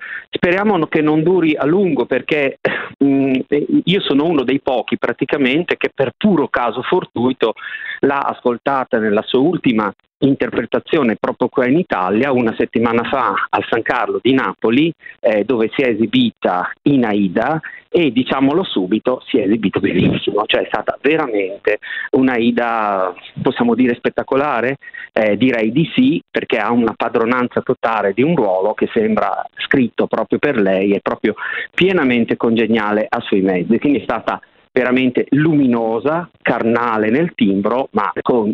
Speriamo 0.49 0.87
che 0.87 1.03
non 1.03 1.23
duri 1.23 1.55
a 1.55 1.67
lungo 1.67 2.07
perché 2.07 2.59
mh, 2.97 3.05
mm, 3.07 3.35
io 3.85 4.01
sono 4.01 4.25
uno 4.25 4.45
dei 4.45 4.61
pochi 4.61 4.97
praticamente 4.97 5.77
che 5.77 5.91
per 5.95 6.13
puro 6.17 6.49
caso 6.49 6.81
fortuito 6.81 7.53
l'ha 8.01 8.21
ascoltata 8.21 8.99
nella 8.99 9.21
sua 9.21 9.41
ultima 9.41 9.95
interpretazione 10.21 11.17
proprio 11.17 11.49
qua 11.49 11.67
in 11.67 11.79
Italia 11.79 12.33
una 12.33 12.55
settimana 12.57 13.05
fa 13.05 13.47
al 13.49 13.65
San 13.69 13.83
Carlo 13.83 14.19
di 14.21 14.33
Napoli 14.35 14.93
eh, 15.21 15.45
dove 15.45 15.71
si 15.75 15.83
è 15.83 15.89
esibita 15.89 16.71
in 16.83 17.05
Aida 17.05 17.61
e 17.91 18.11
diciamolo 18.11 18.65
subito 18.65 19.23
si 19.27 19.39
è 19.39 19.45
esibito 19.45 19.81
benissimo, 19.81 20.45
cioè 20.47 20.63
è 20.63 20.67
stata 20.67 20.99
veramente 21.01 21.79
una 22.13 22.33
Aida 22.33 23.15
possiamo 23.41 23.75
dire 23.75 23.95
spettacolare, 23.95 24.77
eh, 25.13 25.37
direi 25.37 25.73
di 25.73 25.91
sì 25.95 26.21
perché 26.29 26.59
ha 26.59 26.71
una 26.73 26.95
padronanza 26.97 27.63
totale 27.63 28.13
di 28.13 28.23
un 28.23 28.35
ruolo 28.35 28.75
che 28.75 28.89
sembra 28.93 29.45
scritto 29.57 30.07
proprio 30.07 30.39
per 30.39 30.61
lei 30.61 30.93
e 30.93 31.01
proprio 31.01 31.35
pienamente 31.75 32.37
congeniale 32.37 33.07
ai 33.09 33.23
suoi 33.23 33.41
mezzi, 33.41 33.79
quindi 33.79 34.01
è 34.01 34.03
stata 34.03 34.41
veramente 34.71 35.27
luminosa, 35.31 36.29
carnale 36.41 37.11
nel 37.11 37.33
timbro, 37.35 37.89
ma 37.93 38.13
con 38.21 38.53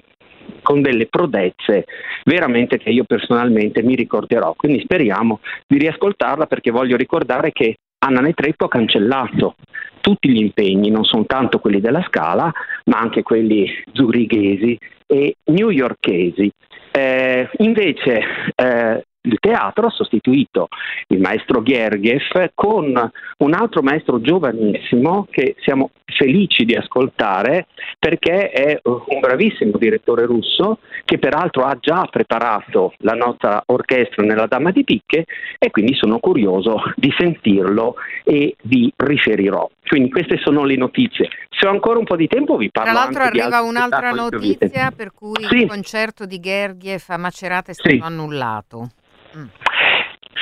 con 0.63 0.83
delle 0.83 1.07
prodezze 1.07 1.87
veramente 2.25 2.79
che 2.79 2.91
io 2.91 3.05
personalmente 3.05 3.83
mi 3.83 3.95
ricorderò. 3.95 4.55
Quindi 4.55 4.81
speriamo 4.81 5.41
di 5.67 5.79
riascoltarla 5.79 6.47
perché 6.47 6.71
voglio 6.71 6.97
ricordare 6.97 7.53
che 7.53 7.77
Anna 8.05 8.21
Netrebko 8.21 8.67
ha 8.67 8.69
cancellato 8.69 9.57
tutti 10.01 10.29
gli 10.29 10.41
impegni, 10.41 10.91
non 10.91 11.05
soltanto 11.05 11.59
quelli 11.59 11.81
della 11.81 12.05
Scala, 12.07 12.53
ma 12.85 12.99
anche 12.99 13.23
quelli 13.23 13.67
zurighesi 13.93 14.79
e 15.07 15.37
newyorkesi. 15.45 16.51
Eh, 16.91 17.49
invece 17.59 18.21
eh, 18.55 19.05
il 19.27 19.39
teatro 19.41 19.87
ha 19.87 19.91
sostituito 19.91 20.68
il 21.09 21.20
maestro 21.20 21.62
Gergiev 21.62 22.51
con 22.55 23.11
un 23.39 23.55
altro 23.55 23.83
maestro 23.83 24.20
giovanissimo 24.20 25.27
che 25.31 25.57
siamo 25.61 25.91
felici 26.05 26.64
di 26.64 26.75
ascoltare 26.75 27.66
perché 27.99 28.51
è 28.51 28.79
un 28.85 29.20
bravissimo 29.20 29.79
direttore 29.79 30.27
russo 30.27 30.79
che 31.05 31.18
peraltro 31.18 31.64
ha 31.64 31.77
già 31.81 32.07
preparato 32.11 32.93
la 32.99 33.14
nostra 33.14 33.62
orchestra 33.66 34.22
nella 34.22 34.47
Dama 34.47 34.70
di 34.70 34.85
Picche 34.85 35.25
e 35.59 35.70
quindi 35.70 35.95
sono 35.95 36.18
curioso 36.18 36.77
di 36.97 37.12
sentirlo 37.16 37.95
e 38.25 38.57
vi 38.62 38.93
riferirò. 38.95 39.68
Quindi 39.87 40.11
queste 40.11 40.39
sono 40.39 40.64
le 40.64 40.77
notizie. 40.77 41.29
Se 41.51 41.66
ho 41.66 41.70
ancora 41.70 41.99
un 41.99 42.05
po' 42.05 42.16
di 42.16 42.27
tempo 42.27 42.57
vi 42.57 42.70
parlo 42.70 42.91
Tra 42.91 43.01
l'altro 43.01 43.22
anche 43.22 43.41
arriva 43.41 43.62
un'altra 43.62 44.11
notizia 44.11 44.91
per 44.91 45.12
cui 45.12 45.43
sì. 45.45 45.62
il 45.62 45.68
concerto 45.68 46.27
di 46.27 46.41
Gergiev 46.41 47.03
a 47.09 47.16
Macerata 47.16 47.70
è 47.70 47.75
stato 47.75 47.95
Sì. 47.95 48.01
annullato. 48.03 48.91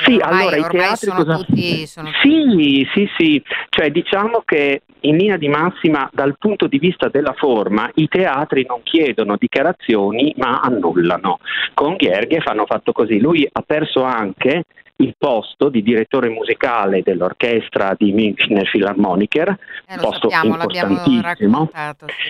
Sì, 0.05 0.15
Ormai- 0.15 0.41
allora 0.41 0.55
i 0.55 0.59
ormai 0.61 0.81
teatri 0.81 1.07
sono 1.07 1.23
cosa- 1.23 1.35
tutti- 1.37 1.85
sono 1.87 2.09
Sì, 2.21 2.87
sì, 2.93 3.09
sì, 3.17 3.43
cioè 3.69 3.91
diciamo 3.91 4.41
che 4.43 4.81
in 5.01 5.17
linea 5.17 5.37
di 5.37 5.47
massima 5.47 6.09
dal 6.11 6.35
punto 6.37 6.67
di 6.67 6.79
vista 6.79 7.09
della 7.09 7.33
forma 7.33 7.89
i 7.95 8.07
teatri 8.07 8.65
non 8.67 8.81
chiedono 8.83 9.35
dichiarazioni 9.37 10.33
ma 10.37 10.59
annullano. 10.61 11.39
Con 11.73 11.95
Gergiev 11.97 12.41
hanno 12.47 12.65
fatto 12.65 12.91
così, 12.91 13.19
lui 13.19 13.47
ha 13.49 13.61
perso 13.61 14.03
anche 14.03 14.63
il 14.97 15.15
posto 15.17 15.69
di 15.69 15.81
direttore 15.81 16.29
musicale 16.29 17.01
dell'orchestra 17.01 17.95
di 17.97 18.11
Münchner 18.13 18.69
Philharmoniker, 18.69 19.49
Eh, 19.87 19.97
posto 19.97 20.29
sappiamo, 20.29 20.53
importantissimo 20.53 21.69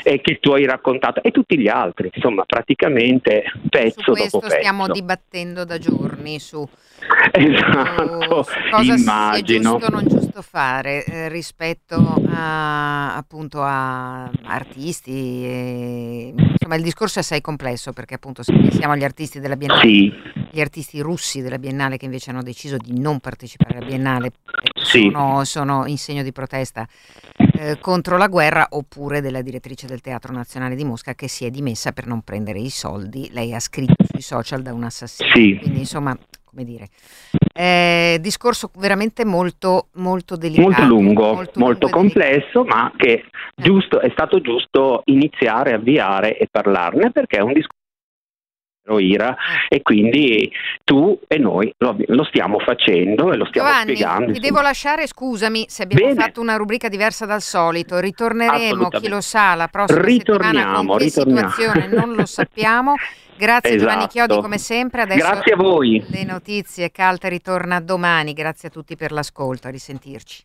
sì, 0.02 0.10
e 0.10 0.22
che 0.22 0.40
tu 0.40 0.52
hai 0.52 0.66
raccontato 0.66 1.22
e 1.22 1.32
tutti 1.32 1.60
gli 1.60 1.68
altri, 1.68 2.10
insomma 2.14 2.44
praticamente 2.46 3.44
Su 3.52 3.60
pezzo 3.70 4.14
dopo 4.14 4.40
pezzo. 4.40 4.50
stiamo 4.50 4.88
dibattendo 4.88 5.66
da 5.66 5.78
giorni 5.78 6.40
su, 6.40 6.66
Esatto, 7.34 8.44
su 8.44 8.52
cosa 8.72 8.94
immagino. 8.96 9.62
sia 9.62 9.78
giusto 9.80 9.86
o 9.86 9.90
non 9.90 10.08
giusto 10.08 10.42
fare 10.42 11.04
eh, 11.06 11.30
rispetto 11.30 11.96
a, 12.30 13.16
appunto 13.16 13.62
a 13.62 14.24
artisti. 14.46 15.12
e- 15.12 16.34
insomma, 16.36 16.76
il 16.76 16.84
discorso 16.84 17.20
è 17.20 17.22
assai 17.22 17.42
complesso 17.42 17.92
perché 17.92 18.16
appunto 18.16 18.42
se 18.42 18.54
pensiamo 18.54 18.94
agli 18.94 19.04
artisti 19.04 19.40
della 19.40 19.56
Biennale, 19.58 19.82
Sì, 19.82 20.14
gli 20.52 20.62
artisti 20.62 21.00
russi 21.02 21.42
della 21.42 21.58
Biennale 21.58 21.98
che 21.98 22.06
invece 22.06 22.30
hanno 22.30 22.42
deciso 22.42 22.52
di 22.78 23.00
non 23.00 23.20
partecipare 23.20 23.78
alla 23.78 23.86
Biennale 23.86 24.32
Sì. 24.82 25.10
sono, 25.12 25.44
sono 25.44 25.86
in 25.88 25.98
segno 25.98 26.24
di 26.24 26.32
protesta 26.32 26.88
eh, 27.38 27.80
contro 27.80 28.18
la 28.18 28.28
guerra 28.28 28.68
oppure 28.72 29.22
della 29.22 29.42
direttrice 29.42 29.88
del 29.88 30.02
Teatro 30.02 30.34
Nazionale 30.34 30.76
di 30.76 30.84
Mosca 30.84 31.14
che 31.14 31.28
si 31.28 31.46
è 31.46 31.50
dimessa 31.50 31.92
per 31.92 32.08
non 32.08 32.22
prendere 32.22 32.60
i 32.60 32.70
soldi. 32.70 33.30
Lei 33.32 33.54
ha 33.54 33.60
scritto 33.60 34.04
sui 34.10 34.22
social 34.22 34.62
da 34.62 34.74
un 34.74 34.84
assassino. 34.84 35.30
Sì. 35.34 35.58
Quindi 35.62 35.80
insomma, 35.80 36.18
come 36.44 36.64
dire, 36.64 36.90
eh, 37.54 38.18
discorso 38.20 38.72
veramente 38.78 39.26
molto, 39.26 39.88
molto 39.94 40.36
delicato. 40.36 40.68
molto 40.68 40.86
lungo, 40.86 41.34
molto 41.34 41.60
molto, 41.60 41.88
lungo 41.88 41.90
complesso, 41.90 42.64
ma 42.64 42.92
che 42.96 43.26
giusto, 43.56 44.00
è 44.00 44.10
stato 44.12 44.42
giusto 44.42 45.02
iniziare, 45.06 45.74
avviare 45.74 46.38
e 46.38 46.48
parlarne 46.50 47.12
perché 47.12 47.38
è 47.38 47.42
un 47.42 47.54
discorso 47.54 47.82
Ira 48.86 49.36
e 49.70 49.82
quindi 49.82 50.52
tu 50.84 51.18
e 51.28 51.38
noi 51.38 51.74
lo, 51.78 51.96
lo 52.08 52.24
stiamo 52.26 52.60
facendo 52.60 53.32
e 53.32 53.38
lo 53.38 53.46
stiamo 53.46 53.70
Giovanni, 53.70 53.96
spiegando. 53.96 54.32
ti 54.34 54.40
devo 54.40 54.62
lasciare, 54.62 55.08
scusami 55.08 55.66
se 55.70 55.84
abbiamo 55.84 56.08
Bene. 56.08 56.20
fatto 56.22 56.42
una 56.42 56.56
rubrica 56.58 56.90
diversa 56.90 57.26
dal 57.26 57.42
solito, 57.42 58.00
ritorneremo, 58.00 58.90
chi 58.90 59.08
lo 59.08 59.22
sa, 59.22 59.56
la 59.56 59.68
prossima 59.70 60.02
settimana 60.02 60.50
Ritorniamo, 60.52 60.88
con 60.90 60.98
che 60.98 61.04
ritorniamo. 61.06 61.50
situazione 61.50 61.88
non 61.88 62.14
lo 62.14 62.26
sappiamo. 62.26 62.94
Grazie 63.36 63.78
Giovanni 63.78 64.04
Esatto. 64.04 64.12
Chiodi 64.14 64.42
come 64.42 64.58
sempre, 64.60 65.02
adesso 65.02 65.28
Grazie 65.28 65.54
a 65.54 65.56
voi. 65.56 66.04
le 66.10 66.24
notizie, 66.24 66.92
Calta 66.92 67.28
ritorna 67.28 67.80
domani, 67.80 68.34
grazie 68.34 68.68
a 68.68 68.72
tutti 68.72 68.96
per 68.96 69.12
l'ascolto, 69.12 69.68
a 69.68 69.72
risentirci. 69.72 70.44